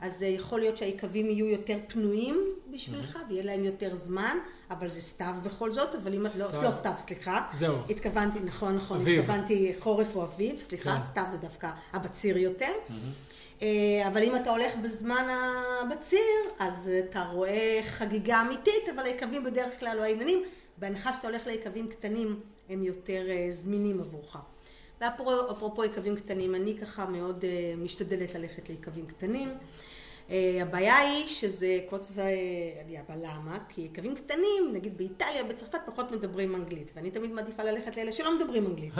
אז 0.00 0.22
אה, 0.22 0.28
יכול 0.28 0.60
להיות 0.60 0.76
שהיקבים 0.76 1.30
יהיו 1.30 1.46
יותר 1.46 1.78
פנויים 1.86 2.44
בשבילך 2.72 3.18
ויהיה 3.28 3.44
להם 3.44 3.64
יותר 3.64 3.94
זמן, 3.94 4.36
אבל 4.70 4.88
זה 4.88 5.00
סתיו 5.00 5.34
בכל 5.42 5.72
זאת, 5.72 5.94
אבל 5.94 6.14
אם... 6.14 6.22
לא, 6.22 6.28
סתיו. 6.28 6.62
לא 6.62 6.70
סתיו, 6.70 6.92
סליחה. 6.98 7.46
זהו. 7.52 7.76
התכוונתי, 7.90 8.38
נכון, 8.44 8.76
נכון, 8.76 9.00
אביב. 9.00 9.20
התכוונתי 9.20 9.74
חורף 9.80 10.16
או 10.16 10.24
אביב, 10.24 10.58
סליחה, 10.58 10.94
כן. 10.94 11.00
סתיו 11.00 11.24
זה 11.28 11.38
דווקא 11.38 11.70
הבציר 11.92 12.38
יותר. 12.38 12.72
אה, 13.62 13.68
אבל 14.06 14.22
אם 14.22 14.36
אתה 14.36 14.50
הולך 14.50 14.76
בזמן 14.82 15.26
הבציר, 15.82 16.20
אז 16.58 16.90
אתה 17.10 17.22
רואה 17.32 17.80
חגיגה 17.86 18.40
אמיתית, 18.40 18.88
אבל 18.94 19.04
היקבים 19.04 19.44
בדרך 19.44 19.80
כלל 19.80 19.96
לא 19.96 20.02
העניינים. 20.02 20.42
בהנחה 20.78 21.14
שאתה 21.14 21.28
הולך 21.28 21.46
ליקבים 21.46 21.88
קטנים, 21.88 22.40
הם 22.68 22.84
יותר 22.84 23.30
אה, 23.30 23.46
זמינים 23.50 24.00
עבורך. 24.00 24.36
ואפרופו 25.00 25.84
יקבים 25.84 26.16
קטנים, 26.16 26.54
אני 26.54 26.78
ככה 26.78 27.06
מאוד 27.06 27.44
משתדלת 27.78 28.34
ללכת 28.34 28.68
ליקבים 28.68 29.06
קטנים. 29.06 29.48
אה, 30.30 30.58
הבעיה 30.62 30.98
היא 30.98 31.26
שזה 31.26 31.78
קוץ 31.88 32.12
ועלייה, 32.14 33.02
אבל 33.08 33.18
למה? 33.18 33.58
כי 33.68 33.80
יקבים 33.80 34.14
קטנים, 34.14 34.72
נגיד 34.72 34.98
באיטליה, 34.98 35.44
בצרפת, 35.44 35.78
פחות 35.86 36.12
מדברים 36.12 36.54
אנגלית, 36.54 36.92
ואני 36.96 37.10
תמיד 37.10 37.32
מעדיפה 37.32 37.62
ללכת 37.62 37.96
לאלה 37.96 38.12
שלא 38.12 38.36
מדברים 38.36 38.66
אנגלית, 38.66 38.92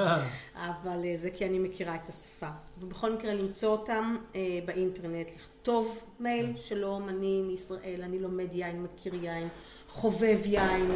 אבל 0.55 1.05
אה, 1.05 1.17
זה 1.17 1.31
כי 1.31 1.47
אני 1.47 1.59
מכירה 1.59 1.95
את 1.95 2.09
השפה. 2.09 2.49
ובכל 2.81 3.13
מקרה 3.13 3.35
למצוא 3.35 3.69
אותם 3.69 4.17
אה, 4.35 4.59
באינטרנט, 4.65 5.27
לכתוב 5.37 6.03
מייל, 6.21 6.53
שלום, 6.61 7.09
אני 7.09 7.43
מישראל, 7.43 8.01
אני 8.03 8.19
לומד 8.19 8.55
יין, 8.55 8.83
מכיר 8.83 9.15
יין, 9.15 9.49
חובב 9.89 10.39
יין, 10.45 10.91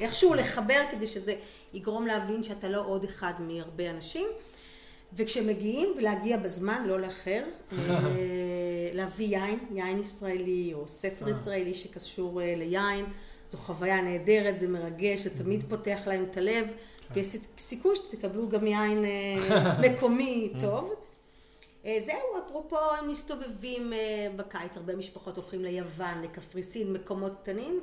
איכשהו 0.00 0.34
לחבר 0.34 0.80
כדי 0.90 1.06
שזה 1.06 1.34
יגרום 1.74 2.06
להבין 2.06 2.42
שאתה 2.42 2.68
לא 2.68 2.86
עוד 2.86 3.04
אחד 3.04 3.32
מהרבה 3.38 3.90
אנשים. 3.90 4.26
וכשמגיעים, 5.12 5.88
ולהגיע 5.98 6.36
בזמן, 6.36 6.84
לא 6.86 7.00
לאחר, 7.00 7.44
להביא 8.92 9.26
יין, 9.26 9.58
יין 9.74 10.00
ישראלי 10.00 10.70
או 10.74 10.88
ספר 10.88 11.26
אה. 11.26 11.30
ישראלי 11.30 11.74
שקשור 11.74 12.42
אה, 12.42 12.54
ליין, 12.56 13.04
זו 13.50 13.58
חוויה 13.58 14.00
נהדרת, 14.00 14.58
זה 14.58 14.68
מרגש, 14.68 15.20
זה 15.20 15.38
תמיד 15.38 15.64
פותח 15.68 15.98
להם 16.06 16.26
את 16.30 16.36
הלב, 16.36 16.66
כן. 16.66 17.14
ויש 17.14 17.36
סיכוי 17.58 17.96
שתקבלו 17.96 18.48
גם 18.48 18.66
יין 18.66 19.04
אה, 19.04 19.78
מקומי 19.88 20.52
טוב. 20.58 20.94
זהו, 21.98 22.18
אפרופו, 22.46 22.76
הם 22.98 23.10
מסתובבים 23.10 23.92
בקיץ, 24.36 24.76
הרבה 24.76 24.96
משפחות 24.96 25.36
הולכים 25.36 25.62
ליוון, 25.62 26.22
לקפריסין, 26.22 26.92
מקומות 26.92 27.32
קטנים. 27.42 27.80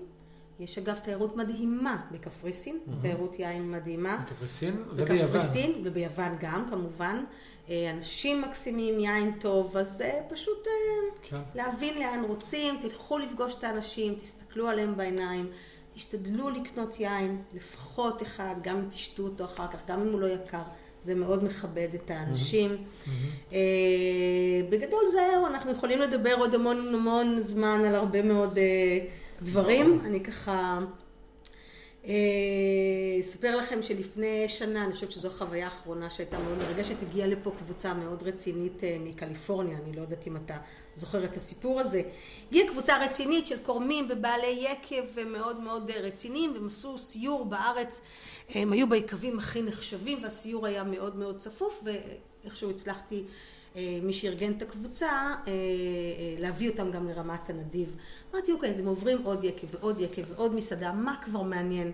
יש 0.60 0.78
אגב 0.78 0.96
תיירות 0.96 1.36
מדהימה 1.36 1.98
בקפריסין, 2.12 2.80
תיירות 3.02 3.40
יין 3.40 3.72
מדהימה. 3.72 4.24
בקפריסין 4.26 4.84
וביוון. 4.90 5.18
בקפריסין 5.18 5.82
וביוון 5.84 6.36
גם 6.40 6.66
כמובן. 6.70 7.24
אה, 7.70 7.92
אנשים 7.98 8.42
מקסימים, 8.42 9.00
יין 9.00 9.32
טוב, 9.40 9.78
אז 9.78 9.90
זה 9.92 10.12
פשוט 10.30 10.68
אה, 10.68 10.72
כן. 11.22 11.38
להבין 11.56 11.98
לאן 12.00 12.24
רוצים, 12.28 12.78
תלכו 12.82 13.18
לפגוש 13.18 13.56
את 13.56 13.64
האנשים, 13.64 14.16
תסתכלו 14.16 14.68
עליהם 14.68 14.98
בעיניים, 14.98 15.50
תשתדלו 15.94 16.50
לקנות 16.50 17.00
יין, 17.00 17.42
לפחות 17.54 18.22
אחד, 18.22 18.56
גם 18.64 18.78
אם 18.78 18.90
תשתו 18.90 19.24
אותו 19.24 19.46
אחר 19.46 19.68
כך, 19.68 19.80
גם 19.88 20.02
אם 20.02 20.12
הוא 20.12 20.20
לא 20.20 20.28
יקר. 20.28 20.64
זה 21.04 21.16
מאוד 21.16 21.44
מכבד 21.44 21.88
את 21.96 22.12
האנשים. 22.12 22.72
Mm-hmm. 22.72 23.10
Uh, 23.52 23.54
בגדול 24.70 25.04
זהו, 25.12 25.46
אנחנו 25.46 25.72
יכולים 25.72 26.00
לדבר 26.00 26.34
עוד 26.38 26.56
המון 26.56 26.96
המון 26.96 27.40
זמן 27.40 27.82
על 27.88 27.96
הרבה 27.96 28.22
מאוד 28.22 28.58
uh, 28.58 28.60
דברים. 29.46 30.02
אני 30.06 30.24
ככה 30.24 30.80
אה, 32.06 32.14
אספר 33.22 33.56
לכם 33.56 33.84
שלפני 33.84 34.50
שנה, 34.50 34.84
אני 34.84 34.94
חושבת 34.94 35.12
שזו 35.12 35.28
החוויה 35.28 35.66
האחרונה 35.66 36.10
שהייתה 36.10 36.40
מאוד 36.40 36.58
מרגשת, 36.58 36.96
הגיעה 37.02 37.28
לפה 37.28 37.52
קבוצה 37.60 37.94
מאוד 37.94 38.24
רצינית 38.24 38.84
אה, 38.84 38.98
מקליפורניה, 39.00 39.78
אני 39.78 39.96
לא 39.96 40.02
יודעת 40.02 40.28
אם 40.28 40.36
אתה 40.36 40.58
זוכר 40.96 41.24
את 41.24 41.38
הסיפור 41.38 41.80
הזה. 41.80 42.02
הגיעה 42.50 42.68
קבוצה 42.68 43.06
רצינית 43.06 43.48
של 43.48 43.58
קורמים 43.64 44.08
ובעלי 44.10 44.66
יקב 44.72 45.04
ומאוד 45.16 45.60
מאוד 45.60 45.90
אה, 45.90 46.02
רציניים, 46.02 46.54
והם 46.54 46.68
עשו 46.68 46.98
סיור 46.98 47.46
בארץ, 47.46 48.02
הם 48.50 48.74
היו 48.74 48.90
ביקבים 48.90 49.40
הכי 49.40 49.62
נחשבים 49.62 50.24
והסיור 50.24 50.66
היה 50.66 50.84
מאוד 50.84 51.16
מאוד 51.16 51.38
צפוף, 51.38 51.84
ואיכשהו 51.84 52.70
הצלחתי 52.70 53.24
מי 54.02 54.14
שארגן 54.14 54.52
את 54.52 54.62
הקבוצה, 54.62 55.36
להביא 56.40 56.70
אותם 56.70 56.92
גם 56.92 57.08
לרמת 57.08 57.50
הנדיב. 57.50 57.96
אמרתי, 58.34 58.52
אוקיי, 58.52 58.70
אז 58.70 58.80
הם 58.80 58.86
עוברים 58.86 59.18
עוד 59.24 59.44
יקב 59.44 59.68
ועוד 59.72 60.00
יקב 60.00 60.22
ועוד 60.32 60.56
מסעדה, 60.56 60.92
מה 60.92 61.16
כבר 61.22 61.42
מעניין? 61.42 61.92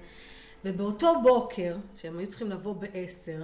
ובאותו 0.66 1.14
בוקר, 1.24 1.76
שהם 1.98 2.18
היו 2.18 2.28
צריכים 2.28 2.50
לבוא 2.50 2.76
בעשר, 2.76 3.42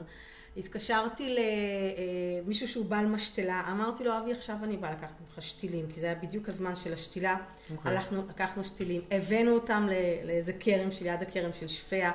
התקשרתי 0.58 1.36
למישהו 1.36 2.66
אה, 2.66 2.72
שהוא 2.72 2.86
בעל 2.86 3.06
משתלה, 3.06 3.64
אמרתי 3.72 4.04
לו, 4.04 4.18
אבי, 4.18 4.34
עכשיו 4.34 4.56
אני 4.64 4.78
באה 4.78 4.92
לקחת 4.92 5.14
ממך 5.22 5.42
שתילים, 5.44 5.86
כי 5.90 6.00
זה 6.00 6.06
היה 6.06 6.16
בדיוק 6.16 6.50
הזמן 6.50 6.76
של 6.76 6.94
השתילה. 6.94 7.36
Okay. 7.36 7.72
אוקיי. 7.72 7.92
הלכנו, 7.92 8.24
לקחנו 8.30 8.64
שתילים, 8.64 9.02
הבאנו 9.12 9.54
אותם 9.54 9.88
לאיזה 10.24 10.54
כרם 10.60 10.92
שליד 10.92 11.22
הכרם 11.22 11.52
של 11.60 11.68
שפיה, 11.68 12.12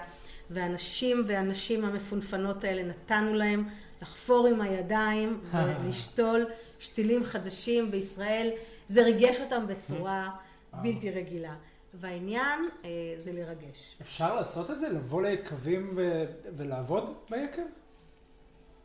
והנשים 0.51 1.25
והנשים 1.27 1.85
המפונפנות 1.85 2.65
האלה 2.65 2.83
נתנו 2.83 3.35
להם 3.35 3.65
לחפור 4.03 4.47
עם 4.47 4.61
הידיים 4.61 5.41
ולשתול 5.53 6.47
שתילים 6.79 7.25
חדשים 7.25 7.91
בישראל. 7.91 8.51
זה 8.89 9.03
ריגש 9.03 9.41
אותם 9.41 9.67
בצורה... 9.67 10.31
בלתי 10.73 11.11
רגילה. 11.11 11.55
והעניין 11.95 12.69
אה, 12.85 12.91
זה 13.19 13.33
לרגש. 13.33 13.97
אפשר 14.01 14.37
לעשות 14.37 14.71
את 14.71 14.81
זה? 14.81 14.89
לבוא 14.89 15.23
ליקבים 15.23 15.93
ו... 15.97 16.25
ולעבוד 16.57 17.15
ביקב? 17.31 17.63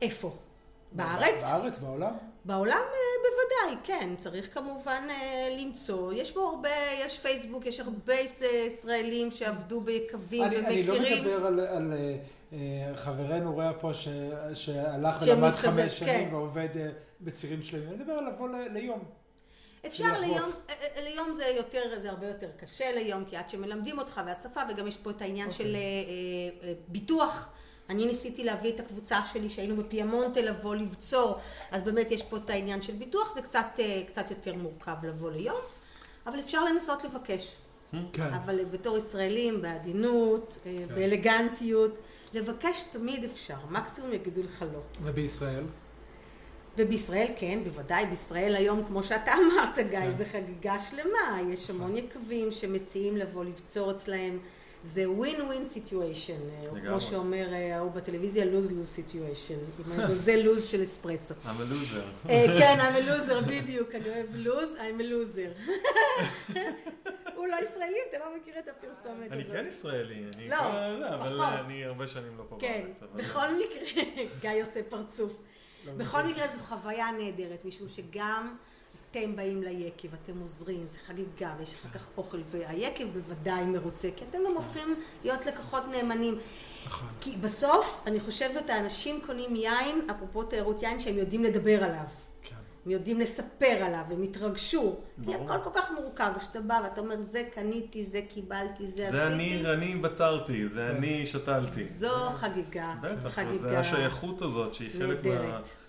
איפה? 0.01 0.35
בארץ? 0.91 1.43
בארץ, 1.43 1.79
בעולם? 1.79 2.13
בעולם 2.45 2.71
אה, 2.71 3.29
בוודאי, 3.29 3.77
כן. 3.83 4.15
צריך 4.17 4.53
כמובן 4.53 5.07
אה, 5.09 5.55
למצוא. 5.59 6.13
יש 6.13 6.33
בו 6.33 6.41
הרבה, 6.41 6.69
יש 7.05 7.19
פייסבוק, 7.19 7.65
יש 7.65 7.79
הרבה 7.79 8.13
ישראלים 8.67 9.31
שעבדו 9.31 9.81
ביקבים 9.81 10.43
אני, 10.43 10.57
ומכירים. 10.57 10.91
אני 10.91 11.15
לא 11.15 11.19
מדבר 11.19 11.45
על, 11.45 11.59
על 11.59 11.93
חברנו 12.95 13.53
רואה 13.53 13.73
פה 13.73 13.93
ש, 13.93 14.07
שהלך 14.53 15.15
ולמד 15.21 15.49
חמש 15.49 15.99
שנים 15.99 16.29
כן. 16.29 16.35
ועובד 16.35 16.69
בצירים 17.21 17.63
שלמים. 17.63 17.87
אני 17.87 17.95
מדבר 17.95 18.13
על 18.13 18.27
לבוא 18.27 18.49
ליום. 18.73 19.03
אפשר 19.87 20.19
ליום, 20.19 20.51
אה, 20.69 20.73
אה, 20.95 21.01
ליום 21.03 21.33
זה 21.33 21.45
יותר, 21.45 21.99
זה 21.99 22.09
הרבה 22.09 22.27
יותר 22.27 22.47
קשה 22.59 22.91
ליום, 22.91 23.25
כי 23.25 23.37
עד 23.37 23.49
שמלמדים 23.49 23.99
אותך 23.99 24.21
והשפה, 24.25 24.61
וגם 24.69 24.87
יש 24.87 24.97
פה 24.97 25.09
את 25.09 25.21
העניין 25.21 25.49
okay. 25.49 25.53
של 25.53 25.75
uh, 25.75 26.63
uh, 26.63 26.65
ביטוח. 26.87 27.49
אני 27.89 28.05
ניסיתי 28.05 28.43
להביא 28.43 28.73
את 28.73 28.79
הקבוצה 28.79 29.19
שלי 29.33 29.49
שהיינו 29.49 29.77
בפיימונטה 29.77 30.41
לבוא 30.41 30.75
לבצור, 30.75 31.39
אז 31.71 31.81
באמת 31.81 32.11
יש 32.11 32.23
פה 32.23 32.37
את 32.37 32.49
העניין 32.49 32.81
של 32.81 32.93
ביטוח, 32.93 33.33
זה 33.33 33.41
קצת, 33.41 33.79
קצת 34.07 34.29
יותר 34.29 34.53
מורכב 34.53 34.95
לבוא 35.03 35.31
ליום, 35.31 35.61
אבל 36.27 36.39
אפשר 36.39 36.63
לנסות 36.63 37.03
לבקש. 37.03 37.55
כן. 38.13 38.33
אבל 38.33 38.65
בתור 38.65 38.97
ישראלים, 38.97 39.61
בעדינות, 39.61 40.57
כן. 40.63 40.95
באלגנטיות, 40.95 41.97
לבקש 42.33 42.83
תמיד 42.83 43.23
אפשר, 43.23 43.55
מקסימום 43.69 44.13
יגידו 44.13 44.41
לך 44.43 44.65
לא. 44.73 44.79
ובישראל? 45.03 45.63
ובישראל 46.77 47.27
כן, 47.37 47.59
בוודאי, 47.63 48.05
בישראל 48.05 48.55
היום, 48.55 48.83
כמו 48.87 49.03
שאתה 49.03 49.31
אמרת, 49.33 49.79
גיא, 49.89 49.99
כן. 49.99 50.11
זה 50.11 50.25
חגיגה 50.25 50.79
שלמה, 50.79 51.51
יש 51.53 51.69
המון 51.69 51.97
יקבים 51.97 52.51
שמציעים 52.51 53.17
לבוא 53.17 53.45
לבצור 53.45 53.91
אצלהם. 53.91 54.39
זה 54.83 55.09
win 55.09 55.41
win 55.41 55.65
situation, 55.65 56.39
או 56.69 56.75
כמו 56.81 57.01
שאומר 57.01 57.53
אה, 57.53 57.77
ההוא 57.77 57.91
בטלוויזיה, 57.91 58.45
lose 58.45 58.71
lose 58.71 58.87
situation, 58.87 59.55
זה 60.11 60.35
lose 60.43 60.63
של 60.63 60.83
אספרסו. 60.83 61.33
I'm 61.33 61.47
a 61.47 61.49
loser. 61.49 62.29
אה, 62.29 62.45
כן, 62.59 62.77
I'm 62.79 63.07
a 63.07 63.09
loser, 63.09 63.45
בדיוק, 63.47 63.95
אני 63.95 64.09
אוהב 64.09 64.25
lose, 64.33 64.75
I'm 64.75 65.01
a 65.01 65.03
loser. 65.03 65.71
הוא 67.35 67.47
לא 67.47 67.55
ישראלי, 67.63 67.97
אתה 68.09 68.17
לא 68.19 68.37
מכיר 68.37 68.53
את 68.59 68.67
הפרסומת 68.67 69.31
הזאת. 69.31 69.31
אני 69.31 69.43
כן 69.43 69.65
ישראלי, 69.67 70.23
אני 70.35 70.49
לא, 70.49 70.55
אבל 71.15 71.41
אני 71.41 71.85
הרבה 71.85 72.07
שנים 72.07 72.37
לא 72.37 72.43
פה 72.49 72.57
כן, 72.59 72.81
בארץ. 72.83 72.99
כן, 72.99 73.05
בכל 73.15 73.47
מקרה, 73.55 74.03
גיא 74.41 74.61
עושה 74.61 74.79
פרצוף. 74.89 75.33
לא 75.85 75.93
בכל 75.93 76.23
מקרה 76.23 76.47
זו 76.47 76.59
חוויה 76.59 77.11
נהדרת, 77.11 77.65
משום 77.65 77.89
שגם 77.89 78.55
אתם 79.11 79.35
באים 79.35 79.63
ליקב, 79.63 80.07
אתם 80.13 80.39
עוזרים, 80.41 80.87
זה 80.87 80.99
חגיגה, 81.07 81.53
ויש 81.59 81.73
אחר 81.73 81.89
כך 81.89 82.07
אוכל, 82.17 82.37
והיקב 82.51 83.05
בוודאי 83.13 83.65
מרוצה, 83.65 84.09
כי 84.15 84.25
אתם 84.29 84.37
גם 84.47 84.55
הופכים 84.55 84.95
להיות 85.23 85.45
לקוחות 85.45 85.83
נאמנים. 85.91 86.39
נכון. 86.85 87.07
כי 87.21 87.35
בסוף, 87.41 88.01
אני 88.07 88.19
חושבת, 88.19 88.69
האנשים 88.69 89.21
קונים 89.25 89.55
יין, 89.55 90.07
אפרופו 90.11 90.43
תיירות 90.43 90.83
יין, 90.83 90.99
שהם 90.99 91.17
יודעים 91.17 91.43
לדבר 91.43 91.83
עליו. 91.83 92.05
הם 92.87 92.91
יודעים 92.91 93.19
לספר 93.19 93.77
עליו, 93.81 94.03
הם 94.11 94.23
התרגשו. 94.23 94.95
כי 95.25 95.35
הכל 95.35 95.57
כל 95.63 95.69
כך 95.73 95.91
מורכב, 95.91 96.31
כשאתה 96.39 96.61
בא 96.61 96.79
ואתה 96.83 97.01
אומר, 97.01 97.21
זה 97.21 97.43
קניתי, 97.53 98.03
זה 98.03 98.21
קיבלתי, 98.29 98.87
זה, 98.87 99.11
זה 99.11 99.27
עשיתי. 99.27 99.57
זה 99.57 99.73
אני, 99.73 99.93
אני 99.93 99.95
בצרתי, 99.95 100.67
זה 100.67 100.89
אני 100.89 101.25
שתלתי. 101.25 101.83
זו 101.83 102.29
חגיגה. 102.35 102.95
בטח, 103.01 103.29
חגיגה 103.29 103.53
זה 103.53 103.79
השייכות 103.79 104.41
הזאת, 104.41 104.73
שהיא 104.73 104.89
חלק 104.99 105.17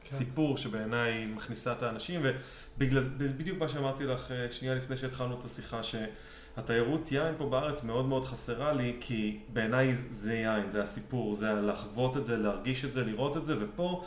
מהסיפור 0.05 0.57
שבעיניי 0.57 1.26
מכניסה 1.26 1.72
את 1.72 1.82
האנשים, 1.82 2.20
ובגלל, 2.24 3.03
בדיוק 3.18 3.59
מה 3.59 3.68
שאמרתי 3.68 4.05
לך 4.05 4.30
אה, 4.30 4.46
שנייה 4.51 4.74
לפני 4.74 4.96
שהתחלנו 4.96 5.38
את 5.38 5.44
השיחה, 5.44 5.80
שהתיירות 5.82 7.12
יין 7.12 7.34
פה 7.38 7.46
בארץ 7.46 7.82
מאוד 7.82 8.07
מאוד 8.07 8.24
חסרה 8.24 8.72
לי, 8.72 8.96
כי 9.01 9.38
בעיניי 9.49 9.94
זה 9.94 10.34
יין, 10.34 10.68
זה 10.68 10.82
הסיפור, 10.82 11.34
זה 11.34 11.53
לחוות 11.53 12.16
את 12.16 12.24
זה, 12.24 12.36
להרגיש 12.36 12.84
את 12.84 12.92
זה, 12.92 13.05
לראות 13.05 13.36
את 13.36 13.44
זה, 13.44 13.55
ופה... 13.61 14.05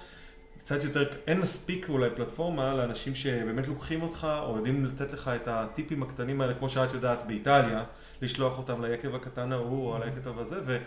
קצת 0.61 0.83
יותר, 0.83 1.03
אין 1.27 1.39
מספיק 1.39 1.89
אולי 1.89 2.09
פלטפורמה 2.15 2.73
לאנשים 2.73 3.15
שבאמת 3.15 3.67
לוקחים 3.67 4.01
אותך 4.01 4.27
או 4.43 4.57
יודעים 4.57 4.85
לתת 4.85 5.13
לך 5.13 5.31
את 5.35 5.47
הטיפים 5.47 6.03
הקטנים 6.03 6.41
האלה, 6.41 6.53
כמו 6.53 6.69
שאת 6.69 6.93
יודעת 6.93 7.23
באיטליה, 7.27 7.83
לשלוח 8.21 8.57
אותם 8.57 8.85
ליקב 8.85 9.15
הקטן 9.15 9.51
ההוא 9.51 9.87
או 9.87 9.95
על 9.95 10.03
היקב 10.03 10.39
הזה, 10.39 10.59
ו, 10.65 10.77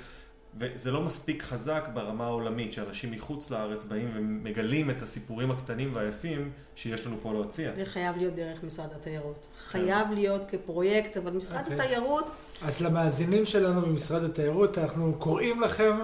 וזה 0.58 0.92
לא 0.92 1.02
מספיק 1.02 1.42
חזק 1.42 1.88
ברמה 1.94 2.24
העולמית, 2.24 2.72
שאנשים 2.72 3.12
מחוץ 3.12 3.50
לארץ 3.50 3.84
באים 3.84 4.10
ומגלים 4.16 4.90
את 4.90 5.02
הסיפורים 5.02 5.50
הקטנים 5.50 5.94
והיפים 5.94 6.50
שיש 6.76 7.06
לנו 7.06 7.16
פה 7.22 7.32
להציע. 7.32 7.70
זה 7.76 7.86
חייב 7.86 8.16
להיות 8.16 8.34
דרך 8.34 8.64
משרד 8.64 8.88
התיירות. 8.96 9.46
חייב 9.68 10.12
להיות 10.12 10.42
כפרויקט, 10.48 11.16
אבל 11.16 11.32
משרד 11.32 11.58
okay. 11.58 11.60
אוקיי. 11.60 11.76
התיירות... 11.76 12.30
אז 12.62 12.80
למאזינים 12.80 13.44
שלנו 13.44 13.80
במשרד 13.80 14.24
התיירות, 14.24 14.78
אנחנו 14.78 15.14
קוראים 15.18 15.60
לכם 15.60 15.96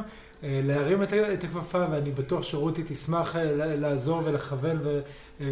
להרים 0.42 1.02
את 1.02 1.12
הכפפה, 1.44 1.84
ואני 1.90 2.10
בטוח 2.10 2.42
שרותי 2.42 2.82
תשמח 2.86 3.36
אה, 3.36 3.44
לעזור 3.76 4.22
ולכוון 4.24 4.76
ו- 4.82 5.00
אה, 5.40 5.46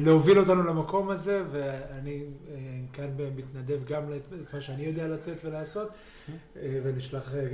ולהוביל 0.00 0.38
אותנו 0.38 0.62
למקום 0.62 1.10
הזה, 1.10 1.42
ואני 1.52 2.22
אה, 2.50 2.54
כאן 2.92 3.06
מתנדב 3.36 3.84
גם 3.84 4.02
את 4.12 4.54
מה 4.54 4.60
שאני 4.60 4.82
יודע 4.82 5.08
לתת 5.08 5.40
ולעשות, 5.44 5.88
אה, 6.56 6.80
ונשלח 6.82 7.34
אה, 7.34 7.40
אה, 7.40 7.46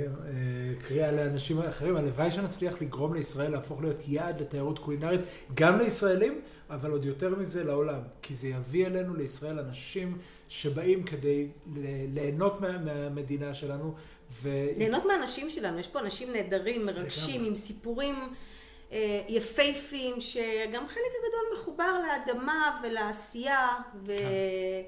קריאה 0.87 1.11
לאנשים 1.11 1.59
אחרים. 1.61 1.95
הלוואי 1.95 2.31
שנצליח 2.31 2.81
לגרום 2.81 3.13
לישראל 3.13 3.51
להפוך 3.51 3.81
להיות 3.81 4.03
יעד 4.07 4.41
לתיירות 4.41 4.79
קולינרית, 4.79 5.21
גם 5.53 5.77
לישראלים, 5.79 6.41
אבל 6.69 6.91
עוד 6.91 7.05
יותר 7.05 7.35
מזה 7.35 7.63
לעולם, 7.63 7.99
כי 8.21 8.33
זה 8.33 8.47
יביא 8.47 8.85
אלינו 8.87 9.15
לישראל 9.15 9.59
אנשים 9.59 10.17
שבאים 10.49 11.03
כדי 11.03 11.47
ליהנות 12.13 12.61
מה- 12.61 12.77
מהמדינה 12.77 13.53
שלנו. 13.53 13.93
ו... 14.31 14.49
ליהנות 14.77 15.05
מהאנשים 15.05 15.49
שלנו, 15.49 15.79
יש 15.79 15.87
פה 15.87 15.99
אנשים 15.99 16.33
נהדרים, 16.33 16.85
מרגשים, 16.85 17.33
לגמרי. 17.33 17.47
עם 17.47 17.55
סיפורים 17.55 18.15
אה, 18.91 19.21
יפהפיים, 19.27 20.21
שגם 20.21 20.87
חלק 20.87 21.11
הגדול 21.17 21.59
מחובר 21.59 21.97
לאדמה 22.07 22.79
ולעשייה, 22.83 23.67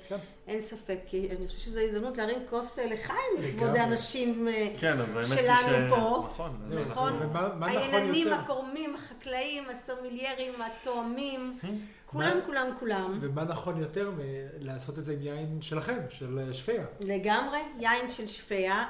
כן. 0.07 0.17
ואין 0.49 0.61
ספק, 0.61 0.97
כי 1.05 1.27
אני 1.37 1.47
חושבת 1.47 1.61
שזו 1.61 1.79
הזדמנות 1.79 2.17
להרים 2.17 2.39
כוס 2.49 2.79
אה, 2.79 2.85
לחיים 2.85 3.17
לכבוד. 3.39 3.69
האנשים 3.75 4.47
אה, 4.47 4.67
כן, 4.79 4.99
אז 5.01 5.15
האמת 5.15 5.39
היא 5.49 5.55
ש... 5.57 5.63
שלנו 5.65 5.95
פה. 5.95 6.23
נכון. 6.25 6.51
נכון? 6.91 7.13
ומה- 7.21 7.55
מה 7.55 7.67
נכון? 7.67 8.33
הקורמים, 8.33 8.95
החקלאים, 8.95 9.63
הסומיליירים, 9.69 10.51
התואמים, 10.61 11.57
Hmm? 11.61 11.65
כולם, 12.05 12.37
מה- 12.37 12.45
כולם, 12.45 12.67
כולם. 12.79 13.17
ומה 13.21 13.43
נכון 13.43 13.81
יותר 13.81 14.11
מלעשות 14.17 14.99
את 14.99 15.05
זה 15.05 15.13
עם 15.13 15.21
יין 15.21 15.57
שלכם, 15.61 15.97
של 16.09 16.39
אה, 16.47 16.53
שפיה? 16.53 16.85
לגמרי, 16.99 17.57
יין 17.79 18.09
של 18.11 18.27
שפיה, 18.27 18.85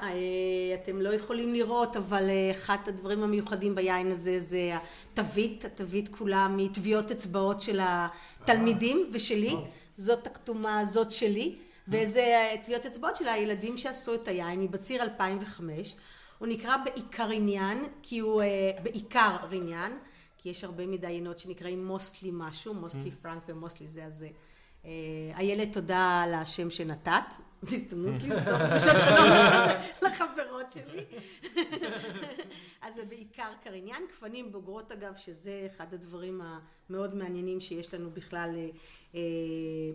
אתם 0.83 1.01
לא 1.01 1.13
יכולים 1.13 1.53
לראות, 1.53 1.97
אבל 1.97 2.23
אחד 2.51 2.77
הדברים 2.87 3.23
המיוחדים 3.23 3.75
ביין 3.75 4.11
הזה 4.11 4.39
זה 4.39 4.71
התווית, 5.13 5.65
התווית 5.65 6.09
כולה 6.17 6.47
מטביעות 6.57 7.11
אצבעות 7.11 7.61
של 7.61 7.79
התלמידים 7.83 9.09
ושלי, 9.13 9.47
וואו. 9.53 9.65
זאת 9.99 10.27
הכתומה 10.27 10.79
הזאת 10.79 11.11
שלי, 11.11 11.55
וזה 11.87 12.19
אה, 12.19 12.55
טביעות 12.63 12.85
אצבעות 12.85 13.15
של 13.15 13.27
הילדים 13.27 13.77
שעשו 13.77 14.15
את 14.15 14.27
היין 14.27 14.61
מבציר 14.61 15.03
2005, 15.03 15.95
הוא 16.37 16.47
נקרא 16.47 16.77
בעיקר 16.77 17.29
עניין, 17.29 17.83
כי 18.01 18.19
הוא 18.19 18.41
אה, 18.41 18.71
בעיקר 18.83 19.37
עניין, 19.51 19.97
כי 20.37 20.49
יש 20.49 20.63
הרבה 20.63 20.85
מדי 20.85 21.11
יינות 21.11 21.39
שנקראים 21.39 21.85
מוסטלי 21.85 22.29
משהו, 22.33 22.73
מוסטלי 22.73 23.11
פרנק 23.21 23.43
ומוסטלי 23.47 23.87
זה 23.87 24.05
הזה. 24.05 24.29
אה, 24.85 24.91
איילת, 25.37 25.73
תודה 25.73 26.21
על 26.23 26.33
השם 26.33 26.69
שנתת. 26.69 27.33
זו 27.61 27.75
הזדמנות 27.75 28.23
למסור 28.23 28.57
פגישות 28.69 29.01
שלום 29.01 29.27
לחברות 30.09 30.71
שלי. 30.71 31.03
אז 32.81 32.95
זה 32.95 33.05
בעיקר 33.09 33.51
קריניאן, 33.63 34.01
גפנים 34.09 34.51
בוגרות 34.51 34.91
אגב, 34.91 35.13
שזה 35.17 35.67
אחד 35.75 35.93
הדברים 35.93 36.41
המאוד 36.89 37.15
מעניינים 37.15 37.59
שיש 37.59 37.93
לנו 37.93 38.11
בכלל 38.11 38.49
אה, 38.55 38.69
אה, 39.15 39.21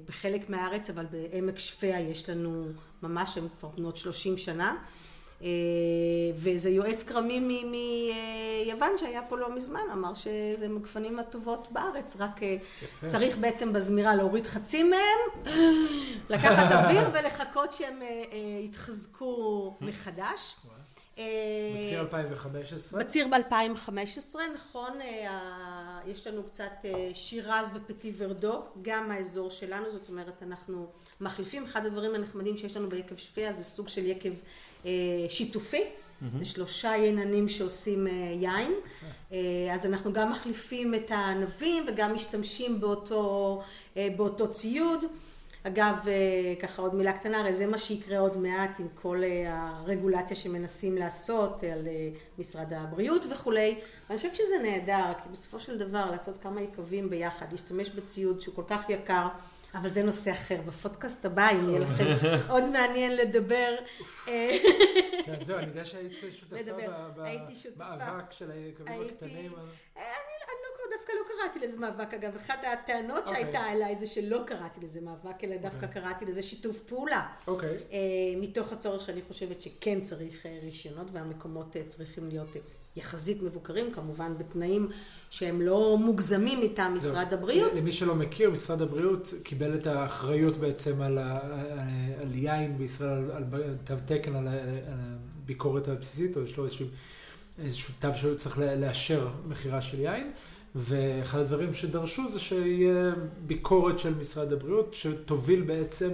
בחלק 0.04 0.50
מהארץ, 0.50 0.90
אבל 0.90 1.06
בעמק 1.06 1.58
שפיה 1.58 2.00
יש 2.00 2.30
לנו 2.30 2.66
ממש, 3.02 3.38
הן 3.38 3.48
כבר 3.58 3.68
בנות 3.68 3.96
30 3.96 4.38
שנה. 4.38 4.84
אה, 5.42 5.48
ואיזה 6.36 6.70
יועץ 6.70 7.02
כרמים 7.02 7.48
מיוון 7.48 8.98
שהיה 8.98 9.22
פה 9.28 9.38
לא 9.38 9.56
מזמן, 9.56 9.80
אמר 9.92 10.14
שזה 10.14 10.68
מגפנים 10.68 11.18
הטובות 11.18 11.68
בארץ, 11.70 12.16
רק 12.18 12.42
אה, 12.42 12.56
יפה. 12.82 13.06
צריך 13.06 13.36
בעצם 13.38 13.72
בזמירה 13.72 14.14
להוריד 14.14 14.46
חצי 14.46 14.82
מהם, 14.82 15.54
לקחת 16.30 16.72
אוויר 16.72 17.08
ולחכות 17.12 17.72
שהם 17.72 18.02
אה, 18.02 18.06
אה, 18.32 18.60
יתחזקו 18.64 19.74
מחדש. 19.80 20.56
אה, 21.18 21.24
בציר 21.80 22.00
2015. 22.00 23.00
בציר 23.00 23.28
ב-2015, 23.28 24.36
נכון, 24.54 25.00
אה, 25.00 26.00
יש 26.06 26.26
לנו 26.26 26.44
קצת 26.44 26.72
אה, 26.84 27.10
שירז 27.14 27.70
ופטי 27.74 28.12
ורדו, 28.16 28.62
גם 28.82 29.08
מהאזור 29.08 29.50
שלנו, 29.50 29.92
זאת 29.92 30.08
אומרת 30.08 30.42
אנחנו 30.42 30.86
מחליפים, 31.20 31.64
אחד 31.64 31.86
הדברים 31.86 32.14
הנחמדים 32.14 32.56
שיש 32.56 32.76
לנו 32.76 32.88
ביקב 32.88 33.16
שפיה 33.16 33.52
זה 33.52 33.64
סוג 33.64 33.88
של 33.88 34.06
יקב 34.06 34.32
אה, 34.86 34.90
שיתופי, 35.28 35.82
זה 36.38 36.44
שלושה 36.44 36.96
יננים 36.96 37.48
שעושים 37.48 38.06
אה, 38.06 38.12
יין, 38.40 38.72
אה, 39.32 39.38
אז 39.72 39.86
אנחנו 39.86 40.12
גם 40.12 40.32
מחליפים 40.32 40.94
את 40.94 41.10
הענבים 41.10 41.84
וגם 41.88 42.14
משתמשים 42.14 42.80
באותו, 42.80 43.62
באותו 43.96 44.52
ציוד. 44.52 45.04
אגב, 45.66 46.06
ככה 46.62 46.82
עוד 46.82 46.94
מילה 46.94 47.12
קטנה, 47.12 47.40
הרי 47.40 47.54
זה 47.54 47.66
מה 47.66 47.78
שיקרה 47.78 48.18
עוד 48.18 48.36
מעט 48.36 48.80
עם 48.80 48.86
כל 48.94 49.22
הרגולציה 49.46 50.36
שמנסים 50.36 50.96
לעשות 50.98 51.64
על 51.64 51.88
משרד 52.38 52.72
הבריאות 52.72 53.26
וכולי. 53.30 53.74
אני 54.10 54.16
חושבת 54.16 54.34
שזה 54.34 54.58
נהדר, 54.62 55.12
כי 55.22 55.28
בסופו 55.32 55.60
של 55.60 55.78
דבר 55.78 56.10
לעשות 56.10 56.38
כמה 56.38 56.60
יקבים 56.60 57.10
ביחד, 57.10 57.46
להשתמש 57.52 57.90
בציוד 57.90 58.40
שהוא 58.40 58.54
כל 58.54 58.64
כך 58.68 58.90
יקר, 58.90 59.26
אבל 59.74 59.88
זה 59.88 60.02
נושא 60.02 60.32
אחר. 60.32 60.60
בפודקאסט 60.66 61.24
הבא, 61.24 61.50
אם 61.50 61.68
יהיה 61.68 61.78
לכם 61.78 62.04
עוד 62.54 62.70
מעניין 62.70 63.16
לדבר, 63.16 63.74
אה, 64.28 64.56
כן, 65.24 65.44
זהו, 65.44 65.58
אני 65.58 65.66
יודע 65.66 65.84
שהיית 65.84 66.12
שותפה. 66.30 66.56
במאבק 67.76 68.32
של 68.32 68.50
היקבים 68.50 69.00
הקטנים. 69.00 69.52
אני, 69.96 70.04
אני 70.44 70.60
לא, 70.62 70.96
דווקא 70.96 71.12
לא 71.12 71.20
קראתי 71.28 71.58
לזה 71.58 71.78
מאבק, 71.78 72.14
אגב, 72.14 72.36
אחת 72.36 72.64
הטענות 72.72 73.28
אוקיי. 73.28 73.42
שהייתה 73.42 73.72
אליי 73.72 73.98
זה 73.98 74.06
שלא 74.06 74.40
קראתי 74.46 74.80
לזה 74.80 75.00
מאבק, 75.00 75.44
אלא 75.44 75.56
דווקא 75.56 75.86
אוקיי. 75.86 76.02
קראתי 76.02 76.24
לזה 76.24 76.42
שיתוף 76.42 76.80
פעולה. 76.80 77.28
אוקיי. 77.46 77.68
אה, 77.92 77.98
מתוך 78.36 78.72
הצורך 78.72 79.02
שאני 79.02 79.22
חושבת 79.28 79.62
שכן 79.62 80.00
צריך 80.00 80.46
אה, 80.46 80.58
רישיונות 80.62 81.06
והמקומות 81.12 81.76
אה, 81.76 81.82
צריכים 81.88 82.28
להיות 82.28 82.56
אה, 82.56 82.60
יחסית 82.96 83.42
מבוקרים, 83.42 83.92
כמובן 83.92 84.32
בתנאים 84.38 84.88
שהם 85.30 85.62
לא 85.62 85.98
מוגזמים 86.00 86.60
מטעם 86.60 86.98
זהו. 86.98 87.12
משרד 87.12 87.32
הבריאות. 87.32 87.72
למי 87.74 87.92
שלא 87.92 88.14
מכיר, 88.14 88.50
משרד 88.50 88.82
הבריאות 88.82 89.34
קיבל 89.42 89.74
את 89.74 89.86
האחריות 89.86 90.56
בעצם 90.56 91.02
על, 91.02 91.18
ה, 91.18 91.38
על 92.22 92.34
יין 92.34 92.78
בישראל, 92.78 93.30
על, 93.30 93.44
על 93.52 93.76
תו 93.84 93.94
תקן, 94.06 94.36
על, 94.36 94.48
הביקורת 95.44 95.88
הבסיסית, 95.88 96.36
או 96.36 96.42
יש 96.42 96.56
לו 96.56 96.64
איזשהו, 96.64 96.86
איזשהו 97.58 97.94
תו 97.98 98.08
שהוא 98.14 98.34
צריך 98.34 98.58
לאשר 98.58 99.28
מכירה 99.48 99.80
של 99.80 100.00
יין, 100.00 100.32
ואחד 100.74 101.38
הדברים 101.38 101.74
שדרשו 101.74 102.28
זה 102.28 102.40
שיהיה 102.40 103.12
ביקורת 103.46 103.98
של 103.98 104.14
משרד 104.14 104.52
הבריאות, 104.52 104.94
שתוביל 104.94 105.62
בעצם 105.62 106.10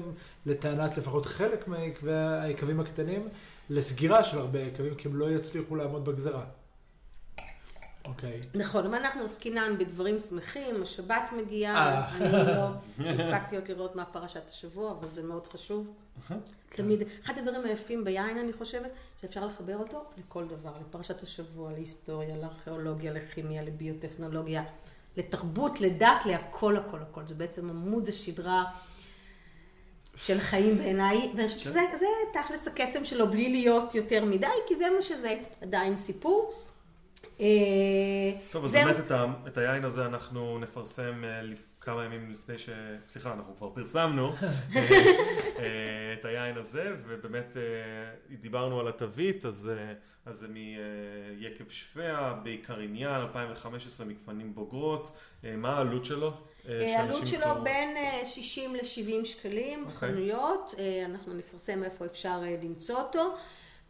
לטענת 0.47 0.99
לפחות 0.99 1.27
חלק 1.27 1.69
היקבים 2.43 2.81
הקטנים, 2.81 3.29
לסגירה 3.71 4.23
של 4.23 4.39
הרבה 4.39 4.61
יקבים, 4.61 4.95
כי 4.95 5.09
הם 5.09 5.17
לא 5.17 5.31
יצליחו 5.31 5.77
לעמוד 5.77 6.05
בגזרה. 6.05 6.45
אוקיי. 8.05 8.41
נכון, 8.55 8.87
אבל 8.87 8.95
אנחנו 8.95 9.25
עסקינן 9.25 9.79
בדברים 9.79 10.19
שמחים, 10.19 10.83
השבת 10.83 11.31
מגיעה, 11.37 11.77
אה. 11.77 12.17
אני 12.17 12.33
לא 12.33 12.69
הספקתי 13.13 13.57
עוד 13.57 13.69
לראות 13.69 13.97
מה 13.97 14.05
פרשת 14.05 14.51
השבוע, 14.51 14.91
אבל 14.91 15.09
זה 15.09 15.23
מאוד 15.23 15.47
חשוב. 15.47 15.87
תמיד, 16.69 17.03
אחד 17.25 17.39
הדברים 17.39 17.65
היפים 17.65 18.05
ביין, 18.05 18.39
אני 18.39 18.53
חושבת, 18.53 18.91
שאפשר 19.21 19.47
לחבר 19.47 19.77
אותו 19.77 20.05
לכל 20.19 20.45
דבר, 20.45 20.73
לפרשת 20.81 21.23
השבוע, 21.23 21.73
להיסטוריה, 21.73 22.37
לארכיאולוגיה, 22.37 23.13
לכימיה, 23.13 23.63
לביוטכנולוגיה, 23.63 24.63
לתרבות, 25.17 25.81
לדת, 25.81 26.27
להכל, 26.27 26.77
הכל, 26.77 26.99
הכל. 27.03 27.21
זה 27.27 27.35
בעצם 27.35 27.71
עמוד 27.71 28.09
השדרה 28.09 28.65
של 30.17 30.39
חיים 30.39 30.79
בעיניי, 30.79 31.31
ואני 31.37 31.49
חושבת 31.49 31.63
שזה 31.63 31.81
זה 31.99 32.07
תכלס 32.33 32.69
הקסם 32.69 33.05
שלו, 33.05 33.31
בלי 33.31 33.49
להיות 33.49 33.95
יותר 33.95 34.25
מדי, 34.25 34.47
כי 34.69 34.77
זה 34.77 34.85
מה 34.97 35.03
שזה, 35.03 35.39
עדיין 35.61 35.99
סיפור. 35.99 36.55
אה, 37.41 37.47
טוב, 38.51 38.65
אז. 38.65 38.73
באמת 38.73 38.99
את, 38.99 39.11
ה, 39.11 39.25
את 39.47 39.59
היין 39.59 39.85
הזה 39.85 40.07
אנחנו 40.07 40.59
נפרסם 40.59 41.25
אה, 41.25 41.43
לפ, 41.43 41.59
כמה 41.81 42.05
ימים 42.05 42.31
לפני 42.31 42.59
ש... 42.59 42.69
סליחה, 43.09 43.33
אנחנו 43.33 43.57
כבר 43.57 43.71
פרסמנו 43.75 44.33
אה, 44.77 46.13
את 46.21 46.25
היין 46.25 46.57
הזה, 46.59 46.85
ובאמת 47.07 47.57
דיברנו 48.41 48.81
על 48.81 48.89
התווית, 48.89 49.45
אז, 49.45 49.71
אז 50.27 50.37
זה 50.37 50.47
מיקב 50.49 51.69
שפיה, 51.69 52.35
בעיקר 52.43 52.79
עניין, 52.79 53.15
2015 53.15 54.07
מגפנים 54.07 54.55
בוגרות. 54.55 55.13
מה 55.57 55.77
העלות 55.77 56.05
שלו? 56.05 56.33
העלות 56.69 57.27
שלו 57.27 57.41
כבר- 57.41 57.61
בין 57.61 57.97
אה, 57.97 58.27
60 58.27 58.75
ל-70 58.77 59.25
שקלים 59.25 59.81
אוקיי. 59.85 59.95
בחנויות, 59.95 60.75
אה, 60.79 61.05
אנחנו 61.05 61.35
נפרסם 61.35 61.83
איפה 61.85 62.07
אפשר 62.07 62.41
למצוא 62.63 62.97
אותו. 63.01 63.37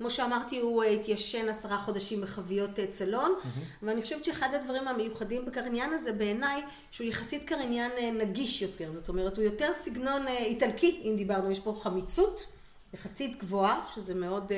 כמו 0.01 0.11
שאמרתי, 0.11 0.59
הוא 0.59 0.83
אה, 0.83 0.89
התיישן 0.89 1.49
עשרה 1.49 1.79
חודשים 1.79 2.21
בחביות 2.21 2.79
אה, 2.79 2.87
צלון, 2.87 3.35
ואני 3.83 4.03
חושבת 4.03 4.25
שאחד 4.25 4.55
הדברים 4.55 4.89
המיוחדים 4.89 5.47
בקריניאן 5.47 5.91
הזה 5.93 6.13
בעיניי, 6.13 6.63
שהוא 6.91 7.07
יחסית 7.07 7.45
קריניאן 7.45 7.91
אה, 7.99 8.11
נגיש 8.11 8.63
יותר, 8.63 8.93
זאת 8.93 9.09
אומרת, 9.09 9.37
הוא 9.37 9.45
יותר 9.45 9.75
סגנון 9.75 10.29
איטלקי, 10.29 11.01
אם 11.05 11.17
דיברנו, 11.17 11.51
יש 11.51 11.61
פה 11.61 11.81
חמיצות 11.83 12.47
יחסית 12.95 13.39
גבוהה, 13.39 13.87
שזה 13.95 14.15
מאוד, 14.15 14.53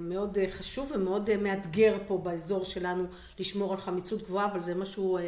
מאוד 0.00 0.38
חשוב 0.50 0.92
ומאוד 0.94 1.36
מאתגר 1.36 1.98
פה 2.06 2.18
באזור 2.18 2.64
שלנו 2.64 3.04
לשמור 3.38 3.72
על 3.72 3.80
חמיצות 3.80 4.22
גבוהה, 4.22 4.46
אבל 4.46 4.62
זה 4.62 4.74
מה 4.74 4.86
שהוא 4.86 5.18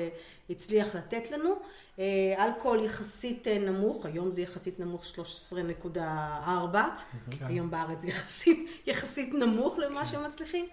הצליח 0.51 0.95
לתת 0.95 1.31
לנו. 1.31 1.55
אה, 1.99 2.05
אלכוהול 2.47 2.85
יחסית 2.85 3.49
אה, 3.49 3.59
נמוך, 3.59 4.07
היום 4.07 4.31
זה 4.31 4.41
יחסית 4.41 4.81
נמוך 4.81 5.03
13.4, 5.05 5.99
כן. 7.31 7.47
היום 7.47 7.71
בארץ 7.71 8.01
זה 8.01 8.09
יחסית, 8.09 8.71
יחסית 8.87 9.35
נמוך 9.35 9.79
למה 9.79 10.07
שמצליחים. 10.07 10.67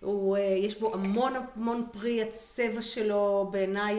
הוא, 0.00 0.36
אה, 0.36 0.42
יש 0.42 0.80
בו 0.80 0.94
המון 0.94 1.32
המון 1.56 1.86
פרי, 1.92 2.22
הצבע 2.22 2.82
שלו 2.82 3.48
בעיניי 3.52 3.98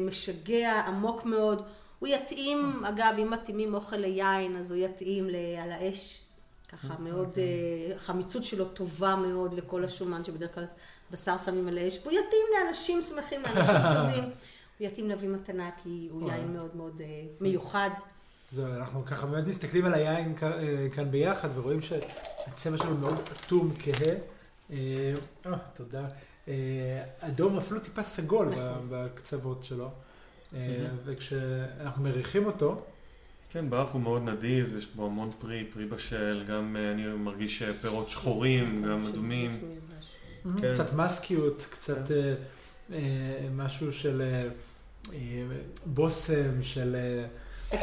משגע, 0.00 0.72
עמוק 0.86 1.24
מאוד. 1.24 1.62
הוא 1.98 2.08
יתאים, 2.08 2.82
אגב, 2.88 3.14
אם 3.22 3.30
מתאימים 3.30 3.74
אוכל 3.74 3.96
ליין, 3.96 4.56
אז 4.56 4.70
הוא 4.70 4.78
יתאים 4.80 5.28
ל- 5.30 5.36
על 5.62 5.72
האש. 5.72 6.20
ככה 6.68 6.94
מאוד, 6.98 7.38
החמיצות 7.96 8.44
שלו 8.44 8.64
טובה 8.64 9.16
מאוד 9.16 9.54
לכל 9.54 9.84
השומן 9.84 10.24
שבדרך 10.24 10.54
כלל 10.54 10.64
בשר 11.10 11.38
שמים 11.38 11.68
על 11.68 11.78
האש. 11.78 11.98
והוא 12.02 12.12
יתאים 12.12 12.46
לאנשים 12.58 13.02
שמחים, 13.02 13.42
לאנשים 13.42 13.74
טובים. 13.96 14.24
הוא 14.78 14.86
יתאים 14.86 15.08
להביא 15.08 15.28
מתנה 15.28 15.70
כי 15.82 16.08
הוא 16.10 16.22
וואי. 16.22 16.36
יין 16.36 16.52
מאוד 16.52 16.76
מאוד 16.76 17.00
אה, 17.00 17.24
מיוחד. 17.40 17.90
זהו, 18.52 18.66
אנחנו 18.66 19.04
ככה 19.04 19.26
באמת 19.26 19.46
מסתכלים 19.46 19.84
על 19.84 19.94
היין 19.94 20.34
אה, 20.42 20.86
כאן 20.92 21.10
ביחד 21.10 21.48
ורואים 21.54 21.82
שהצבע 21.82 22.76
שלו 22.76 22.96
מאוד 22.96 23.20
אטום, 23.32 23.74
כהה. 23.78 24.14
אה, 24.70 25.12
תודה. 25.74 26.06
אדום, 27.20 27.58
אפילו 27.58 27.80
טיפה 27.80 28.02
סגול 28.02 28.46
נכון. 28.46 28.86
בקצוות 28.90 29.64
שלו. 29.64 29.90
וכשאנחנו 31.04 32.02
מריחים 32.02 32.46
אותו, 32.46 32.82
כן, 33.50 33.70
באף 33.70 33.92
הוא 33.92 34.00
מאוד 34.00 34.22
נדיב, 34.22 34.76
יש 34.76 34.86
בו 34.86 35.06
המון 35.06 35.30
פרי, 35.38 35.64
פרי 35.72 35.86
בשל, 35.86 36.44
גם 36.48 36.76
אני 36.92 37.06
מרגיש 37.06 37.62
פירות 37.62 38.08
שחורים, 38.08 38.82
גם 38.82 39.06
אדומים. 39.06 39.60
כן. 40.58 40.74
קצת 40.74 40.92
מסקיות, 40.92 41.66
קצת 41.70 42.10
אה, 42.10 42.34
משהו 43.56 43.92
של 43.92 44.22
אה, 44.22 44.48
אה, 45.12 45.18
בושם, 45.86 46.62
של... 46.62 46.96
אה, 46.96 47.26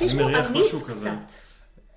יש 0.06 0.12
אני 0.14 0.20
לו 0.20 0.26
מריח 0.26 0.48
אניס 0.48 0.66
משהו 0.74 0.82
כזה. 0.88 1.10
קצת. 1.10 1.34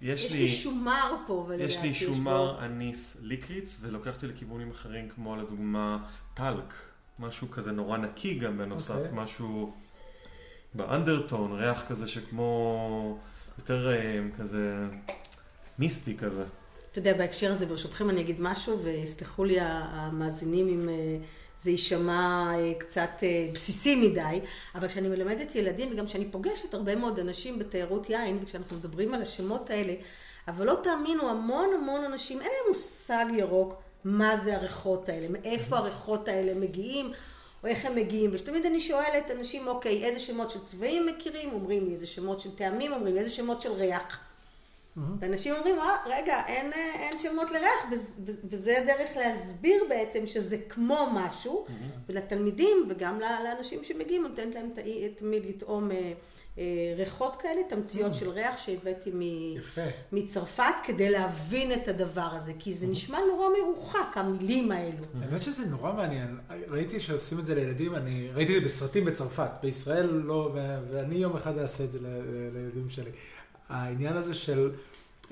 יש 0.01 0.25
יש 0.25 0.33
לי... 0.33 0.39
לי 0.39 0.49
שומר 0.49 1.15
פה, 1.27 1.33
ולדעתי 1.49 1.65
יש 1.65 1.79
לי 1.83 1.89
בו- 1.89 1.95
שומר 1.95 2.65
אניס 2.67 3.17
ליקריץ, 3.23 3.77
ולוקח 3.81 4.15
אותי 4.15 4.27
לכיוונים 4.27 4.71
אחרים, 4.71 5.09
כמו 5.15 5.37
לדוגמה 5.37 6.05
טלק, 6.35 6.75
משהו 7.19 7.51
כזה 7.51 7.73
נורא 7.73 7.99
נקי 7.99 8.35
גם 8.39 8.59
בנוסף, 8.59 8.95
אוקיי. 8.95 9.11
משהו 9.13 9.73
באנדרטון, 10.75 11.53
ריח 11.53 11.85
כזה 11.89 12.09
שכמו 12.09 13.19
יותר 13.59 13.93
אה, 13.93 14.21
כזה 14.39 14.75
מיסטי 15.79 16.17
כזה. 16.17 16.45
אתה 16.91 16.99
יודע, 16.99 17.15
בהקשר 17.15 17.53
הזה, 17.53 17.67
ברשותכם, 17.67 18.11
אני 18.11 18.21
אגיד 18.21 18.37
משהו, 18.41 18.81
ויסלחו 18.85 19.45
לי 19.45 19.57
המאזינים 19.61 20.69
אם 20.69 20.89
אה, 20.89 21.17
זה 21.65 21.71
יישמע 21.71 22.53
אה, 22.55 22.73
קצת 22.79 23.11
אה, 23.23 23.49
בסיסי 23.53 23.97
מדי, 23.97 24.41
אבל 24.75 24.89
כשאני 24.89 25.09
מלמדת 25.09 25.55
ילדים, 25.55 25.89
וגם 25.93 26.07
כשאני 26.07 26.25
פוגשת 26.31 26.75
הרבה 26.75 26.97
מאוד 26.97 27.19
אנשים 27.19 27.59
בתיירות 27.59 28.11
יין, 28.11 28.39
וכשאנחנו 28.43 28.77
מדברים 28.77 29.15
על 29.15 29.23
השמות 29.23 29.71
האלה, 29.71 29.95
אבל 30.49 30.67
לא 30.67 30.79
תאמינו, 30.83 31.31
המון 31.31 31.69
המון 31.75 32.05
אנשים, 32.05 32.41
אין 32.41 32.51
להם 32.51 32.69
מושג 32.69 33.25
ירוק 33.37 33.83
מה 34.05 34.37
זה 34.37 34.57
הריחות 34.57 35.09
האלה, 35.09 35.27
מאיפה 35.29 35.77
הריחות 35.77 36.29
האלה 36.29 36.55
מגיעים. 36.55 37.13
או 37.63 37.69
איך 37.69 37.85
הם 37.85 37.95
מגיעים, 37.95 38.31
ושתמיד 38.33 38.67
אני 38.67 38.81
שואלת 38.81 39.31
אנשים, 39.31 39.67
אוקיי, 39.67 40.05
איזה 40.05 40.21
שמות 40.21 40.51
של 40.51 40.61
צבעים 40.65 41.07
מכירים? 41.07 41.53
אומרים 41.53 41.87
לי, 41.87 41.93
איזה 41.93 42.07
שמות 42.07 42.41
של 42.41 42.57
טעמים? 42.57 42.93
אומרים 42.93 43.15
לי, 43.15 43.21
איזה 43.21 43.31
שמות 43.31 43.63
של 43.63 43.73
ריח? 43.73 44.21
ואנשים 45.21 45.55
אומרים, 45.55 45.79
אה, 45.79 45.97
רגע, 46.07 46.43
אין, 46.47 46.73
אה, 46.73 46.93
אין 46.95 47.19
שמות 47.19 47.51
לריח, 47.51 48.07
וזה, 48.45 48.79
הדרך 48.83 49.17
להסביר 49.17 49.85
בעצם 49.89 50.27
שזה 50.27 50.57
כמו 50.69 51.09
משהו, 51.13 51.67
ולתלמידים 52.09 52.87
וגם 52.89 53.21
לאנשים 53.21 53.85
שמגיעים, 53.85 54.23
נותנת 54.23 54.55
להם 54.55 54.71
תמיד 55.17 55.47
לטעום 55.47 55.91
אה, 55.91 56.13
אה, 56.59 56.95
ריחות 56.97 57.37
כאלה, 57.37 57.61
תמציות 57.69 58.15
של 58.15 58.29
ריח 58.29 58.57
שהבאתי. 58.57 59.11
מצרפת 60.13 60.75
כדי 60.85 61.11
להבין 61.11 61.73
את 61.73 61.89
הדבר 61.89 62.29
הזה, 62.33 62.53
כי 62.59 62.73
זה 62.73 62.87
נשמע 62.87 63.19
נורא 63.33 63.49
מרוחק, 63.61 64.17
המילים 64.17 64.73
האלו. 64.73 65.05
האמת 65.23 65.43
שזה 65.43 65.67
נורא 65.67 65.93
מעניין. 65.93 66.39
ראיתי 66.69 67.01
שעושים 67.01 67.39
את 67.39 67.47
זה 67.47 67.55
לילדים, 67.55 67.95
אני 67.95 68.29
ראיתי 68.35 68.57
את 68.57 68.61
זה 68.63 68.67
בסרטים 68.69 69.05
בצרפת. 69.05 69.51
בישראל 69.63 70.07
לא, 70.07 70.55
ואני 70.91 71.15
יום 71.15 71.37
אחד 71.37 71.59
אעשה 71.59 71.85
את 71.85 71.93
זה 71.93 71.99
לילדים 72.53 72.91
שלי. 72.91 73.11
העניין 73.69 74.17
הזה 74.17 74.35
של, 74.35 74.71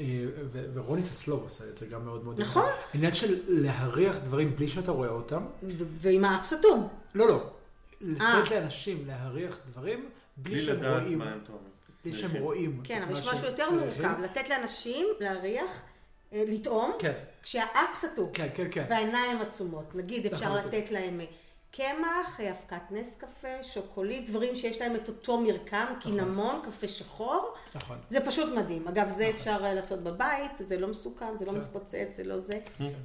אה, 0.00 0.04
ו- 0.52 0.64
ורוני 0.74 1.02
ססלוב 1.02 1.42
עושה 1.42 1.64
את 1.72 1.78
זה 1.78 1.86
גם 1.86 2.04
מאוד 2.04 2.24
מאוד. 2.24 2.40
יפה. 2.40 2.48
נכון. 2.50 2.70
העניין 2.92 3.14
של 3.14 3.40
להריח 3.48 4.16
דברים 4.24 4.56
בלי 4.56 4.68
שאתה 4.68 4.90
רואה 4.92 5.08
אותם. 5.08 5.42
ו- 5.62 5.84
ועם 6.00 6.24
האף 6.24 6.44
סתום. 6.46 6.88
לא, 7.14 7.28
לא. 7.28 7.50
אה. 8.20 8.40
לתת 8.40 8.50
לאנשים 8.50 9.04
להריח 9.06 9.58
דברים 9.70 10.08
בלי 10.36 10.54
בלי 10.54 10.64
שהם 10.64 10.76
לדעת 10.76 11.02
רואים. 11.02 11.18
מה 11.18 11.24
הם 11.24 11.40
טועמים. 11.46 11.68
בלי 12.04 12.12
שהם. 12.12 12.42
רואים. 12.42 12.80
כן, 12.84 13.02
אבל 13.02 13.18
יש 13.18 13.28
משהו 13.28 13.46
יותר. 13.46 13.70
מורכב, 13.70 14.20
לתת 14.22 14.48
לאנשים 14.48 15.06
להריח, 15.20 15.82
אה, 16.32 16.44
לטעום, 16.48 16.92
כן, 16.98 17.12
כשהאף 17.42 17.94
סתום. 17.94 18.30
כן, 18.32 18.48
כן, 18.54 18.66
כן. 18.70 18.84
והעיניים 18.90 19.40
עצומות. 19.40 19.94
נגיד, 19.94 20.26
אפשר 20.26 20.56
נכון. 20.56 20.68
לתת 20.68 20.90
להם 20.90 21.20
קמח, 21.72 22.40
אבקת 22.40 22.82
נס 22.90 23.18
קפה, 23.18 23.62
שוקולית, 23.62 24.30
דברים 24.30 24.56
שיש 24.56 24.80
להם 24.80 24.96
את 24.96 25.08
אותו 25.08 25.40
מרקם, 25.40 25.86
קינמון, 26.00 26.60
קפה 26.64 26.88
שחור. 26.88 27.54
נכון. 27.74 27.96
זה 28.08 28.26
פשוט 28.26 28.52
מדהים. 28.56 28.88
אגב, 28.88 29.08
זה 29.08 29.30
אפשר 29.30 29.56
אה, 29.64 29.74
לעשות 29.74 30.00
בבית, 30.00 30.50
זה 30.58 30.80
לא 30.80 30.88
מסוכן, 30.88 31.36
זה 31.36 31.44
לא 31.44 31.50
כן. 31.50 31.58
מתפוצץ, 31.58 32.08
זה 32.16 32.24
לא 32.24 32.38
זה. 32.38 32.60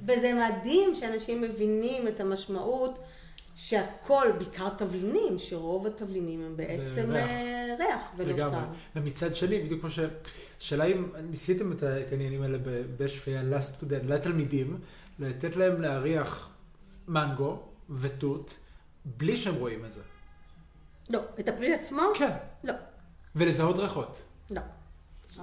וזה 0.06 0.32
מדהים 0.34 0.94
שאנשים 0.94 1.40
מבינים 1.40 2.08
את 2.08 2.20
המשמעות 2.20 2.98
שהכל, 3.56 4.26
בעיקר 4.38 4.68
תבלינים, 4.68 5.38
שרוב 5.38 5.86
התבלינים 5.86 6.42
הם 6.42 6.56
בעצם 6.56 7.10
ריח. 7.10 7.28
אה, 7.28 7.74
ריח 7.78 8.12
ולא 8.16 8.32
לגמרי. 8.32 8.52
טעם. 8.52 8.72
ומצד 8.96 9.34
שני, 9.34 9.60
בדיוק 9.60 9.80
כמו 9.80 9.90
ש... 9.90 9.98
השאלה 10.60 10.84
אם 10.84 11.08
ניסיתם 11.30 11.72
את 11.72 11.82
העניינים 11.82 12.42
האלה 12.42 12.58
ב- 12.58 12.82
בשפיה 12.96 13.42
לסטודנט, 13.42 14.02
לתלמידים, 14.04 14.78
לתת 15.18 15.56
להם 15.56 15.80
להריח 15.80 16.50
מנגו 17.08 17.62
ותות, 17.90 18.56
בלי 19.04 19.36
שהם 19.36 19.54
רואים 19.54 19.84
את 19.84 19.92
זה. 19.92 20.00
לא, 21.10 21.20
את 21.40 21.48
הפרי 21.48 21.74
עצמו? 21.74 22.02
כן. 22.18 22.30
לא, 22.64 22.72
ולזהות 23.36 23.78
ריחות. 23.78 24.22
לא. 24.50 24.60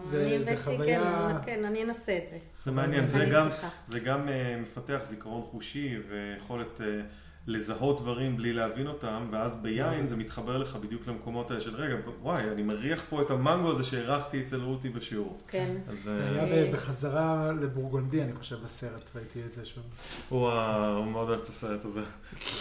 זה- 0.04 0.22
אני 0.22 0.44
זה 0.44 0.52
הבאתי, 0.52 0.64
חוויה- 0.64 1.28
כן, 1.30 1.56
כן, 1.60 1.66
אני 1.66 1.84
אנסה 1.84 2.18
את 2.18 2.30
זה. 2.30 2.38
זה 2.60 2.72
מעניין, 2.72 3.08
זה 3.08 3.26
גם. 3.34 3.50
זה 3.86 4.00
גם 4.00 4.30
אה, 4.30 4.58
מפתח 4.62 5.00
זיכרון 5.02 5.42
חושי 5.44 5.98
ויכולת 6.10 6.82
אה, 6.82 6.86
לזהות 7.48 8.02
דברים 8.02 8.38
בלי 8.38 8.54
להבין 8.54 8.88
אותם, 8.88 9.28
ואז 9.32 9.56
ביין 9.56 10.08
זה 10.08 10.18
מתחבר 10.18 10.58
לך 10.58 10.76
בדיוק 10.76 11.08
למקומות 11.08 11.52
האלה 11.52 11.62
של 11.62 11.76
רגע, 11.76 11.96
וואי, 12.22 12.44
אני 12.52 12.64
מריח 12.64 13.04
פה 13.10 13.22
את 13.22 13.30
המנגו 13.32 13.72
הזה 13.72 13.84
שהרחתי 13.84 14.40
אצל 14.40 14.62
רותי 14.62 14.90
בשיעור. 14.90 15.38
כן. 15.48 15.76
אז 15.90 16.04
זה 16.04 16.12
אה, 16.38 16.44
היה 16.44 16.72
בחזרה 16.74 17.52
לבורגונדי, 17.62 18.22
אני 18.22 18.34
חושב, 18.34 18.56
בסרט, 18.64 19.02
ראיתי 19.16 19.42
את 19.48 19.54
זה 19.54 19.62
ה- 20.52 20.88
הוא 20.96 21.06
מאוד 21.06 21.30
אוהב 21.30 21.42
את 21.42 21.48
הסרט 21.48 21.86
הזה. 21.86 22.02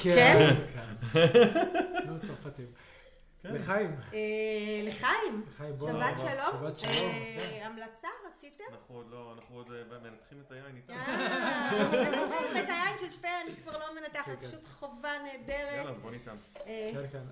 כן? 0.02 0.54
כן. 0.72 1.20
נו, 2.08 2.14
צרפתים. 2.22 2.66
כן. 3.44 3.54
לחיים. 3.54 3.96
אה, 4.14 4.18
לחיים, 4.84 5.42
לחיים. 5.48 5.74
שבת 5.78 6.18
שלום. 6.18 6.60
שבת 6.60 6.76
שלום. 6.76 7.12
אה, 7.12 7.36
כן. 7.38 7.66
המלצה, 7.66 8.08
רציתם? 8.28 8.64
אנחנו 8.72 8.94
עוד 8.94 9.06
לא, 9.10 9.34
אנחנו 9.36 9.56
עוד 9.56 9.66
אה, 9.72 9.98
מנתחים 9.98 10.38
את 10.46 10.52
היין 10.52 10.76
איתם. 10.76 10.92
אנחנו 10.92 12.36
את 12.50 12.68
היין 12.68 12.98
של 13.00 13.10
שפיה 13.10 13.40
אני 13.40 13.50
כבר 13.62 13.78
לא 13.78 13.94
מנתחת, 14.00 14.32
כן. 14.40 14.46
פשוט 14.46 14.66
חובה 14.66 15.08
נהדרת. 15.24 15.76
יאללה, 15.76 15.90
אז 15.90 15.98
בוא 15.98 16.10
ניתן. 16.10 16.36
כן, 16.64 17.04
כן. 17.12 17.22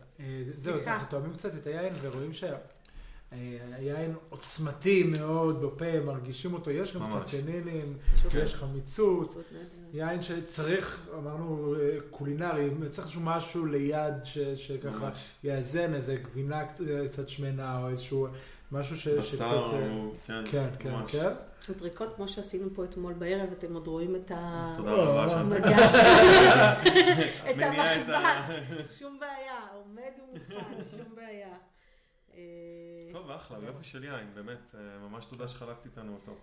זהו. 0.46 0.78
אנחנו 0.86 1.06
תואמים 1.10 1.32
קצת 1.32 1.54
את 1.54 1.66
היין 1.66 1.92
ורואים 2.00 2.30
שהיין 2.32 4.14
עוצמתי 4.28 5.02
מאוד 5.02 5.62
בפה, 5.62 6.00
מרגישים 6.00 6.54
אותו, 6.54 6.70
יש 6.70 6.96
גם 6.96 7.08
קצת 7.08 7.26
פשוט 8.16 8.34
יש 8.34 8.54
חמיצות. 8.54 9.36
יין 9.92 10.22
שצריך, 10.22 11.06
אמרנו 11.18 11.74
אה, 11.74 11.80
קולינרי, 12.10 12.70
צריך 12.88 13.02
איזשהו 13.06 13.20
משהו 13.24 13.66
ליד 13.66 14.14
ש- 14.24 14.38
שככה 14.38 14.98
ממש. 14.98 15.30
יאזן, 15.44 15.94
איזה 15.94 16.16
גבינה 16.16 16.64
קצת- 16.64 16.80
קצת 17.06 17.28
שמנה 17.28 17.78
או 17.78 17.88
איזשהו 17.88 18.26
משהו 18.72 18.96
ש- 18.96 19.08
שקצת... 19.08 19.18
בשר, 19.44 19.72
אה, 19.74 20.08
כן, 20.26 20.44
כן, 20.50 20.66
כן, 20.78 20.90
ממש. 20.90 21.12
כן. 21.12 21.28
אטריקות 21.70 22.12
כמו 22.12 22.28
שעשינו 22.28 22.68
פה 22.74 22.84
אתמול 22.84 23.12
בערב, 23.12 23.48
אתם 23.58 23.74
עוד 23.74 23.86
רואים 23.86 24.16
את 24.16 24.30
ה... 24.34 24.72
תודה 24.76 24.92
רבה 24.92 25.28
שאת 25.28 25.38
מגש, 25.46 25.94
את. 27.50 27.56
המחבת. 27.62 28.20
שום 28.98 29.18
בעיה, 29.20 29.54
עומד 29.74 30.12
ומוכן, 30.18 30.64
שום 30.96 31.14
בעיה. 31.16 31.48
אה, 32.36 32.42
טוב, 33.12 33.30
אחלה, 33.30 33.58
יופי 33.66 33.84
של 33.84 34.04
יין, 34.04 34.26
באמת, 34.34 34.74
אה, 34.74 35.08
ממש 35.08 35.24
תודה 35.24 35.48
שחלקת 35.48 35.84
איתנו 35.84 36.14
אותו. 36.14 36.36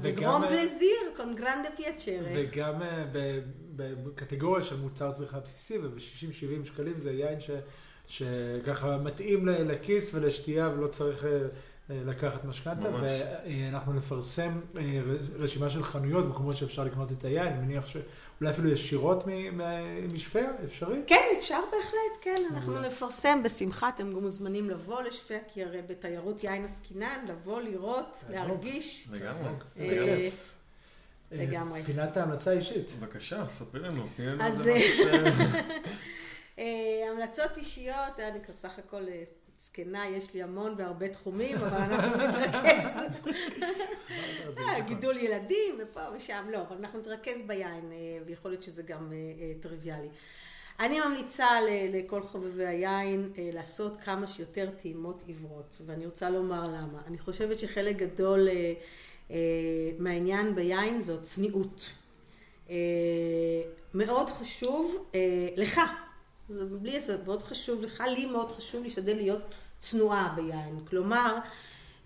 וגרום 0.00 0.42
וגם, 0.42 0.48
פלזיר, 0.48 0.96
קון 1.16 1.34
גרנדה 1.36 1.68
פיאצ'רה. 1.76 2.30
וגם 2.36 2.82
אה, 2.82 3.04
בקטגוריה 3.76 4.64
של 4.64 4.76
מוצר 4.76 5.12
צריכה 5.12 5.40
בסיסי, 5.40 5.78
וב-60-70 5.78 6.64
שקלים 6.64 6.98
זה 6.98 7.12
יין 7.12 7.40
ש, 7.40 7.50
שככה 8.06 8.98
מתאים 8.98 9.48
לכיס 9.48 10.14
ולשתייה 10.14 10.68
ולא 10.68 10.86
צריך 10.86 11.24
לקחת 11.90 12.44
משכנתה. 12.44 12.88
ואנחנו 12.90 13.92
נפרסם 13.92 14.60
אה, 14.76 15.00
רשימה 15.38 15.70
של 15.70 15.82
חנויות, 15.82 16.26
מקומות 16.26 16.56
שאפשר 16.56 16.84
לקנות 16.84 17.12
את 17.12 17.24
היין, 17.24 17.52
אני 17.52 17.66
מניח 17.66 17.86
שאולי 17.86 18.50
אפילו 18.50 18.68
ישירות 18.68 19.24
משפיה, 20.12 20.50
אפשרי? 20.64 21.02
כן, 21.06 21.24
אפשר 21.38 21.60
בהחלט, 21.72 22.18
כן, 22.20 22.42
אנחנו 22.50 22.72
מעולה. 22.72 22.88
נפרסם 22.88 23.42
בשמחה, 23.42 23.88
אתם 23.88 24.12
גם 24.12 24.20
מוזמנים 24.20 24.70
לבוא 24.70 25.02
לשפיה, 25.02 25.38
כי 25.48 25.64
הרי 25.64 25.82
בתיירות 25.82 26.44
יין 26.44 26.64
עסקינן, 26.64 27.24
לבוא, 27.28 27.60
לראות. 27.60 28.24
להרגיש. 28.28 29.08
לגמרי. 29.12 29.50
אה. 29.78 30.28
אה, 31.32 31.36
לגמרי. 31.36 31.82
פינת 31.82 32.16
ההמלצה 32.16 32.50
האישית. 32.50 32.86
בבקשה, 32.98 33.48
ספרי 33.48 33.80
לנו. 33.80 34.06
אז, 34.40 34.68
המלצות 37.12 37.56
אישיות, 37.56 38.20
אני 38.20 38.44
כבר 38.44 38.54
סך 38.54 38.78
הכל 38.78 39.00
זקנה, 39.60 40.08
יש 40.08 40.34
לי 40.34 40.42
המון 40.42 40.76
בהרבה 40.76 41.08
תחומים, 41.08 41.56
אבל 41.56 41.78
אנחנו 41.78 42.16
נתרכז. 42.16 43.00
אה, 44.58 44.80
גידול 44.80 45.16
ילדים 45.16 45.78
ופה 45.78 46.00
ושם, 46.16 46.46
לא, 46.52 46.58
אבל 46.62 46.76
אנחנו 46.76 46.98
נתרכז 46.98 47.42
ביין, 47.46 47.92
אה, 47.92 48.18
ויכול 48.26 48.50
להיות 48.50 48.62
שזה 48.62 48.82
גם 48.82 49.12
אה, 49.12 49.52
טריוויאלי. 49.60 50.08
אני 50.80 51.00
ממליצה 51.00 51.46
לכל 51.92 52.22
חובבי 52.22 52.66
היין 52.66 53.32
לעשות 53.52 53.96
כמה 53.96 54.26
שיותר 54.26 54.70
טעימות 54.82 55.22
עיוורות, 55.26 55.80
ואני 55.86 56.06
רוצה 56.06 56.30
לומר 56.30 56.64
למה. 56.66 57.02
אני 57.06 57.18
חושבת 57.18 57.58
שחלק 57.58 57.96
גדול 57.96 58.48
מהעניין 59.98 60.54
ביין 60.54 61.02
זו 61.02 61.22
צניעות. 61.22 61.90
מאוד 63.94 64.30
חשוב 64.30 65.10
לך, 65.56 65.80
זה 66.48 66.64
בלי 66.64 66.96
הסבר, 66.96 67.16
מאוד 67.26 67.42
חשוב 67.42 67.82
לך, 67.82 68.00
לי 68.00 68.26
מאוד 68.26 68.52
חשוב 68.52 68.82
להשתדל 68.82 69.16
להיות 69.16 69.42
צנועה 69.78 70.32
ביין. 70.36 70.80
כלומר, 70.90 71.38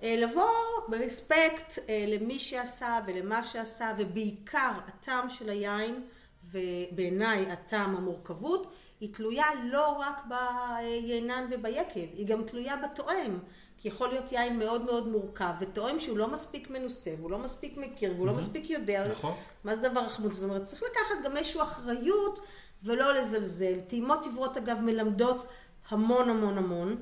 אה, 0.02 0.16
לבוא 0.18 0.50
ברספקט 0.88 1.78
אה, 1.88 2.04
למי 2.08 2.38
שעשה 2.38 3.00
ולמה 3.06 3.42
שעשה, 3.42 3.92
ובעיקר 3.98 4.72
הטעם 4.86 5.28
של 5.28 5.50
היין, 5.50 6.02
ובעיניי 6.50 7.50
הטעם 7.50 7.96
המורכבות, 7.96 8.72
היא 9.00 9.14
תלויה 9.14 9.46
לא 9.64 9.88
רק 9.88 10.22
ביינן 10.28 11.46
וביקב, 11.50 12.14
היא 12.16 12.26
גם 12.26 12.44
תלויה 12.44 12.76
בתואם. 12.76 13.38
כי 13.78 13.88
יכול 13.88 14.08
להיות 14.08 14.32
יין 14.32 14.58
מאוד 14.58 14.84
מאוד 14.84 15.08
מורכב, 15.08 15.52
ותואם 15.60 16.00
שהוא 16.00 16.18
לא 16.18 16.28
מספיק 16.28 16.70
מנוסה, 16.70 17.10
והוא 17.18 17.30
לא 17.30 17.38
מספיק 17.38 17.76
מכיר, 17.76 18.12
והוא 18.16 18.26
לא 18.26 18.34
מספיק 18.34 18.70
יודע. 18.70 19.08
נכון. 19.10 19.34
מה 19.64 19.76
זה 19.76 19.88
דבר 19.88 20.08
חמוד? 20.08 20.32
זאת 20.32 20.44
אומרת, 20.44 20.64
צריך 20.64 20.82
לקחת 20.82 21.14
גם 21.24 21.36
איזושהי 21.36 21.62
אחריות 21.62 22.40
ולא 22.84 23.14
לזלזל. 23.14 23.80
טעימות 23.88 24.26
עברות, 24.26 24.56
אגב, 24.56 24.80
מלמדות 24.80 25.46
המון 25.90 26.30
המון 26.30 26.58
המון. 26.58 26.96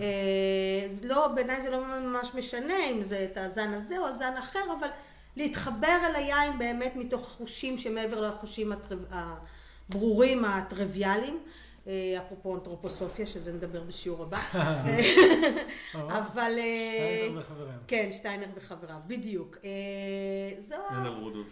אה, 0.00 0.06
זה 0.88 1.08
לא, 1.08 1.28
בעיניי 1.28 1.62
זה 1.62 1.70
לא 1.70 1.80
ממש 1.84 2.30
משנה 2.34 2.74
אם 2.90 3.02
זה 3.02 3.28
את 3.32 3.38
הזן 3.38 3.72
הזה 3.74 3.98
או 3.98 4.06
הזן 4.06 4.32
אחר, 4.38 4.60
אבל 4.78 4.88
להתחבר 5.36 5.98
אל 6.06 6.16
היין 6.16 6.58
באמת 6.58 6.92
מתוך 6.96 7.28
חושים 7.38 7.78
שמעבר 7.78 8.20
לחושים 8.20 8.72
הטר- 8.72 8.98
הברורים, 9.90 10.44
הטריוויאליים. 10.44 11.38
אה, 11.86 12.18
אפרופו 12.26 12.54
אנתרופוסופיה, 12.54 13.26
שזה 13.26 13.52
נדבר 13.52 13.82
בשיעור 13.82 14.22
הבא. 14.22 14.38
אבל... 15.94 16.52
אה, 16.58 17.18
שטיינר 17.20 17.40
וחבריהם. 17.40 17.78
כן, 17.88 18.12
שטיינר 18.12 18.46
וחבריו, 18.54 18.96
בדיוק. 19.06 19.56
אה. 19.64 20.60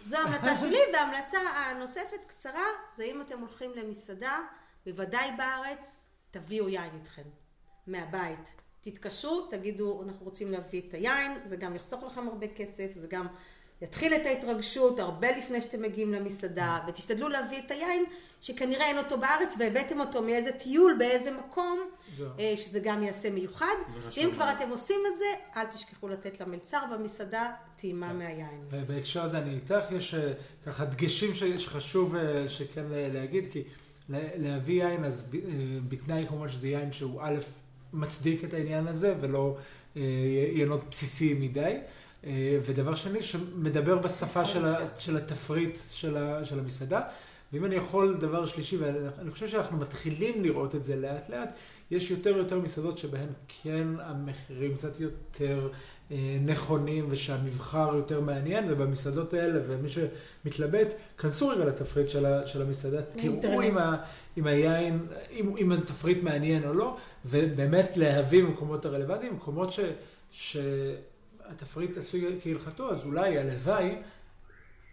זו 0.03 0.17
ההמלצה 0.17 0.57
שלי, 0.57 0.79
וההמלצה 0.93 1.39
הנוספת 1.39 2.19
קצרה, 2.27 2.65
זה 2.95 3.03
אם 3.03 3.21
אתם 3.21 3.39
הולכים 3.39 3.71
למסעדה, 3.75 4.39
בוודאי 4.85 5.29
בארץ, 5.37 5.95
תביאו 6.31 6.69
יין 6.69 6.89
איתכם, 6.99 7.29
מהבית. 7.87 8.53
תתקשרו, 8.81 9.47
תגידו, 9.49 10.03
אנחנו 10.03 10.25
רוצים 10.25 10.51
להביא 10.51 10.81
את 10.89 10.93
היין, 10.93 11.31
זה 11.43 11.57
גם 11.57 11.75
יחסוך 11.75 12.03
לכם 12.03 12.27
הרבה 12.27 12.47
כסף, 12.47 12.91
זה 12.95 13.07
גם 13.07 13.27
יתחיל 13.83 14.13
את 14.15 14.25
ההתרגשות 14.25 14.99
הרבה 14.99 15.37
לפני 15.37 15.61
שאתם 15.61 15.81
מגיעים 15.81 16.13
למסעדה, 16.13 16.79
ותשתדלו 16.87 17.29
להביא 17.29 17.59
את 17.65 17.71
היין 17.71 18.03
שכנראה 18.41 18.85
אין 18.87 18.97
אותו 18.97 19.17
בארץ, 19.17 19.55
והבאתם 19.59 19.99
אותו 19.99 20.21
מאיזה 20.21 20.51
טיול 20.51 20.95
באיזה 20.99 21.31
מקום, 21.31 21.79
זהו. 22.13 22.27
אה, 22.39 22.53
שזה 22.57 22.79
גם 22.79 23.03
יעשה 23.03 23.29
מיוחד. 23.29 23.75
זה 23.93 24.21
אם 24.21 24.29
כבר. 24.33 24.51
אתם 24.51 24.69
עושים 24.69 24.99
את 25.11 25.17
זה, 25.17 25.25
אל 25.57 25.65
תשכחו 25.65 26.07
לתת 26.07 26.39
למלצר 26.41 26.79
במסעדה 26.93 27.51
טעימה 27.75 28.13
מהיין. 28.13 28.59
הזה. 28.67 28.77
ובהקשר 28.81 29.23
הזה 29.23 29.37
אני 29.37 29.53
איתך, 29.55 29.91
יש 29.91 30.13
אה, 30.13 30.33
ככה 30.65 30.85
דגשים 30.85 31.31
שחשוב 31.57 32.15
אה, 32.15 32.49
שכן 32.49 32.83
להגיד, 32.89 33.47
כי 33.51 33.63
לה- 34.09 34.19
להביא 34.35 34.83
יין, 34.83 35.03
אז 35.05 35.31
בתנאי 35.89 36.25
כמובן 36.27 36.49
שזה 36.49 36.67
יין 36.67 36.91
שהוא 36.91 37.21
א', 37.23 37.35
מצדיק 37.93 38.43
את 38.43 38.53
העניין 38.53 38.87
הזה, 38.87 39.15
ולא 39.21 39.57
יינות 40.55 40.81
בסיסי 40.91 41.33
מדי. 41.33 41.77
אה, 42.27 42.31
ודבר 42.65 42.95
שני, 42.95 43.21
שמדבר 43.21 43.97
בשפה 43.97 44.45
של, 44.45 44.65
ה- 44.65 44.79
של 44.97 45.17
התפריט 45.17 45.77
של, 45.89 46.17
ה- 46.17 46.45
של 46.45 46.59
המסעדה. 46.59 47.01
ואם 47.53 47.65
אני 47.65 47.75
יכול, 47.75 48.17
דבר 48.19 48.45
שלישי, 48.45 48.77
ואני 48.77 49.31
חושב 49.31 49.47
שאנחנו 49.47 49.77
מתחילים 49.77 50.43
לראות 50.43 50.75
את 50.75 50.85
זה 50.85 50.95
לאט 50.95 51.29
לאט, 51.29 51.49
יש 51.91 52.11
יותר 52.11 52.33
ויותר 52.35 52.59
מסעדות 52.59 52.97
שבהן 52.97 53.27
כן 53.63 53.87
המחירים 53.99 54.75
קצת 54.75 54.99
יותר 54.99 55.69
אה, 56.11 56.17
נכונים 56.45 57.05
ושהמבחר 57.09 57.95
יותר 57.95 58.21
מעניין, 58.21 58.65
ובמסעדות 58.71 59.33
האלה, 59.33 59.59
ומי 59.67 59.87
שמתלבט, 59.89 60.87
כנסו 61.17 61.47
רגע 61.47 61.65
לתפריט 61.65 62.09
של, 62.09 62.25
ה, 62.25 62.47
של 62.47 62.61
המסעדה, 62.61 63.01
תראו. 63.01 63.61
אם, 63.61 63.77
ה, 63.77 63.95
אם 64.37 64.47
היין, 64.47 64.99
אם, 65.31 65.57
אם 65.57 65.71
התפריט 65.71 66.23
מעניין 66.23 66.63
או 66.67 66.73
לא, 66.73 66.97
ובאמת 67.25 67.91
להביא 67.95 68.43
במקומות 68.43 68.85
הרלוונטיים, 68.85 69.33
מקומות 69.35 69.73
ש, 70.31 70.57
שהתפריט 71.53 71.97
עשוי 71.97 72.39
כהלכתו, 72.43 72.91
אז 72.91 73.05
אולי 73.05 73.37
הלוואי, 73.37 73.95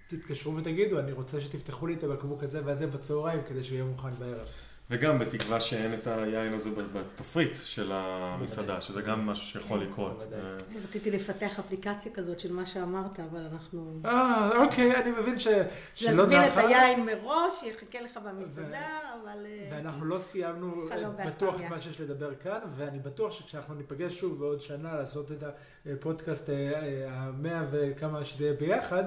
תתקשרו 0.07 0.57
ותגידו, 0.57 0.99
אני 0.99 1.13
רוצה 1.13 1.41
שתפתחו 1.41 1.87
לי 1.87 1.95
את 1.95 2.05
הבקבוק 2.05 2.43
הזה 2.43 2.61
והזה 2.65 2.87
בצהריים, 2.87 3.41
כדי 3.49 3.63
שהוא 3.63 3.75
יהיה 3.75 3.85
מוכן 3.85 4.11
בערב. 4.11 4.47
וגם 4.91 5.19
בתקווה 5.19 5.61
שאין 5.61 5.95
את 5.95 6.07
היין 6.07 6.55
הזה 6.55 6.71
בתפריט 6.71 7.57
של 7.63 7.93
המסעדה, 7.95 8.81
שזה 8.81 9.01
גם 9.01 9.27
משהו 9.27 9.47
שיכול 9.47 9.83
לקרות. 9.83 10.19
בוודאי. 10.19 10.41
אה, 10.41 10.83
רציתי 10.85 11.11
לפתח 11.11 11.59
אפליקציה 11.59 12.13
כזאת 12.13 12.41
של 12.41 12.53
מה 12.53 12.67
שאמרת, 12.67 13.21
אבל 13.21 13.41
אנחנו... 13.53 13.87
אה, 14.05 14.51
אוקיי, 14.65 14.97
אני 14.97 15.11
מבין 15.11 15.39
ש... 15.39 15.49
שלא 15.95 16.13
להזמין 16.13 16.41
את 16.41 16.57
היין 16.57 17.07
מראש, 17.07 17.63
יחכה 17.63 18.01
לך 18.01 18.19
במסעדה, 18.25 18.89
אבל... 19.23 19.47
אה, 19.47 19.69
ואנחנו 19.71 20.05
לא 20.05 20.19
סיימנו 20.19 20.89
חלום 20.91 21.15
בטוח. 21.27 21.55
את 21.55 21.71
מה 21.71 21.79
שיש 21.79 22.01
לדבר 22.01 22.35
כאן, 22.35 22.59
ואני 22.77 22.99
בטוח 22.99 23.33
שכשאנחנו 23.33 23.75
ניפגש 23.75 24.19
שוב 24.19 24.39
בעוד 24.39 24.61
שנה 24.61 24.95
לעשות 24.95 25.33
את 25.33 25.45
הפודקאסט 25.87 26.51
אה, 26.51 26.55
אה, 26.55 27.13
המאה 27.13 27.63
וכמה 27.71 28.25
שזה 28.25 28.45
יהיה 28.45 28.55
ביחד, 28.55 29.05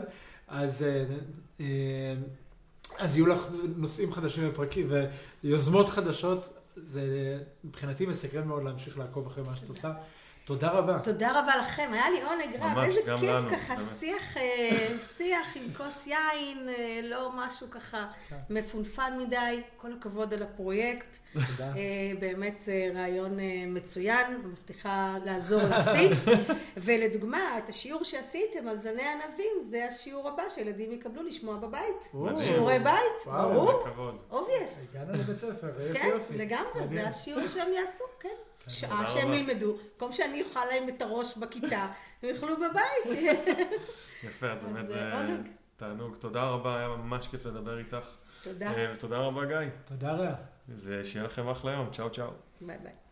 אז, 0.48 0.84
אה, 0.84 1.06
אה, 1.60 1.66
אז 2.98 3.18
יהיו 3.18 3.28
לך 3.28 3.48
נושאים 3.78 4.14
חדשים 4.14 4.50
ופרקים 4.50 4.92
ויוזמות 5.44 5.90
חדשות. 5.90 6.50
זה 6.76 7.40
מבחינתי 7.64 8.06
מסקרן 8.06 8.48
מאוד 8.48 8.64
להמשיך 8.64 8.98
לעקוב 8.98 9.28
אחרי 9.28 9.44
מה 9.44 9.56
שאת 9.56 9.70
עושה. 9.70 9.94
תודה 10.46 10.72
רבה. 10.72 11.00
תודה 11.00 11.40
רבה 11.40 11.58
לכם, 11.58 11.90
היה 11.94 12.10
לי 12.10 12.22
עונג 12.22 12.56
רב, 12.56 12.74
ממש, 12.74 12.86
איזה 12.88 13.00
כיף 13.02 13.30
לנו, 13.30 13.50
ככה, 13.50 13.76
באמת. 13.76 13.88
שיח, 14.00 14.38
אה, 14.38 14.88
שיח 15.18 15.48
עם 15.56 15.74
כוס 15.78 16.08
יין, 16.08 16.70
אה, 16.70 17.00
לא 17.04 17.32
משהו 17.36 17.68
ככה 17.70 18.08
כן. 18.30 18.36
מפונפן 18.50 19.18
מדי, 19.18 19.62
כל 19.78 19.94
הכבוד 19.94 20.34
על 20.34 20.44
הפרויקט, 20.44 21.18
תודה. 21.34 21.68
אה, 21.76 22.12
באמת 22.20 22.64
רעיון 22.96 23.38
מצוין, 23.68 24.42
מבטיחה 24.44 25.18
לעזור 25.26 25.62
להפיץ, 25.62 26.18
ולדוגמה, 26.84 27.58
את 27.58 27.70
השיעור 27.70 28.04
שעשיתם 28.04 28.68
על 28.68 28.78
זני 28.78 29.04
ענבים, 29.04 29.62
זה 29.62 29.88
השיעור 29.88 30.30
הבא 30.30 30.44
שהילדים 30.56 30.92
יקבלו 30.92 31.24
לשמוע 31.24 31.56
בבית, 31.56 32.12
שיעורי 32.40 32.80
בית, 32.80 33.28
וואו, 33.28 33.54
ברור, 33.54 34.18
obvious. 34.32 34.90
הגענו 34.90 35.14
לבית 35.14 35.38
ספר, 35.38 35.72
איזה 35.80 36.00
כן, 36.00 36.10
יופי. 36.14 36.38
לגמרי, 36.38 36.88
זה. 36.88 37.08
השיעור 37.08 37.48
שהם 37.54 37.74
יעשו, 37.74 38.04
כן. 38.20 38.30
שעה 38.68 39.08
שהם 39.08 39.28
רבה. 39.28 39.36
ילמדו, 39.36 39.78
במקום 39.94 40.12
שאני 40.12 40.42
אוכל 40.42 40.66
להם 40.66 40.90
את 40.90 41.02
הראש 41.02 41.38
בכיתה, 41.38 41.88
הם 42.24 42.30
יאכלו 42.30 42.56
בבית. 42.58 43.20
יפה, 44.24 44.56
באמת 44.56 44.90
זה 44.90 45.14
עונג. 45.14 45.48
תענוג. 45.78 46.16
תודה 46.16 46.44
רבה, 46.44 46.78
היה 46.78 46.88
ממש 46.88 47.28
כיף 47.28 47.46
לדבר 47.46 47.78
איתך. 47.78 48.08
תודה, 48.44 48.74
אה, 48.74 48.92
ותודה 48.94 49.18
רבה, 49.18 49.46
גיא. 49.46 49.70
תודה 49.86 50.36
אה, 50.92 51.04
שיהיה 51.04 51.26
לכם 51.26 51.50
אחלה 51.50 51.72
יום. 51.72 51.90
צ'או 51.92 52.10
צ'או. 52.10 52.28
ביי 52.62 52.78
ביי. 52.84 53.03